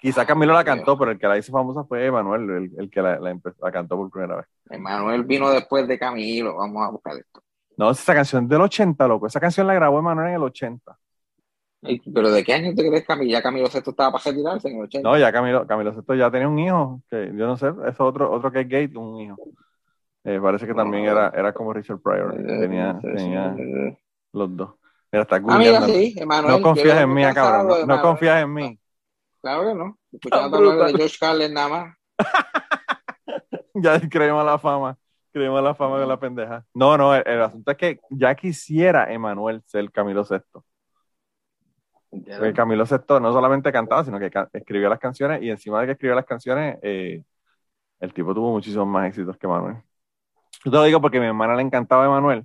Quizá 0.00 0.26
Camilo 0.26 0.52
la 0.52 0.64
cantó, 0.64 0.98
pero 0.98 1.12
el 1.12 1.18
que 1.18 1.28
la 1.28 1.38
hizo 1.38 1.52
famosa 1.52 1.84
fue 1.84 2.04
Emanuel, 2.04 2.50
el, 2.50 2.70
el, 2.76 2.90
que 2.90 3.00
la, 3.00 3.20
la, 3.20 3.70
cantó 3.70 3.96
por 3.96 4.10
primera 4.10 4.36
vez. 4.36 4.46
Emanuel 4.68 5.22
vino 5.22 5.48
después 5.50 5.86
de 5.86 5.96
Camilo. 5.96 6.56
Vamos 6.56 6.84
a 6.84 6.90
buscar 6.90 7.16
esto. 7.16 7.40
No, 7.76 7.90
esa 7.92 8.12
canción 8.12 8.44
es 8.44 8.50
del 8.50 8.62
80, 8.62 9.06
loco. 9.06 9.28
Esa 9.28 9.38
canción 9.38 9.68
la 9.68 9.74
grabó 9.74 10.00
Emanuel 10.00 10.30
en 10.30 10.34
el 10.34 10.42
80. 10.42 10.98
¿Pero 11.82 12.30
de 12.30 12.44
qué 12.44 12.54
año 12.54 12.74
te 12.74 12.88
crees 12.88 13.04
Camilo? 13.04 13.32
¿Ya 13.32 13.42
Camilo 13.42 13.66
Sesto 13.66 13.90
estaba 13.90 14.12
para 14.12 14.24
retirarse 14.24 14.68
en 14.68 14.76
el 14.76 14.82
80? 14.84 15.08
No, 15.08 15.18
ya 15.18 15.32
Camilo, 15.32 15.66
Camilo 15.66 15.92
Sesto 15.92 16.14
ya 16.14 16.30
tenía 16.30 16.48
un 16.48 16.58
hijo, 16.58 17.02
que 17.10 17.32
yo 17.34 17.46
no 17.46 17.56
sé, 17.56 17.72
es 17.88 17.98
otro, 17.98 18.30
otro 18.30 18.52
que 18.52 18.60
es 18.60 18.68
gay, 18.68 18.86
un 18.94 19.20
hijo. 19.20 19.36
Eh, 20.24 20.38
parece 20.40 20.66
que 20.66 20.74
también 20.74 21.04
era, 21.04 21.32
era 21.34 21.52
como 21.52 21.72
Richard 21.72 21.98
Pryor, 21.98 22.38
eh, 22.38 22.60
tenía, 22.60 23.00
tenía 23.00 23.56
los 24.32 24.56
dos. 24.56 24.74
Mira, 25.10 25.22
está 25.22 25.36
ah, 25.36 25.86
sí, 25.86 26.14
Emanuel, 26.16 26.56
no 26.56 26.62
confías 26.62 27.00
en 27.00 27.12
mí, 27.12 27.22
cabrón, 27.34 27.86
no, 27.86 28.00
confías 28.00 28.42
en 28.42 28.54
mí. 28.54 28.78
Claro 29.40 29.68
que 29.68 29.74
no, 29.74 29.98
escuchando 30.12 30.56
hablar 30.56 30.86
de 30.86 30.98
George 30.98 31.16
Carlin 31.18 31.52
nada 31.52 31.68
más. 31.68 31.96
ya 33.74 34.00
creemos 34.08 34.46
la 34.46 34.56
fama, 34.56 34.96
creemos 35.32 35.60
la 35.60 35.74
fama 35.74 35.98
de 35.98 36.06
la 36.06 36.20
pendeja. 36.20 36.64
No, 36.72 36.96
no, 36.96 37.12
el, 37.12 37.24
el 37.26 37.42
asunto 37.42 37.72
es 37.72 37.76
que 37.76 37.98
ya 38.08 38.36
quisiera 38.36 39.12
Emanuel 39.12 39.60
ser 39.66 39.90
Camilo 39.90 40.24
Sesto 40.24 40.64
Camilo 42.54 42.84
Sesto 42.84 43.18
no 43.18 43.32
solamente 43.32 43.72
cantaba, 43.72 44.04
sino 44.04 44.18
que 44.18 44.30
escribía 44.52 44.88
las 44.88 44.98
canciones 44.98 45.42
y 45.42 45.50
encima 45.50 45.80
de 45.80 45.86
que 45.86 45.92
escribía 45.92 46.14
las 46.14 46.26
canciones, 46.26 46.78
eh, 46.82 47.22
el 48.00 48.12
tipo 48.12 48.34
tuvo 48.34 48.50
muchísimos 48.50 48.86
más 48.86 49.08
éxitos 49.08 49.36
que 49.36 49.48
Manuel. 49.48 49.76
Yo 50.64 50.70
te 50.70 50.76
lo 50.76 50.82
digo 50.84 51.00
porque 51.00 51.18
a 51.18 51.20
mi 51.20 51.26
hermana 51.26 51.56
le 51.56 51.62
encantaba 51.62 52.04
Emanuel 52.04 52.44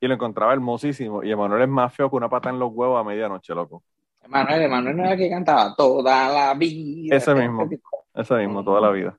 y 0.00 0.06
lo 0.06 0.14
encontraba 0.14 0.52
hermosísimo. 0.52 1.22
Y 1.22 1.30
Emanuel 1.30 1.62
es 1.62 1.68
más 1.68 1.94
feo 1.94 2.10
que 2.10 2.16
una 2.16 2.28
pata 2.28 2.50
en 2.50 2.58
los 2.58 2.70
huevos 2.72 3.00
a 3.00 3.04
medianoche, 3.04 3.54
loco. 3.54 3.82
Emanuel, 4.22 4.62
Emanuel 4.62 4.96
no 4.96 5.02
era 5.04 5.12
el 5.12 5.18
que 5.18 5.30
cantaba 5.30 5.74
toda 5.74 6.28
la 6.28 6.54
vida. 6.54 7.16
Ese 7.16 7.34
mismo, 7.34 7.68
ese 8.14 8.34
mismo, 8.34 8.64
toda 8.64 8.80
la 8.80 8.90
vida. 8.90 9.18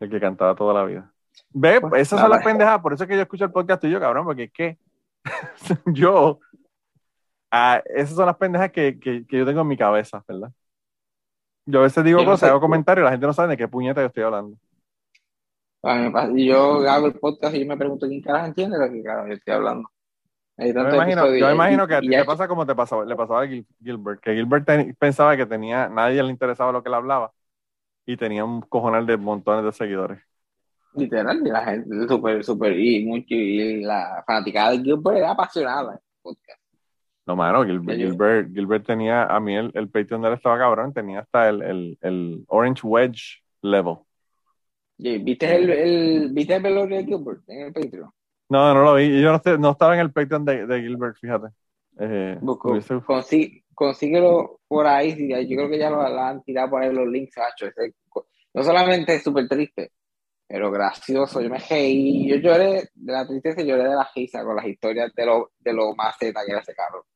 El 0.00 0.10
que 0.10 0.20
cantaba 0.20 0.54
toda 0.54 0.74
la 0.74 0.84
vida. 0.84 1.12
Ve, 1.50 1.80
pues, 1.80 2.02
esas 2.02 2.20
son 2.20 2.30
las 2.30 2.44
pendejadas, 2.44 2.80
por 2.80 2.92
eso 2.92 3.04
es 3.04 3.08
que 3.08 3.16
yo 3.16 3.22
escucho 3.22 3.44
el 3.44 3.52
podcast 3.52 3.80
tuyo, 3.80 3.98
cabrón, 3.98 4.24
porque 4.24 4.44
es 4.44 4.52
que 4.52 4.78
yo, 5.86 6.40
ah, 7.54 7.82
esas 7.86 8.16
son 8.16 8.26
las 8.26 8.36
pendejas 8.36 8.72
que, 8.72 8.98
que, 8.98 9.24
yo 9.28 9.46
tengo 9.46 9.60
en 9.60 9.68
mi 9.68 9.76
cabeza, 9.76 10.24
¿verdad? 10.26 10.50
Yo 11.66 11.80
a 11.80 11.82
veces 11.84 12.04
digo 12.04 12.24
cosas, 12.24 12.50
hago 12.50 12.60
comentarios 12.60 13.04
y 13.04 13.06
la 13.06 13.10
gente 13.12 13.26
no 13.26 13.32
sabe 13.32 13.50
de 13.50 13.56
qué 13.56 13.68
puñeta 13.68 14.00
yo 14.00 14.08
estoy 14.08 14.24
hablando. 14.24 14.56
Y 16.34 16.46
yo 16.46 16.88
hago 16.88 17.06
el 17.06 17.14
podcast 17.14 17.54
y 17.54 17.60
yo 17.60 17.66
me 17.66 17.76
pregunto 17.76 18.06
quién 18.06 18.20
carajo 18.20 18.46
entiende 18.46 18.78
lo 18.78 18.90
que 18.90 19.02
yo 19.02 19.32
estoy 19.34 19.54
hablando. 19.54 19.88
Yo 20.56 20.84
me, 20.84 20.94
imagino, 20.94 21.34
yo 21.34 21.46
me 21.48 21.52
imagino, 21.52 21.88
que 21.88 21.94
a 21.94 22.00
ti 22.00 22.08
te 22.08 22.24
pasa 22.24 22.46
como 22.46 22.64
te 22.64 22.74
pasaba, 22.74 23.04
le 23.04 23.16
pasaba 23.16 23.42
a 23.42 23.48
Gilbert, 23.82 24.20
que 24.20 24.34
Gilbert 24.34 24.68
pensaba 24.98 25.36
que 25.36 25.46
tenía, 25.46 25.88
nadie 25.88 26.22
le 26.22 26.30
interesaba 26.30 26.70
lo 26.70 26.80
que 26.80 26.88
él 26.88 26.94
hablaba 26.94 27.32
y 28.06 28.16
tenía 28.16 28.44
un 28.44 28.60
cojonal 28.60 29.04
de 29.04 29.16
montones 29.16 29.64
de 29.64 29.72
seguidores. 29.72 30.22
Literal, 30.94 31.44
y 31.44 31.50
la 31.50 31.64
gente 31.64 32.06
súper, 32.06 32.44
súper, 32.44 32.78
y, 32.78 33.04
mucho, 33.04 33.34
y 33.34 33.82
la 33.82 34.22
fanaticada 34.24 34.70
de 34.72 34.78
Gilbert 34.78 35.16
era 35.16 35.32
apasionada. 35.32 36.00
Podcast. 36.22 36.63
No, 37.26 37.36
mano, 37.36 37.64
Gilbert, 37.64 38.52
Gilbert, 38.52 38.86
tenía, 38.86 39.24
a 39.24 39.40
mí 39.40 39.56
el, 39.56 39.70
el 39.74 39.88
Patreon 39.88 40.20
de 40.22 40.28
él 40.28 40.34
estaba 40.34 40.58
cabrón, 40.58 40.92
tenía 40.92 41.20
hasta 41.20 41.48
el, 41.48 41.62
el, 41.62 41.98
el 42.02 42.44
Orange 42.48 42.82
Wedge 42.86 43.42
level. 43.62 43.96
¿Viste 44.98 45.56
el, 45.56 45.70
el, 45.70 46.32
¿Viste 46.32 46.54
el 46.54 46.62
velorio 46.62 46.98
de 46.98 47.04
Gilbert 47.04 47.42
en 47.48 47.66
el 47.66 47.72
Patreon? 47.72 48.10
No, 48.50 48.74
no 48.74 48.82
lo 48.82 48.94
vi. 48.94 49.20
Yo 49.20 49.32
no, 49.32 49.56
no 49.58 49.70
estaba 49.70 49.94
en 49.94 50.00
el 50.00 50.12
Patreon 50.12 50.44
de, 50.44 50.66
de 50.66 50.80
Gilbert, 50.80 51.16
fíjate. 51.18 51.48
Eh, 51.98 52.38
consíguelo 53.74 54.60
por 54.68 54.86
ahí. 54.86 55.28
Yo 55.28 55.56
creo 55.56 55.68
que 55.68 55.78
ya 55.78 55.90
lo, 55.90 56.00
han 56.02 56.42
tirado 56.42 56.70
por 56.70 56.82
ahí 56.82 56.92
los 56.92 57.08
links, 57.08 57.38
Hacho. 57.38 57.66
No 58.52 58.62
solamente 58.62 59.14
es 59.14 59.22
súper 59.22 59.48
triste, 59.48 59.92
pero 60.46 60.70
gracioso. 60.70 61.40
Yo 61.40 61.48
me 61.48 61.58
y 61.70 62.28
yo 62.28 62.36
lloré 62.36 62.90
de 62.94 63.12
la 63.12 63.26
tristeza 63.26 63.62
y 63.62 63.66
lloré 63.66 63.84
de 63.84 63.96
la 63.96 64.08
risa 64.14 64.44
con 64.44 64.56
las 64.56 64.66
historias 64.66 65.12
de 65.14 65.26
lo, 65.26 65.52
de 65.58 65.72
lo 65.72 65.94
más 65.94 66.16
que 66.18 66.28
era 66.28 66.60
ese 66.60 66.74
carro. 66.74 67.06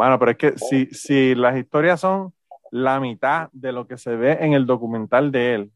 Bueno, 0.00 0.18
pero 0.18 0.30
es 0.30 0.38
que 0.38 0.56
si, 0.56 0.86
si 0.86 1.34
las 1.34 1.54
historias 1.58 2.00
son 2.00 2.32
la 2.70 2.98
mitad 3.00 3.50
de 3.52 3.70
lo 3.70 3.86
que 3.86 3.98
se 3.98 4.16
ve 4.16 4.38
en 4.40 4.54
el 4.54 4.64
documental 4.64 5.30
de 5.30 5.54
él, 5.54 5.72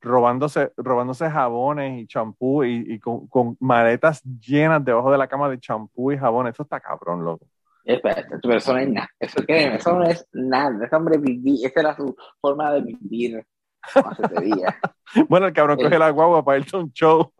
robándose, 0.00 0.72
robándose 0.78 1.28
jabones 1.28 2.00
y 2.00 2.06
champú 2.06 2.64
y, 2.64 2.98
con, 3.00 3.26
con, 3.28 3.54
maletas 3.60 4.22
llenas 4.22 4.82
debajo 4.82 5.12
de 5.12 5.18
la 5.18 5.28
cama 5.28 5.50
de 5.50 5.60
champú 5.60 6.10
y 6.10 6.16
jabón. 6.16 6.46
Eso 6.46 6.62
está 6.62 6.80
cabrón, 6.80 7.22
loco. 7.22 7.46
Espera, 7.84 8.26
tu 8.40 8.48
persona 8.48 8.80
es 8.80 8.88
nada. 8.88 9.08
Eso, 9.20 9.44
eso 9.46 9.92
no 9.92 10.04
es 10.04 10.26
nada. 10.32 10.82
Ese 10.86 10.96
hombre 10.96 11.18
vivía, 11.18 11.68
esa 11.68 11.80
era 11.80 11.96
su 11.96 12.16
forma 12.40 12.72
de 12.72 12.80
vivir. 12.80 13.46
bueno, 15.28 15.48
el 15.48 15.52
cabrón 15.52 15.76
coge 15.76 15.98
la 15.98 16.08
guagua 16.08 16.42
para 16.42 16.60
irse 16.60 16.78
a 16.78 16.80
un 16.80 16.90
show. 16.94 17.30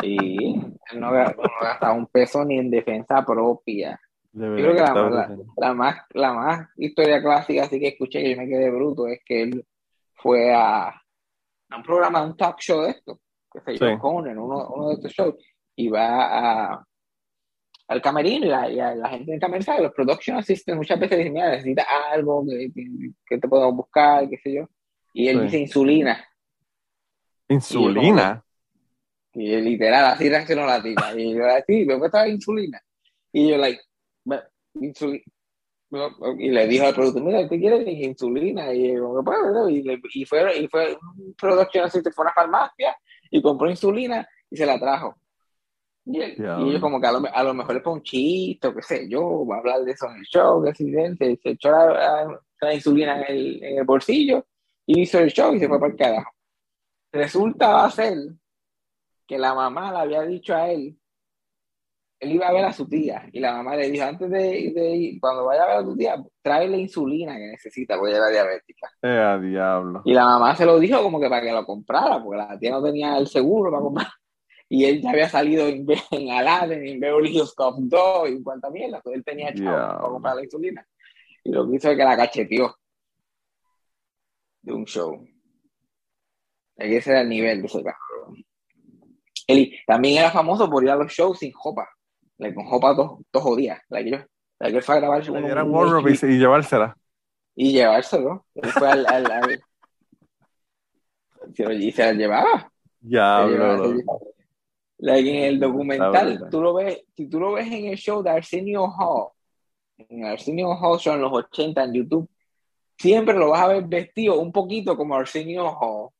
sí, 0.00 0.36
él 0.92 1.00
no, 1.00 1.10
gasta 1.10 1.90
un 1.90 2.06
peso 2.06 2.44
ni 2.44 2.56
en 2.56 2.70
defensa 2.70 3.26
propia. 3.26 4.00
Yo 4.32 4.54
creo 4.54 4.74
que 4.74 4.80
la, 4.80 5.36
la, 5.56 5.74
más, 5.74 5.96
la 6.10 6.32
más 6.32 6.68
historia 6.76 7.20
clásica 7.20 7.64
así 7.64 7.80
que 7.80 7.88
escuché 7.88 8.22
que 8.22 8.30
yo 8.30 8.36
me 8.36 8.48
quedé 8.48 8.70
bruto 8.70 9.08
es 9.08 9.20
que 9.24 9.42
él 9.42 9.66
fue 10.14 10.54
a, 10.54 10.94
un 11.76 11.82
programa, 11.82 12.22
un 12.22 12.36
talk 12.36 12.58
show 12.60 12.82
de 12.82 12.90
esto, 12.90 13.20
que 13.52 13.60
se 13.60 13.76
llama 13.76 13.98
Conan, 13.98 14.38
uno, 14.38 14.68
uno 14.68 14.88
de 14.88 14.94
estos 14.94 15.12
shows, 15.12 15.34
y 15.76 15.88
va 15.88 16.72
a, 16.72 16.84
al 17.88 18.02
camerino 18.02 18.46
y, 18.46 18.48
la, 18.48 18.94
la 18.94 19.08
gente 19.08 19.32
en 19.32 19.40
camerino, 19.40 19.80
los 19.80 19.92
production 19.92 20.36
assistants 20.36 20.76
muchas 20.76 21.00
veces 21.00 21.18
dicen, 21.18 21.32
mira, 21.32 21.50
necesitas 21.50 21.86
algo 22.12 22.44
que, 22.46 23.38
te 23.38 23.48
podemos 23.48 23.76
buscar, 23.76 24.28
qué 24.28 24.36
sé 24.38 24.54
yo, 24.54 24.68
y 25.12 25.28
él 25.28 25.42
dice 25.42 25.58
insulina. 25.58 26.24
¿Insulina? 27.48 28.44
Y, 29.32 29.56
literal, 29.56 30.04
así 30.06 30.28
reaccionó 30.28 30.66
la 30.66 30.82
tía. 30.82 30.94
Y 31.16 31.34
yo, 31.34 31.46
así, 31.46 31.84
me 31.84 31.98
cuesta 31.98 32.28
insulina. 32.28 32.80
Y 33.32 33.50
yo, 33.50 33.56
like, 33.56 33.80
y 36.38 36.50
le 36.50 36.66
dijo 36.68 36.86
al 36.86 36.94
productor, 36.94 37.22
mira, 37.22 37.48
¿qué 37.48 37.58
quieres? 37.58 37.86
insulina. 37.86 38.72
Y, 38.72 38.96
pues, 39.22 40.16
y, 40.16 40.24
fue, 40.24 40.58
y 40.58 40.68
fue 40.68 40.96
un 41.16 41.34
production 41.34 41.84
así, 41.84 42.00
fue 42.00 42.12
a 42.16 42.22
una 42.22 42.32
farmacia 42.32 42.96
y 43.30 43.42
compró 43.42 43.68
insulina 43.68 44.26
y 44.48 44.56
se 44.56 44.66
la 44.66 44.78
trajo. 44.78 45.16
Y, 46.04 46.18
y 46.18 46.32
ellos 46.42 46.80
como 46.80 47.00
que 47.00 47.06
a 47.06 47.12
lo, 47.12 47.22
a 47.32 47.42
lo, 47.42 47.54
mejor 47.54 47.74
le 47.74 47.80
pone 47.80 47.96
un 47.96 48.02
chiste 48.02 48.68
o 48.68 48.74
qué 48.74 48.82
sé 48.82 49.08
yo, 49.08 49.46
va 49.46 49.56
a 49.56 49.58
hablar 49.58 49.80
de 49.84 49.92
eso 49.92 50.06
en 50.06 50.16
el 50.16 50.24
show, 50.24 50.62
que 50.62 50.70
accidente, 50.70 51.38
se 51.42 51.50
echó 51.50 51.70
la, 51.70 52.40
la, 52.60 52.74
insulina 52.74 53.20
en 53.22 53.36
el, 53.36 53.64
en 53.64 53.78
el, 53.78 53.84
bolsillo 53.84 54.46
y 54.86 55.02
hizo 55.02 55.18
el 55.18 55.30
show 55.30 55.54
y 55.54 55.58
se 55.58 55.68
fue 55.68 55.78
para 55.78 55.92
el 55.92 55.98
carajo. 55.98 56.32
Resulta 57.12 57.68
va 57.68 57.84
a 57.86 57.90
ser 57.90 58.16
que 59.26 59.38
la 59.38 59.54
mamá 59.54 59.92
le 59.92 59.98
había 59.98 60.22
dicho 60.22 60.54
a 60.54 60.70
él 60.70 60.99
él 62.20 62.32
iba 62.32 62.46
a 62.46 62.52
ver 62.52 62.66
a 62.66 62.72
su 62.72 62.86
tía 62.86 63.26
y 63.32 63.40
la 63.40 63.54
mamá 63.54 63.76
le 63.76 63.90
dijo, 63.90 64.04
antes 64.04 64.30
de, 64.30 64.58
ir, 64.58 65.20
cuando 65.20 65.46
vaya 65.46 65.62
a 65.62 65.66
ver 65.68 65.76
a 65.78 65.84
tu 65.84 65.96
tía, 65.96 66.22
trae 66.42 66.68
la 66.68 66.76
insulina 66.76 67.34
que 67.34 67.46
necesita 67.46 67.96
porque 67.96 68.10
ella 68.10 68.18
era 68.18 68.28
diabética. 68.28 68.90
Eh, 69.02 69.48
diablo. 69.48 70.02
Y 70.04 70.12
la 70.12 70.26
mamá 70.26 70.54
se 70.54 70.66
lo 70.66 70.78
dijo 70.78 71.02
como 71.02 71.18
que 71.18 71.30
para 71.30 71.40
que 71.40 71.50
lo 71.50 71.64
comprara, 71.64 72.22
porque 72.22 72.36
la 72.36 72.58
tía 72.58 72.72
no 72.72 72.82
tenía 72.82 73.16
el 73.16 73.26
seguro 73.26 73.70
para 73.70 73.82
comprar. 73.82 74.08
Y 74.68 74.84
él 74.84 75.00
ya 75.00 75.10
había 75.10 75.30
salido 75.30 75.66
en, 75.66 75.86
en 76.10 76.30
Aladdin, 76.30 76.86
en 76.86 77.00
Beverly 77.00 77.38
Hills 77.38 77.54
Cop 77.54 77.76
2 77.78 78.30
y 78.30 78.42
cuánta 78.42 78.68
mierda, 78.68 78.98
entonces 78.98 79.18
él 79.18 79.24
tenía 79.24 79.54
chavo 79.54 79.70
para 79.70 79.98
comprar 79.98 80.36
la 80.36 80.44
insulina. 80.44 80.86
Y 81.42 81.52
lo 81.52 81.68
que 81.68 81.76
hizo 81.76 81.90
es 81.90 81.96
que 81.96 82.04
la 82.04 82.16
cacheteó 82.18 82.76
de 84.60 84.72
un 84.74 84.84
show. 84.84 85.26
Ese 86.76 87.10
era 87.10 87.22
el 87.22 87.30
nivel 87.30 87.62
de 87.62 87.66
ese 87.66 87.82
cabrón. 87.82 88.44
Él 89.46 89.72
también 89.86 90.18
era 90.18 90.30
famoso 90.30 90.68
por 90.68 90.84
ir 90.84 90.90
a 90.90 90.96
los 90.96 91.10
shows 91.10 91.38
sin 91.38 91.50
jopa 91.52 91.88
like, 92.40 92.54
con 92.54 92.64
jopa 92.64 92.94
dos, 92.94 93.20
dos 93.32 93.42
jodidas. 93.42 93.80
Like, 93.88 94.10
yo, 94.10 94.16
like, 94.58 94.76
él 94.76 94.82
fue 94.82 94.96
a 94.96 94.98
grabar 94.98 95.30
un, 95.30 95.36
un, 95.36 96.08
y, 96.08 96.26
y 96.26 96.38
llevársela. 96.38 96.96
Y 97.54 97.72
llevárselo. 97.72 98.46
Él 98.54 98.70
fue 98.70 98.90
al, 98.90 99.06
al, 99.06 99.30
al 99.30 99.60
y 101.72 101.92
se 101.92 102.04
la 102.04 102.12
llevaba. 102.12 102.72
Ya, 103.00 103.46
like, 104.98 105.30
en 105.30 105.44
el 105.44 105.60
documental, 105.60 106.48
tú 106.50 106.60
lo 106.60 106.74
ves, 106.74 107.02
si 107.16 107.28
tú 107.28 107.40
lo 107.40 107.52
ves 107.52 107.66
en 107.66 107.86
el 107.86 107.96
show 107.96 108.22
de 108.22 108.30
Arsenio 108.30 108.84
Hall, 108.84 109.30
en 109.96 110.26
Arsenio 110.26 110.70
Hall 110.70 110.98
Show 110.98 111.14
en 111.14 111.22
los 111.22 111.32
80 111.32 111.84
en 111.84 111.94
YouTube, 111.94 112.30
siempre 112.98 113.34
lo 113.34 113.50
vas 113.50 113.62
a 113.62 113.68
ver 113.68 113.84
vestido 113.84 114.38
un 114.38 114.52
poquito 114.52 114.96
como 114.96 115.14
Arsenio 115.14 115.66
Hall, 115.78 116.10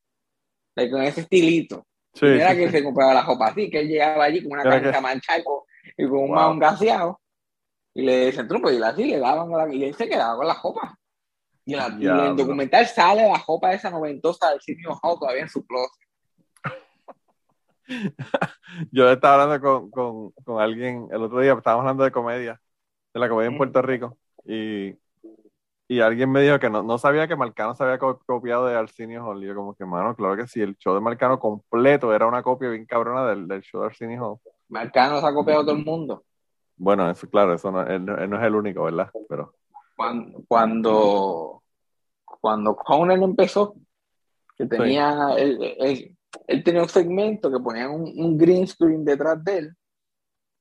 like, 0.75 0.91
con 0.91 1.03
ese 1.03 1.21
estilito. 1.21 1.85
Sí, 2.13 2.25
era 2.25 2.53
que 2.55 2.69
se 2.69 2.83
compraba 2.83 3.13
la 3.13 3.21
ropa 3.23 3.47
así, 3.47 3.69
que 3.69 3.79
él 3.79 3.87
llegaba 3.87 4.25
allí 4.25 4.43
con 4.43 4.53
una 4.53 4.63
camisa 4.63 4.91
que... 4.91 5.01
manchada 5.01 5.43
y 5.97 6.07
con 6.07 6.19
un 6.19 6.29
wow. 6.29 6.59
gaseado. 6.59 7.19
Y 7.93 8.03
le 8.03 8.27
dicen, 8.27 8.47
truco, 8.47 8.71
y 8.71 8.81
así 8.81 9.05
le 9.05 9.19
daban 9.19 9.49
la, 9.51 9.73
y 9.73 9.83
él 9.83 9.95
se 9.95 10.07
quedaba 10.07 10.37
con 10.37 10.47
la 10.47 10.55
copa. 10.59 10.97
Y, 11.65 11.75
la, 11.75 11.95
y 11.99 12.07
en 12.07 12.19
el 12.19 12.35
documental 12.35 12.85
sale 12.87 13.27
la 13.27 13.43
copa 13.45 13.73
esa 13.73 13.89
noventosa 13.89 14.49
del 14.51 14.61
sitio 14.61 14.97
Hall 15.01 15.19
todavía 15.19 15.43
en 15.43 15.49
su 15.49 15.65
closet. 15.65 16.01
Yo 18.91 19.09
estaba 19.11 19.43
hablando 19.43 19.67
con, 19.67 19.91
con, 19.91 20.31
con, 20.43 20.61
alguien 20.61 21.07
el 21.11 21.21
otro 21.23 21.39
día, 21.39 21.53
estábamos 21.53 21.83
hablando 21.83 22.03
de 22.03 22.11
comedia, 22.11 22.61
de 23.13 23.19
la 23.19 23.29
comedia 23.29 23.49
en 23.49 23.57
Puerto 23.57 23.81
Rico, 23.81 24.17
y, 24.45 24.95
y 25.91 25.99
alguien 25.99 26.31
me 26.31 26.41
dijo 26.41 26.57
que 26.57 26.69
no, 26.69 26.83
no 26.83 26.97
sabía 26.97 27.27
que 27.27 27.35
Marcano 27.35 27.75
se 27.75 27.83
había 27.83 27.97
copiado 27.99 28.65
de 28.65 28.75
Arsenio 28.75 29.25
Hall. 29.25 29.43
Y 29.43 29.47
yo 29.47 29.55
como 29.55 29.75
que, 29.75 29.83
mano, 29.85 30.15
claro 30.15 30.37
que 30.37 30.47
sí, 30.47 30.61
el 30.61 30.77
show 30.77 30.95
de 30.95 31.01
Marcano 31.01 31.37
completo 31.37 32.15
era 32.15 32.27
una 32.27 32.41
copia 32.41 32.69
bien 32.69 32.85
cabrona 32.85 33.25
del, 33.27 33.45
del 33.45 33.61
show 33.61 33.81
de 33.81 33.87
Arsenio 33.87 34.23
Hall. 34.23 34.39
Marcano 34.71 35.19
se 35.19 35.27
ha 35.27 35.33
copiado 35.33 35.61
a 35.61 35.65
todo 35.65 35.75
el 35.75 35.85
mundo. 35.85 36.23
Bueno, 36.77 37.09
eso 37.09 37.29
claro, 37.29 37.53
eso 37.53 37.71
no, 37.71 37.85
él, 37.85 38.03
no 38.05 38.39
es 38.39 38.43
el 38.43 38.55
único, 38.55 38.83
¿verdad? 38.83 39.11
Pero 39.29 39.53
cuando 39.95 40.43
cuando, 40.47 41.63
cuando 42.25 42.75
Conan 42.75 43.21
empezó, 43.21 43.75
que 44.57 44.65
tenía 44.65 45.35
él, 45.37 46.15
él, 46.47 46.63
tenía 46.63 46.81
un 46.81 46.89
segmento 46.89 47.51
que 47.51 47.59
ponía 47.59 47.89
un, 47.89 48.11
un, 48.15 48.37
green 48.37 48.65
screen 48.65 49.05
detrás 49.05 49.43
de 49.43 49.57
él 49.57 49.75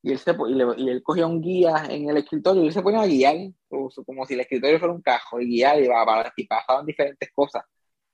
y 0.02 0.12
él, 0.12 0.18
se, 0.18 0.32
y, 0.32 0.54
le, 0.54 0.66
y 0.76 0.88
él 0.88 1.02
cogía 1.02 1.26
un 1.26 1.40
guía 1.40 1.86
en 1.88 2.08
el 2.08 2.16
escritorio 2.16 2.62
y 2.62 2.66
él 2.66 2.72
se 2.72 2.82
ponía 2.82 3.02
a 3.02 3.06
guiar 3.06 3.36
como, 3.68 4.26
si 4.26 4.34
el 4.34 4.40
escritorio 4.40 4.78
fuera 4.78 4.94
un 4.94 5.02
cajo 5.02 5.40
y 5.40 5.46
guiar 5.46 5.80
y, 5.80 5.88
para, 5.88 6.32
y 6.36 6.46
pasaban 6.46 6.86
diferentes 6.86 7.30
cosas. 7.34 7.64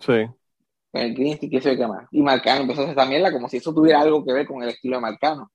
Sí. 0.00 0.26
Con 0.92 1.02
el 1.02 1.14
green 1.14 1.36
screen, 1.36 1.50
qué 1.50 1.60
sé 1.60 1.72
yo 1.72 1.78
qué 1.78 1.86
más. 1.86 2.06
Y 2.10 2.22
Marcano 2.22 2.62
empezó 2.62 2.82
a 2.82 2.84
hacer 2.84 2.96
también 2.96 3.22
la 3.22 3.32
como 3.32 3.48
si 3.48 3.58
eso 3.58 3.72
tuviera 3.72 4.00
algo 4.00 4.24
que 4.24 4.32
ver 4.32 4.46
con 4.46 4.62
el 4.62 4.70
estilo 4.70 4.96
de 4.96 5.02
Marcano. 5.02 5.50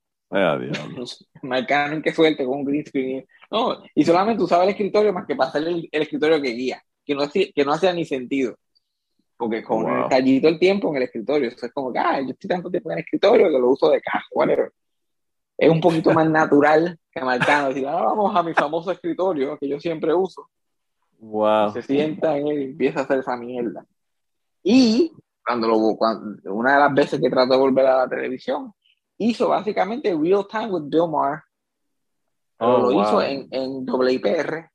Marcaron 1.41 2.01
qué 2.01 2.13
suerte 2.13 2.45
con 2.45 2.59
un 2.59 2.65
green 2.65 2.85
screen. 2.85 3.25
No, 3.49 3.83
y 3.93 4.05
solamente 4.05 4.43
usaba 4.43 4.63
el 4.63 4.69
escritorio 4.69 5.11
más 5.11 5.25
que 5.25 5.35
pasar 5.35 5.61
el, 5.63 5.89
el 5.91 6.01
escritorio 6.01 6.41
que 6.41 6.51
guía, 6.51 6.81
que 7.05 7.13
no, 7.13 7.29
que 7.29 7.65
no 7.65 7.73
hacía 7.73 7.93
ni 7.93 8.05
sentido. 8.05 8.55
Porque 9.35 9.63
con 9.63 9.89
el 9.89 10.07
tallito 10.07 10.47
el 10.47 10.59
tiempo 10.59 10.89
en 10.89 10.97
el 10.97 11.03
escritorio, 11.03 11.49
eso 11.49 11.65
es 11.65 11.73
como 11.73 11.91
que, 11.91 11.99
ah, 11.99 12.21
yo 12.21 12.29
estoy 12.29 12.47
tanto 12.47 12.69
tiempo 12.69 12.91
en 12.91 12.99
el 12.99 13.03
escritorio 13.03 13.49
que 13.49 13.59
lo 13.59 13.69
uso 13.69 13.89
de 13.89 13.99
caja, 13.99 14.23
whatever. 14.31 14.71
Es 15.57 15.69
un 15.69 15.81
poquito 15.81 16.13
más 16.13 16.29
natural 16.29 16.97
que 17.11 17.21
marcando, 17.21 17.69
decir, 17.69 17.87
ah, 17.87 18.03
vamos 18.03 18.35
a 18.35 18.43
mi 18.43 18.53
famoso 18.53 18.91
escritorio 18.91 19.57
que 19.57 19.67
yo 19.67 19.79
siempre 19.79 20.13
uso. 20.13 20.47
Wow. 21.17 21.71
Se 21.71 21.81
sienta 21.81 22.37
en 22.37 22.47
él 22.47 22.61
y 22.61 22.65
empieza 22.65 22.99
a 22.99 23.03
hacer 23.03 23.19
esa 23.19 23.35
mierda. 23.35 23.85
Y 24.63 25.11
cuando, 25.43 25.67
lo, 25.67 25.95
cuando 25.97 26.53
una 26.53 26.73
de 26.73 26.79
las 26.79 26.93
veces 26.93 27.19
que 27.19 27.29
trató 27.29 27.53
de 27.53 27.59
volver 27.59 27.85
a 27.85 27.97
la 27.97 28.09
televisión, 28.09 28.73
hizo 29.29 29.49
básicamente 29.49 30.15
Real 30.15 30.45
Time 30.49 30.71
with 30.71 30.89
Bill 30.89 31.09
Maher. 31.09 31.41
Oh, 32.57 32.77
lo 32.77 33.01
hizo 33.01 33.21
en, 33.21 33.47
en 33.51 33.89
WIPR. 33.89 34.69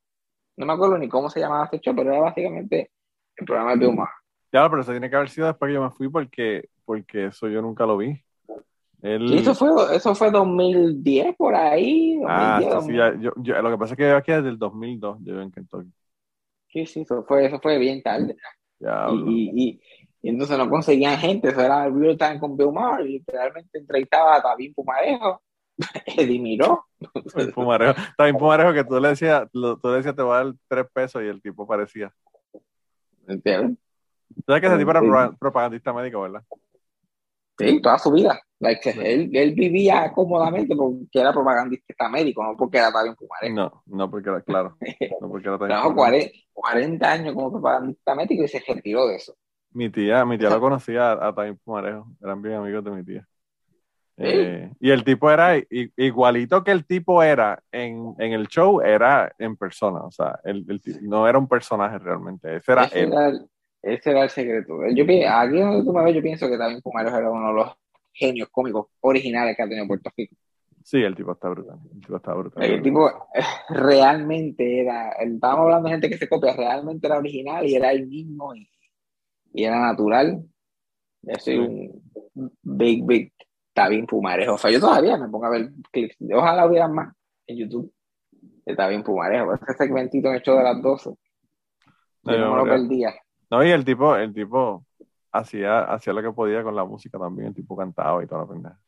No 0.57 0.65
me 0.65 0.73
acuerdo 0.73 0.97
ni 0.97 1.07
cómo 1.07 1.29
se 1.29 1.39
llamaba 1.39 1.65
este 1.65 1.79
show, 1.79 1.95
pero 1.95 2.11
era 2.11 2.21
básicamente 2.21 2.91
el 3.35 3.45
programa 3.45 3.71
de 3.73 3.79
Bill 3.79 3.95
Maher. 3.95 4.09
Ya, 4.51 4.69
pero 4.69 4.81
eso 4.81 4.91
tiene 4.91 5.09
que 5.09 5.15
haber 5.15 5.29
sido 5.29 5.47
después 5.47 5.69
que 5.69 5.73
yo 5.73 5.83
me 5.83 5.91
fui 5.91 6.09
porque, 6.09 6.69
porque 6.85 7.25
eso 7.25 7.47
yo 7.47 7.61
nunca 7.61 7.85
lo 7.85 7.97
vi. 7.97 8.19
eso 9.01 9.53
fue, 9.53 9.95
eso 9.95 10.15
fue 10.15 10.31
2010 10.31 11.35
por 11.35 11.53
ahí. 11.53 12.19
ah, 12.27 12.81
sí, 12.81 12.93
yo, 12.93 13.33
yo, 13.37 13.61
lo 13.61 13.71
que 13.71 13.77
pasa 13.77 13.93
es 13.93 13.97
que 13.97 14.09
yo 14.09 14.15
aquí 14.15 14.31
desde 14.31 14.49
el 14.49 14.57
2002, 14.57 15.17
yo 15.21 15.41
en 15.41 15.51
Kentucky. 15.51 15.91
Sí, 16.69 16.85
sí, 16.85 17.01
eso 17.01 17.23
fue, 17.23 17.45
eso 17.45 17.59
fue 17.59 17.77
bien 17.77 18.01
tarde. 18.01 18.35
Ya, 18.79 19.07
y, 19.11 19.15
y, 19.15 19.51
y, 19.63 19.81
entonces 20.23 20.57
no 20.57 20.69
conseguían 20.69 21.17
gente, 21.17 21.49
eso 21.49 21.61
era 21.61 21.89
real 21.89 22.17
time 22.17 22.39
con 22.39 22.57
Bill 22.57 22.71
Maher, 22.71 23.05
y 23.05 23.13
literalmente 23.19 23.77
entrevistaba 23.77 24.35
a 24.35 24.41
Tabín 24.41 24.73
Pumarejo, 24.73 25.41
Eddie 26.05 26.39
Miró. 26.39 26.85
Pumarejo, 27.53 27.93
Tabín 28.17 28.37
Pumarejo 28.37 28.73
que 28.73 28.83
tú 28.83 28.99
le 28.99 29.09
decías, 29.09 29.47
tú 29.51 29.79
le 29.83 29.97
decías 29.97 30.15
te 30.15 30.21
voy 30.21 30.35
a 30.35 30.43
dar 30.43 30.53
tres 30.67 30.85
pesos 30.91 31.23
y 31.23 31.27
el 31.27 31.41
tipo 31.41 31.67
parecía. 31.67 32.11
¿Entiendes? 33.27 33.77
¿Sabes 34.45 34.61
que 34.61 34.67
ese 34.67 34.77
tipo 34.77 34.91
era 34.91 35.31
propagandista 35.39 35.93
médico, 35.93 36.21
verdad? 36.21 36.43
Sí, 37.57 37.81
toda 37.81 37.97
su 37.97 38.11
vida. 38.11 38.39
él, 38.59 39.31
él, 39.33 39.53
vivía 39.53 40.11
cómodamente 40.13 40.75
porque 40.75 41.19
era 41.19 41.33
propagandista 41.33 42.07
médico, 42.07 42.43
no 42.43 42.55
porque 42.55 42.77
era 42.77 42.91
Tabín 42.91 43.15
Pumarejo. 43.15 43.55
No, 43.55 43.83
no 43.85 44.11
porque 44.11 44.29
era, 44.29 44.41
claro. 44.41 44.77
No 45.21 45.29
porque 45.29 45.47
era 45.47 45.57
Trabajó 45.57 45.95
40, 45.95 46.31
40, 46.53 47.11
años 47.11 47.33
como 47.33 47.51
propagandista 47.51 48.15
médico 48.15 48.43
y 48.43 48.47
se 48.47 48.63
retiró 48.67 49.07
de 49.07 49.15
eso. 49.15 49.35
Mi 49.71 49.89
tía, 49.89 50.25
mi 50.25 50.37
tía 50.37 50.49
lo 50.49 50.59
conocía 50.59 51.11
a, 51.11 51.33
Tabín 51.33 51.57
Pumarejo, 51.57 52.07
eran 52.21 52.41
bien 52.41 52.55
amigos 52.55 52.83
de 52.83 52.91
mi 52.91 53.03
tía. 53.03 53.27
Eh, 54.19 54.71
y 54.79 54.89
el 54.89 55.03
tipo 55.03 55.29
era 55.29 55.53
igualito 55.95 56.63
que 56.63 56.71
el 56.71 56.85
tipo 56.87 57.21
era 57.21 57.61
en, 57.71 58.15
en, 58.17 58.33
el 58.33 58.47
show, 58.47 58.81
era 58.81 59.31
en 59.37 59.55
persona, 59.55 59.99
o 59.99 60.09
sea, 60.09 60.39
el, 60.43 60.65
el, 60.67 60.81
no 61.07 61.27
era 61.27 61.37
un 61.37 61.47
personaje 61.47 61.99
realmente, 61.99 62.55
ese 62.55 62.71
era 62.71 62.85
él. 62.85 63.47
Ese 63.83 64.09
era 64.09 64.23
el 64.23 64.29
secreto. 64.29 64.79
Yo, 64.93 65.03
aquí 65.03 65.59
donde 65.59 65.83
tú 65.83 65.93
me 65.93 66.03
ves, 66.03 66.15
yo 66.15 66.21
pienso 66.21 66.49
que 66.49 66.57
también 66.57 66.81
Pumarejo 66.81 67.17
era 67.17 67.29
uno 67.29 67.47
de 67.49 67.53
los 67.53 67.77
genios 68.11 68.49
cómicos 68.49 68.87
originales 69.01 69.55
que 69.55 69.63
ha 69.63 69.67
tenido 69.67 69.87
Puerto 69.87 70.11
Rico. 70.17 70.35
Sí, 70.83 71.03
el 71.03 71.15
tipo 71.15 71.33
está 71.33 71.49
brutal. 71.49 71.79
El 71.93 72.01
tipo 72.01 72.15
está 72.15 72.33
brutal. 72.33 72.63
El 72.63 72.81
tipo 72.81 73.11
realmente 73.69 74.81
era, 74.81 75.11
estábamos 75.11 75.65
hablando 75.65 75.87
de 75.87 75.93
gente 75.95 76.09
que 76.09 76.17
se 76.17 76.29
copia, 76.29 76.55
realmente 76.55 77.07
era 77.07 77.17
original 77.17 77.65
y 77.65 77.75
era 77.75 77.91
el 77.91 78.07
mismo 78.07 78.55
y, 78.55 78.67
era 79.63 79.79
natural. 79.79 80.43
Yo 81.21 81.33
soy 81.39 81.57
un 81.57 82.03
big, 82.61 83.05
big 83.05 83.33
Tabín 83.73 84.05
Pumarejo. 84.05 84.55
O 84.55 84.57
sea, 84.57 84.71
yo 84.71 84.79
todavía 84.79 85.17
me 85.17 85.27
pongo 85.29 85.45
a 85.45 85.51
ver 85.51 85.69
clips. 85.91 86.17
Ojalá 86.33 86.65
hubieran 86.65 86.93
más 86.93 87.13
en 87.45 87.57
YouTube 87.57 87.93
de 88.65 88.75
Tabín 88.75 89.03
Pumarejo. 89.03 89.53
Ese 89.53 89.73
segmentito 89.77 90.29
en 90.29 90.35
el 90.35 90.41
show 90.41 90.57
de 90.57 90.63
las 90.63 90.81
12. 90.81 91.09
Yo 92.23 92.37
no, 92.37 92.51
me 92.51 92.57
lo 92.57 92.63
perdía. 92.63 93.13
No, 93.49 93.63
y 93.63 93.69
el 93.69 93.85
tipo, 93.85 94.15
el 94.15 94.33
tipo 94.33 94.83
hacía, 95.31 95.81
hacía 95.81 96.13
lo 96.13 96.21
que 96.21 96.31
podía 96.31 96.63
con 96.63 96.75
la 96.75 96.85
música 96.85 97.17
también, 97.17 97.49
el 97.49 97.55
tipo 97.55 97.77
cantaba 97.77 98.23
y 98.23 98.27
toda 98.27 98.41
la 98.41 98.47
pendeja. 98.47 98.79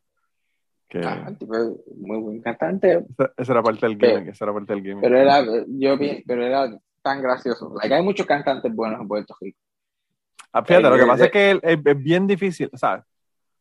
Que... 0.88 1.00
Ah, 1.04 1.26
el 1.28 1.38
tipo 1.38 1.54
muy 1.96 2.18
buen 2.18 2.42
cantante. 2.42 3.06
Esa, 3.36 3.52
era 3.52 3.62
parte 3.62 3.86
del 3.86 3.96
game, 3.96 4.30
esa 4.30 4.44
era 4.44 4.52
parte 4.52 4.74
del 4.74 4.82
game. 4.82 5.00
Pero 5.00 5.16
era, 5.16 5.44
yo 5.68 5.96
pero 6.26 6.44
era 6.44 6.68
tan 7.00 7.22
gracioso. 7.22 7.74
hay 7.80 8.02
muchos 8.02 8.26
cantantes 8.26 8.74
buenos 8.74 9.00
en 9.00 9.08
Puerto 9.08 9.34
Rico. 9.40 9.58
Ah, 10.52 10.64
fíjate, 10.64 10.90
lo 10.90 10.96
que 10.96 11.06
pasa 11.06 11.24
es 11.26 11.30
que 11.30 11.60
es, 11.62 12.02
bien 12.02 12.26
difícil, 12.26 12.68
o 12.72 12.76
sea, 12.76 13.04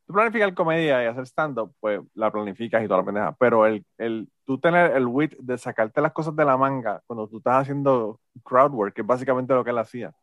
tú 0.06 0.14
planificas 0.14 0.54
comedia 0.54 1.04
y 1.04 1.08
hacer 1.08 1.26
stand-up, 1.28 1.74
pues 1.80 2.02
la 2.16 2.32
planificas 2.32 2.84
y 2.84 2.88
toda 2.88 3.00
la 3.00 3.06
pendeja, 3.06 3.36
pero 3.40 3.66
el, 3.66 3.86
el, 3.98 4.28
tú 4.46 4.58
tener 4.58 4.96
el 4.96 5.06
wit 5.06 5.36
de 5.38 5.58
sacarte 5.58 6.02
las 6.02 6.14
cosas 6.14 6.36
de 6.36 6.46
la 6.46 6.58
manga 6.58 7.02
cuando 7.06 7.28
tú 7.28 7.38
estás 7.38 7.62
haciendo 7.62 8.20
crowd 8.44 8.74
work, 8.74 8.94
que 8.96 9.02
es 9.02 9.08
básicamente 9.08 9.54
lo 9.54 9.64
que 9.64 9.70
él 9.70 9.78
hacía 9.78 10.14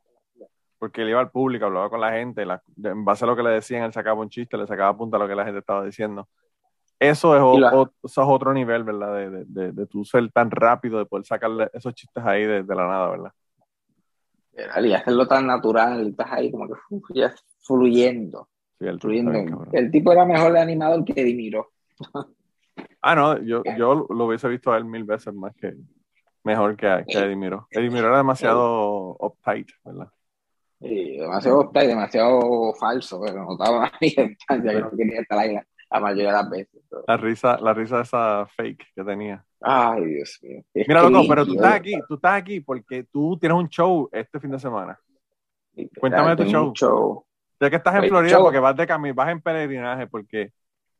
porque 0.78 1.02
él 1.02 1.10
iba 1.10 1.20
al 1.20 1.30
público, 1.30 1.66
hablaba 1.66 1.90
con 1.90 2.00
la 2.00 2.12
gente, 2.12 2.46
en 2.84 3.04
base 3.04 3.24
a 3.24 3.28
lo 3.28 3.36
que 3.36 3.42
le 3.42 3.50
decían, 3.50 3.84
él 3.84 3.92
sacaba 3.92 4.20
un 4.20 4.28
chiste, 4.28 4.56
le 4.56 4.66
sacaba 4.66 4.96
punta 4.96 5.16
a 5.16 5.20
lo 5.20 5.28
que 5.28 5.34
la 5.34 5.44
gente 5.44 5.60
estaba 5.60 5.84
diciendo. 5.84 6.28
Eso 6.98 7.58
es, 7.58 7.90
es 8.04 8.18
otro 8.18 8.52
nivel, 8.52 8.84
¿verdad? 8.84 9.14
De, 9.14 9.44
de, 9.46 9.72
de, 9.72 9.86
tú 9.86 10.04
ser 10.04 10.30
tan 10.32 10.50
rápido, 10.50 10.98
de 10.98 11.06
poder 11.06 11.26
sacarle 11.26 11.70
esos 11.72 11.94
chistes 11.94 12.24
ahí 12.24 12.44
de, 12.44 12.62
la 12.62 12.86
nada, 12.86 13.10
¿verdad? 13.10 13.32
Y 14.82 14.92
hacerlo 14.92 15.26
tan 15.28 15.46
natural, 15.46 16.08
estás 16.08 16.28
ahí 16.30 16.50
como 16.50 16.66
que 16.68 16.74
ya 17.14 17.34
fluyendo. 17.60 18.48
Sí, 18.78 18.86
el, 18.86 19.00
fluyendo. 19.00 19.66
el 19.72 19.90
tipo 19.90 20.12
era 20.12 20.24
mejor 20.24 20.52
de 20.52 20.60
animador 20.60 21.04
que 21.04 21.24
Dimiro. 21.24 21.72
ah, 23.02 23.14
no, 23.14 23.42
yo, 23.42 23.62
yo 23.76 24.06
lo 24.08 24.26
hubiese 24.26 24.48
visto 24.48 24.72
a 24.72 24.76
él 24.76 24.84
mil 24.84 25.04
veces 25.04 25.32
más 25.34 25.54
que 25.54 25.74
mejor 26.46 26.76
que, 26.76 27.04
que 27.08 27.18
Edimiro. 27.18 27.66
Edimiro 27.70 28.06
era 28.06 28.18
demasiado 28.18 29.16
uptight, 29.18 29.68
¿verdad? 29.84 30.08
Sí, 30.80 31.16
demasiado 31.16 31.70
y 31.74 31.86
demasiado 31.86 32.74
falso, 32.78 33.20
pero 33.20 33.44
notaba 33.44 33.80
la 33.80 33.92
distancia 34.00 34.72
que 34.72 34.80
no 34.80 34.90
quería 34.90 35.20
estar 35.20 35.38
ahí 35.38 35.54
la, 35.54 36.00
mayoría 36.00 36.26
de 36.26 36.32
las 36.32 36.50
veces. 36.50 36.82
La 37.08 37.16
risa, 37.16 37.58
la 37.58 37.74
risa 37.74 38.00
esa 38.02 38.46
fake 38.46 38.84
que 38.94 39.02
tenía. 39.02 39.44
Ay, 39.68 40.04
Dios 40.04 40.38
mío. 40.42 40.62
Mira, 40.86 41.02
loco, 41.02 41.26
pero 41.28 41.44
tú 41.44 41.54
estás 41.54 41.74
aquí, 41.74 41.94
tú 42.06 42.14
estás 42.14 42.34
aquí 42.34 42.60
porque 42.60 43.02
tú 43.04 43.36
tienes 43.36 43.58
un 43.58 43.68
show 43.68 44.08
este 44.12 44.38
fin 44.38 44.52
de 44.52 44.60
semana. 44.60 44.98
Cuéntame 45.98 46.36
de 46.36 46.44
tu 46.44 46.50
show. 46.50 46.72
show. 46.72 47.24
Sé 47.58 47.68
que 47.68 47.76
estás 47.76 47.96
en 47.96 48.08
Florida 48.08 48.38
porque 48.38 48.60
vas 48.60 48.76
de 48.76 48.86
camino, 48.86 49.14
vas 49.14 49.30
en 49.30 49.40
peregrinaje 49.40 50.06
porque 50.06 50.52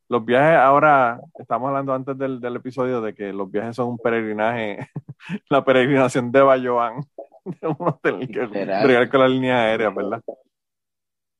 los 0.08 0.24
viajes 0.24 0.58
ahora, 0.58 1.20
estamos 1.38 1.68
hablando 1.68 1.94
antes 1.94 2.18
del, 2.18 2.40
del 2.40 2.56
episodio 2.56 3.00
de 3.00 3.14
que 3.14 3.32
los 3.32 3.50
viajes 3.50 3.76
son 3.76 3.88
un 3.88 3.98
peregrinaje, 3.98 4.88
la 5.50 5.64
peregrinación 5.64 6.32
de 6.32 6.42
Bayoán. 6.42 7.04
de 7.60 7.68
uno 7.68 8.00
tener 8.02 8.28
que 8.28 8.46
bregar 8.46 9.08
con 9.08 9.20
la 9.20 9.28
línea 9.28 9.62
aérea, 9.62 9.90
¿verdad? 9.90 10.20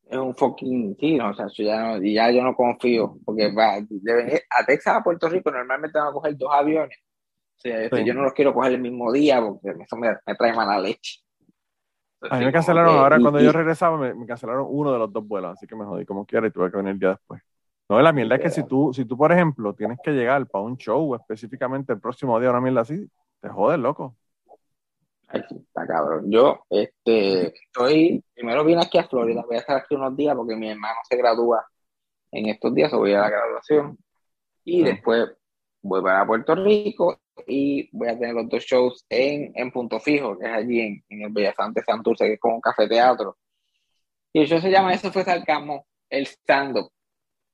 Es 0.08 0.16
un 0.16 0.36
fucking 0.36 0.96
sí, 1.00 1.18
o 1.18 1.34
sea, 1.34 1.48
yo 1.48 1.64
ya, 1.64 1.82
no, 1.82 2.00
ya 2.00 2.30
yo 2.30 2.44
no 2.44 2.54
confío, 2.54 3.18
porque 3.24 3.52
va, 3.52 3.80
de, 3.80 4.42
a 4.48 4.64
Texas 4.64 4.96
a 4.96 5.02
Puerto 5.02 5.28
Rico 5.28 5.50
normalmente 5.50 5.98
van 5.98 6.08
a 6.08 6.12
coger 6.12 6.36
dos 6.36 6.50
aviones. 6.52 6.96
Yo 8.04 8.14
no 8.14 8.22
los 8.22 8.32
quiero 8.32 8.54
coger 8.54 8.72
el 8.72 8.80
mismo 8.80 9.12
día 9.12 9.40
porque 9.40 9.82
eso 9.82 9.96
me, 9.96 10.14
trae 10.36 10.54
mala 10.54 10.78
leche. 10.78 11.20
a 12.30 12.38
mí 12.38 12.44
me 12.44 12.52
cancelaron, 12.52 12.96
ahora 12.96 13.18
cuando 13.20 13.40
yo 13.40 13.52
regresaba, 13.52 13.96
me, 13.96 14.26
cancelaron 14.26 14.66
uno 14.68 14.92
de 14.92 14.98
los 14.98 15.12
dos 15.12 15.26
vuelos, 15.26 15.52
así 15.52 15.66
que 15.66 15.76
me 15.76 15.84
jodí 15.84 16.04
como 16.04 16.24
quiera 16.24 16.46
y 16.46 16.50
tuve 16.50 16.70
que 16.70 16.76
venir 16.76 16.92
el 16.92 16.98
día 16.98 17.10
después. 17.10 17.42
No, 17.88 18.00
la 18.00 18.12
mierda 18.12 18.34
es 18.36 18.42
que 18.42 18.50
si 18.50 18.66
tú, 18.66 18.92
si 18.92 19.04
tú, 19.04 19.16
por 19.16 19.30
ejemplo, 19.30 19.74
tienes 19.74 19.98
que 20.02 20.10
llegar 20.10 20.46
para 20.48 20.64
un 20.64 20.76
show 20.76 21.14
específicamente 21.14 21.92
el 21.92 22.00
próximo 22.00 22.38
día, 22.40 22.50
una 22.50 22.60
mierda 22.60 22.80
así, 22.80 23.08
te 23.40 23.48
jodes, 23.48 23.78
loco. 23.78 24.16
Ay, 25.28 25.42
está 25.50 25.86
cabrón. 25.86 26.30
Yo, 26.30 26.64
este, 26.68 27.54
estoy, 27.54 28.24
primero 28.34 28.64
vine 28.64 28.82
aquí 28.82 28.98
a 28.98 29.08
Florida, 29.08 29.44
voy 29.46 29.56
a 29.56 29.60
estar 29.60 29.76
aquí 29.76 29.94
unos 29.94 30.16
días 30.16 30.34
porque 30.34 30.56
mi 30.56 30.70
hermano 30.70 30.96
se 31.08 31.16
gradúa 31.16 31.64
en 32.32 32.46
estos 32.46 32.74
días, 32.74 32.92
o 32.92 32.98
voy 32.98 33.12
a 33.12 33.20
la 33.20 33.30
graduación. 33.30 33.98
Y 34.64 34.82
después 34.82 35.30
voy 35.82 36.02
para 36.02 36.26
Puerto 36.26 36.54
Rico 36.56 37.20
y 37.47 37.89
voy 37.97 38.09
a 38.09 38.18
tener 38.18 38.34
los 38.34 38.49
dos 38.49 38.64
shows 38.64 39.05
en, 39.09 39.53
en 39.55 39.70
Punto 39.70 40.01
Fijo, 40.01 40.39
que 40.39 40.47
es 40.47 40.53
allí 40.53 40.80
en, 40.80 41.05
en 41.09 41.22
el 41.22 41.32
Bellas 41.32 41.55
Artes 41.59 41.84
Santurce, 41.84 42.26
que 42.26 42.34
es 42.34 42.41
como 42.41 42.57
un 42.57 42.61
café 42.61 42.89
teatro. 42.89 43.37
Y 44.32 44.41
el 44.41 44.47
show 44.47 44.61
se 44.61 44.70
llama 44.70 44.93
Eso 44.93 45.12
fue 45.12 45.24
Salcamo, 45.24 45.87
el 46.11 46.26
stand-up. 46.26 46.91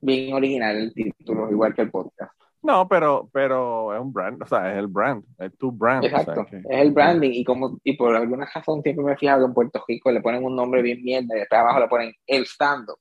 Bien 0.01 0.35
original 0.35 0.77
el 0.77 0.93
título, 0.93 1.51
igual 1.51 1.75
que 1.75 1.83
el 1.83 1.91
podcast. 1.91 2.33
No, 2.63 2.89
pero, 2.89 3.29
pero 3.33 3.93
es 3.93 4.01
un 4.01 4.13
brand, 4.13 4.41
o 4.41 4.47
sea, 4.47 4.73
es 4.73 4.79
el 4.79 4.87
brand, 4.87 5.25
es 5.39 5.57
tu 5.59 5.73
brand. 5.73 6.05
Exacto, 6.05 6.47
es 6.51 6.65
el 6.65 6.93
branding 6.93 7.31
y 7.33 7.45
como 7.45 7.79
y 7.83 7.97
por 7.97 8.15
alguna 8.15 8.49
razón 8.53 8.83
siempre 8.83 9.05
me 9.05 9.13
he 9.13 9.17
fijado 9.17 9.41
que 9.41 9.47
en 9.47 9.55
Puerto 9.55 9.85
Rico 9.87 10.13
le 10.13 10.21
ponen 10.21 10.45
un 10.45 10.55
nombre 10.55 10.81
bien 10.81 11.03
mierda 11.03 11.37
y 11.37 11.41
después 11.41 11.61
abajo 11.61 11.81
le 11.81 11.89
ponen 11.89 12.15
el 12.27 12.45
stand-up. 12.47 12.99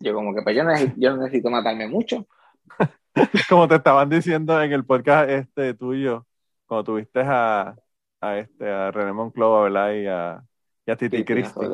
Yo 0.00 0.14
como 0.14 0.34
que 0.34 0.42
pues 0.42 0.56
yo, 0.56 0.64
necesito, 0.64 0.94
yo 0.96 1.16
necesito 1.16 1.50
matarme 1.50 1.86
mucho. 1.86 2.26
como 3.48 3.68
te 3.68 3.76
estaban 3.76 4.08
diciendo 4.08 4.60
en 4.62 4.72
el 4.72 4.84
podcast 4.84 5.28
este 5.30 5.74
tuyo, 5.74 6.26
cuando 6.66 6.84
tuviste 6.84 7.20
a, 7.20 7.76
a 8.20 8.38
este 8.38 8.70
a 8.70 8.90
René 8.90 9.12
Monclova, 9.12 9.62
¿verdad? 9.64 9.92
Y 9.92 10.06
a, 10.06 10.42
y 10.86 10.90
a 10.90 10.96
Titi 10.96 11.24
Cristi. 11.24 11.66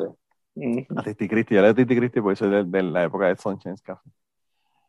A 0.95 1.03
Titi 1.03 1.27
Cristi, 1.27 1.55
yo 1.55 1.61
le 1.61 1.73
Titi 1.73 1.95
Cristi 1.95 2.21
porque 2.21 2.35
soy 2.35 2.49
de, 2.49 2.63
de, 2.65 2.83
la 2.83 3.03
época 3.03 3.27
de 3.27 3.35
Sunshine's 3.35 3.81
Café. 3.81 4.09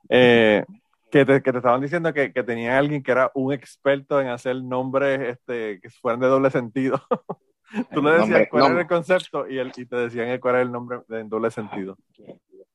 Eh, 0.09 0.64
que 1.11 1.24
te, 1.24 1.42
que 1.42 1.53
te 1.53 1.59
estaban 1.59 1.80
diciendo 1.80 2.12
que, 2.12 2.32
que 2.32 2.42
tenía 2.42 2.78
alguien 2.78 3.03
que 3.03 3.12
era 3.12 3.30
un 3.34 3.53
experto 3.53 4.20
en 4.20 4.28
hacer 4.28 4.62
nombres 4.62 5.20
este, 5.20 5.80
que 5.80 5.90
fueran 5.90 6.20
de 6.20 6.28
doble 6.28 6.51
sentido. 6.51 7.01
Tú 7.92 8.03
le 8.03 8.12
decías 8.12 8.48
cuál 8.51 8.72
era 8.72 8.80
el 8.80 8.86
concepto 8.88 9.48
y, 9.48 9.59
él, 9.59 9.72
y 9.76 9.86
te 9.86 9.96
decían 9.96 10.38
cuál 10.40 10.55
era 10.57 10.62
el 10.62 10.72
nombre 10.72 11.01
en 11.09 11.28
doble 11.28 11.51
sentido. 11.51 11.96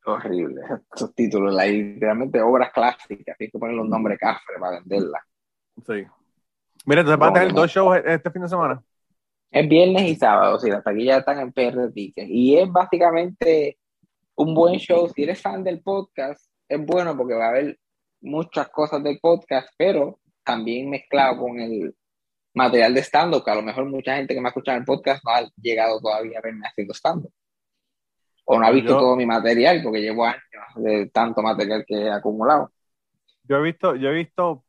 Horrible. 0.06 0.62
Esos 0.94 1.14
títulos, 1.14 1.54
literalmente 1.54 2.40
obras 2.40 2.72
clásicas. 2.72 3.36
Tienes 3.36 3.52
que 3.52 3.58
poner 3.58 3.76
los 3.76 3.88
nombres 3.88 4.18
cafres 4.18 4.58
para 4.60 4.80
venderlas. 4.80 5.22
Sí. 5.86 6.04
Mira, 6.86 7.00
entonces 7.00 7.18
vas 7.18 7.30
a 7.30 7.34
tener 7.34 7.52
dos 7.52 7.70
shows 7.70 7.98
este 8.04 8.30
fin 8.30 8.42
de 8.42 8.48
semana. 8.48 8.82
Es 9.50 9.68
viernes 9.68 10.02
y 10.02 10.16
sábado, 10.16 10.58
sí, 10.58 10.70
las 10.70 10.84
taquillas 10.84 11.18
están 11.18 11.40
en 11.40 11.52
PR 11.52 11.92
Tickets. 11.92 12.28
Y 12.28 12.56
es 12.56 12.70
básicamente 12.70 13.78
un 14.34 14.54
buen 14.54 14.78
show. 14.78 15.08
Si 15.08 15.22
eres 15.22 15.40
fan 15.40 15.64
del 15.64 15.82
podcast, 15.82 16.48
es 16.68 16.84
bueno 16.84 17.16
porque 17.16 17.34
va 17.34 17.46
a 17.46 17.50
haber 17.50 17.78
muchas 18.20 18.68
cosas 18.68 19.02
del 19.02 19.18
podcast, 19.20 19.68
pero 19.76 20.20
también 20.44 20.90
mezclado 20.90 21.38
con 21.38 21.60
el 21.60 21.94
material 22.54 22.94
de 22.94 23.02
stand-up, 23.02 23.44
que 23.44 23.50
a 23.50 23.56
lo 23.56 23.62
mejor 23.62 23.84
mucha 23.86 24.16
gente 24.16 24.34
que 24.34 24.40
me 24.40 24.48
ha 24.48 24.50
escuchado 24.50 24.78
el 24.78 24.84
podcast 24.84 25.22
no 25.24 25.32
ha 25.32 25.42
llegado 25.60 26.00
todavía 26.00 26.38
a 26.38 26.42
verme 26.42 26.66
haciendo 26.66 26.94
stand-up. 26.94 27.32
O 28.46 28.58
no 28.58 28.66
ha 28.66 28.72
visto 28.72 28.96
todo 28.96 29.16
mi 29.16 29.26
material, 29.26 29.82
porque 29.84 30.00
llevo 30.02 30.24
años 30.26 30.42
de 30.76 31.08
tanto 31.12 31.42
material 31.42 31.84
que 31.86 31.94
he 31.96 32.10
acumulado. 32.12 32.72
Yo 33.44 33.56
he 33.58 33.62
visto, 33.62 33.94
yo 33.96 34.08
he 34.10 34.12
visto 34.14 34.64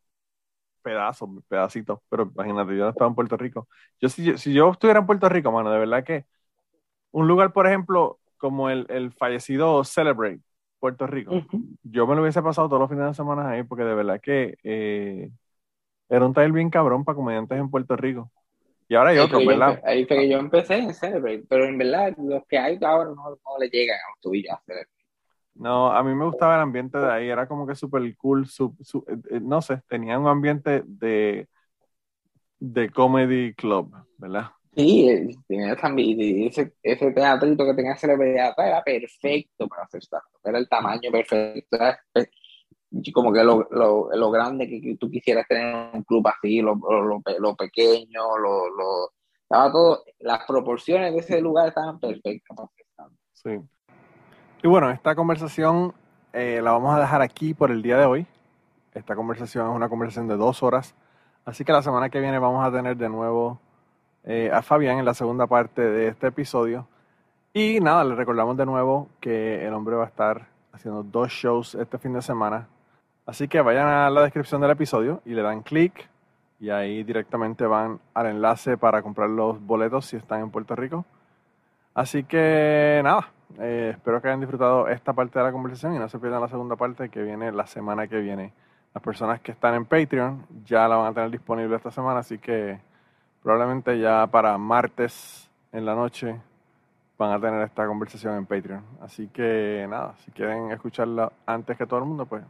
pedazos, 0.82 1.30
pedacitos, 1.48 2.00
pero 2.10 2.24
imagínate, 2.34 2.76
yo 2.76 2.84
no 2.84 2.90
estaba 2.90 3.08
en 3.10 3.14
Puerto 3.16 3.36
Rico. 3.36 3.68
Yo 4.00 4.08
si, 4.08 4.36
si 4.38 4.54
yo 4.54 4.70
estuviera 4.72 5.00
en 5.00 5.06
Puerto 5.06 5.28
Rico, 5.28 5.52
mano, 5.52 5.70
de 5.72 5.78
verdad 5.78 6.04
que 6.04 6.26
un 7.12 7.28
lugar, 7.28 7.52
por 7.52 7.66
ejemplo, 7.66 8.20
como 8.38 8.70
el, 8.70 8.86
el 8.90 9.12
fallecido 9.12 9.84
Celebrate, 9.84 10.40
Puerto 10.80 11.06
Rico, 11.06 11.42
yo 11.84 12.06
me 12.06 12.16
lo 12.16 12.22
hubiese 12.22 12.42
pasado 12.42 12.68
todos 12.68 12.80
los 12.80 12.90
fines 12.90 13.06
de 13.06 13.14
semana 13.14 13.50
ahí, 13.50 13.64
porque 13.64 13.84
de 13.84 13.94
verdad 13.94 14.20
que 14.22 14.58
eh, 14.64 15.30
era 16.08 16.26
un 16.26 16.34
taller 16.34 16.52
bien 16.52 16.70
cabrón 16.70 17.04
para 17.04 17.16
comediantes 17.16 17.58
en 17.58 17.70
Puerto 17.70 17.96
Rico. 17.96 18.32
Y 18.88 18.94
ahora 18.94 19.10
hay 19.10 19.18
otro, 19.18 19.44
¿verdad? 19.44 19.80
ahí 19.84 20.06
fue 20.06 20.16
que 20.18 20.28
yo 20.28 20.38
empecé 20.38 20.76
en 20.76 20.94
Celebrate, 20.94 21.44
pero 21.48 21.66
en 21.66 21.76
verdad 21.76 22.14
los 22.16 22.46
que 22.46 22.58
hay 22.58 22.78
ahora 22.82 23.10
no, 23.10 23.30
no 23.30 23.58
le 23.58 23.68
llegan 23.68 23.96
a 23.96 24.10
los 24.10 24.20
tubillos 24.20 24.54
a 24.54 24.60
Celebrate. 24.64 24.90
No, 25.54 25.90
a 25.90 26.02
mí 26.04 26.14
me 26.14 26.24
gustaba 26.24 26.54
el 26.54 26.60
ambiente 26.62 26.98
de 26.98 27.10
ahí, 27.10 27.28
era 27.28 27.46
como 27.48 27.66
que 27.66 27.74
súper 27.74 28.16
cool, 28.16 28.44
eh, 28.46 29.16
eh, 29.30 29.40
no 29.42 29.60
sé, 29.60 29.82
tenía 29.88 30.18
un 30.18 30.28
ambiente 30.28 30.82
de, 30.86 31.48
de 32.60 32.90
comedy 32.90 33.54
club, 33.54 33.92
¿verdad? 34.16 34.50
Sí, 34.74 35.08
eh, 35.08 35.28
tenía 35.48 35.74
también 35.74 36.46
ese, 36.46 36.72
ese 36.82 37.10
teatrito 37.10 37.64
que 37.66 37.74
tenía 37.74 37.96
celebridad 37.96 38.54
era 38.56 38.82
perfecto 38.84 39.66
para 39.66 39.82
hacer 39.82 40.00
stand 40.00 40.22
era 40.44 40.58
el 40.58 40.68
tamaño 40.68 41.10
perfecto, 41.10 41.76
era 41.76 42.00
como 43.12 43.32
que 43.32 43.44
lo, 43.44 43.68
lo, 43.70 44.10
lo, 44.14 44.30
grande 44.30 44.68
que 44.68 44.96
tú 44.98 45.10
quisieras 45.10 45.46
tener 45.48 45.90
un 45.92 46.02
club 46.04 46.26
así, 46.28 46.60
lo, 46.60 46.74
lo, 46.74 47.54
pequeño, 47.56 48.38
lo, 48.38 49.10
estaba 49.42 49.70
todo, 49.72 50.04
las 50.20 50.44
proporciones 50.46 51.12
de 51.12 51.20
ese 51.20 51.40
lugar 51.40 51.68
estaban 51.68 51.98
perfectas 51.98 52.56
Sí. 53.34 53.50
Y 54.62 54.68
bueno, 54.68 54.90
esta 54.90 55.14
conversación 55.14 55.94
eh, 56.32 56.60
la 56.62 56.72
vamos 56.72 56.94
a 56.94 57.00
dejar 57.00 57.22
aquí 57.22 57.54
por 57.54 57.70
el 57.70 57.82
día 57.82 57.96
de 57.98 58.06
hoy. 58.06 58.26
Esta 58.94 59.14
conversación 59.14 59.68
es 59.70 59.76
una 59.76 59.88
conversación 59.88 60.26
de 60.26 60.36
dos 60.36 60.62
horas. 60.62 60.94
Así 61.44 61.64
que 61.64 61.72
la 61.72 61.82
semana 61.82 62.10
que 62.10 62.20
viene 62.20 62.38
vamos 62.38 62.66
a 62.66 62.72
tener 62.72 62.96
de 62.96 63.08
nuevo 63.08 63.60
eh, 64.24 64.50
a 64.52 64.60
Fabián 64.62 64.98
en 64.98 65.04
la 65.04 65.14
segunda 65.14 65.46
parte 65.46 65.82
de 65.82 66.08
este 66.08 66.26
episodio. 66.26 66.88
Y 67.54 67.80
nada, 67.80 68.04
le 68.04 68.14
recordamos 68.14 68.56
de 68.56 68.66
nuevo 68.66 69.08
que 69.20 69.64
el 69.64 69.72
hombre 69.72 69.96
va 69.96 70.04
a 70.04 70.08
estar 70.08 70.48
haciendo 70.72 71.02
dos 71.02 71.30
shows 71.30 71.74
este 71.76 71.98
fin 71.98 72.12
de 72.12 72.22
semana. 72.22 72.68
Así 73.28 73.46
que 73.46 73.60
vayan 73.60 73.86
a 73.86 74.08
la 74.08 74.22
descripción 74.22 74.62
del 74.62 74.70
episodio 74.70 75.20
y 75.26 75.34
le 75.34 75.42
dan 75.42 75.60
clic 75.60 76.08
y 76.60 76.70
ahí 76.70 77.04
directamente 77.04 77.66
van 77.66 78.00
al 78.14 78.28
enlace 78.28 78.78
para 78.78 79.02
comprar 79.02 79.28
los 79.28 79.60
boletos 79.60 80.06
si 80.06 80.16
están 80.16 80.40
en 80.40 80.50
Puerto 80.50 80.74
Rico. 80.74 81.04
Así 81.92 82.24
que 82.24 83.02
nada, 83.04 83.28
eh, 83.58 83.90
espero 83.92 84.22
que 84.22 84.28
hayan 84.28 84.40
disfrutado 84.40 84.88
esta 84.88 85.12
parte 85.12 85.38
de 85.38 85.44
la 85.44 85.52
conversación 85.52 85.94
y 85.94 85.98
no 85.98 86.08
se 86.08 86.18
pierdan 86.18 86.40
la 86.40 86.48
segunda 86.48 86.76
parte 86.76 87.10
que 87.10 87.22
viene 87.22 87.52
la 87.52 87.66
semana 87.66 88.08
que 88.08 88.16
viene. 88.16 88.54
Las 88.94 89.02
personas 89.02 89.42
que 89.42 89.52
están 89.52 89.74
en 89.74 89.84
Patreon 89.84 90.46
ya 90.64 90.88
la 90.88 90.96
van 90.96 91.08
a 91.08 91.12
tener 91.12 91.30
disponible 91.30 91.76
esta 91.76 91.90
semana, 91.90 92.20
así 92.20 92.38
que 92.38 92.80
probablemente 93.42 93.98
ya 93.98 94.26
para 94.26 94.56
martes 94.56 95.50
en 95.70 95.84
la 95.84 95.94
noche 95.94 96.34
van 97.18 97.32
a 97.32 97.38
tener 97.38 97.60
esta 97.60 97.86
conversación 97.86 98.36
en 98.38 98.46
Patreon. 98.46 98.82
Así 99.02 99.28
que 99.28 99.86
nada, 99.86 100.14
si 100.24 100.30
quieren 100.30 100.72
escucharla 100.72 101.30
antes 101.44 101.76
que 101.76 101.84
todo 101.84 101.98
el 101.98 102.06
mundo, 102.06 102.24
pues 102.24 102.42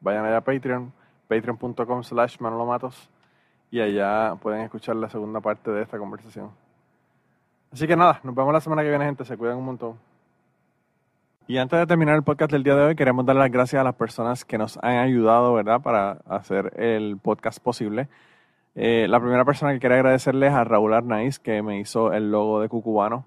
vayan 0.00 0.24
allá 0.24 0.38
a 0.38 0.40
Patreon, 0.40 0.92
patreon.com 1.28 2.02
slash 2.02 2.38
manolomatos 2.40 3.10
y 3.70 3.80
allá 3.80 4.36
pueden 4.36 4.60
escuchar 4.60 4.96
la 4.96 5.08
segunda 5.08 5.40
parte 5.40 5.70
de 5.70 5.82
esta 5.82 5.98
conversación. 5.98 6.50
Así 7.72 7.88
que 7.88 7.96
nada, 7.96 8.20
nos 8.22 8.34
vemos 8.34 8.52
la 8.52 8.60
semana 8.60 8.82
que 8.82 8.88
viene, 8.88 9.04
gente. 9.04 9.24
Se 9.24 9.36
cuidan 9.36 9.56
un 9.56 9.64
montón. 9.64 9.98
Y 11.46 11.58
antes 11.58 11.78
de 11.78 11.86
terminar 11.86 12.14
el 12.14 12.22
podcast 12.22 12.52
del 12.52 12.62
día 12.62 12.76
de 12.76 12.84
hoy, 12.84 12.94
queremos 12.94 13.26
dar 13.26 13.36
las 13.36 13.50
gracias 13.50 13.80
a 13.80 13.84
las 13.84 13.96
personas 13.96 14.44
que 14.44 14.56
nos 14.56 14.78
han 14.78 14.98
ayudado, 14.98 15.52
¿verdad?, 15.54 15.80
para 15.82 16.12
hacer 16.26 16.72
el 16.80 17.18
podcast 17.18 17.58
posible. 17.58 18.08
Eh, 18.76 19.06
la 19.08 19.20
primera 19.20 19.44
persona 19.44 19.72
que 19.72 19.80
quiero 19.80 19.96
agradecerles 19.96 20.52
es 20.52 20.56
a 20.56 20.64
Raúl 20.64 20.94
Arnaiz, 20.94 21.38
que 21.38 21.60
me 21.60 21.80
hizo 21.80 22.12
el 22.12 22.30
logo 22.30 22.60
de 22.60 22.68
Cucubano. 22.68 23.26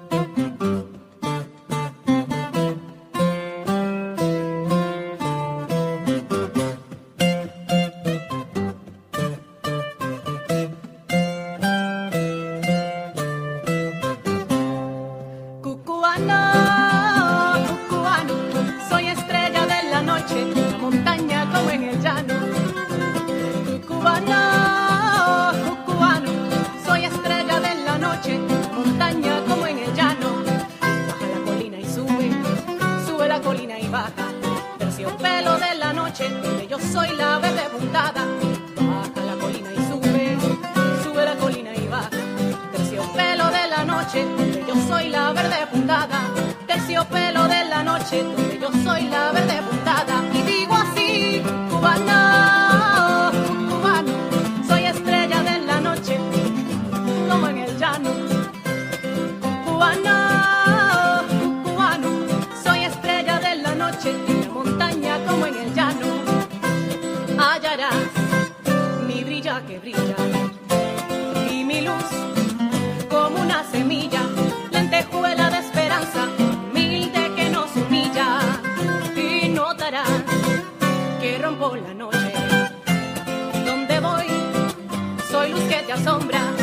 Te 85.91 85.99
asombra. 85.99 86.60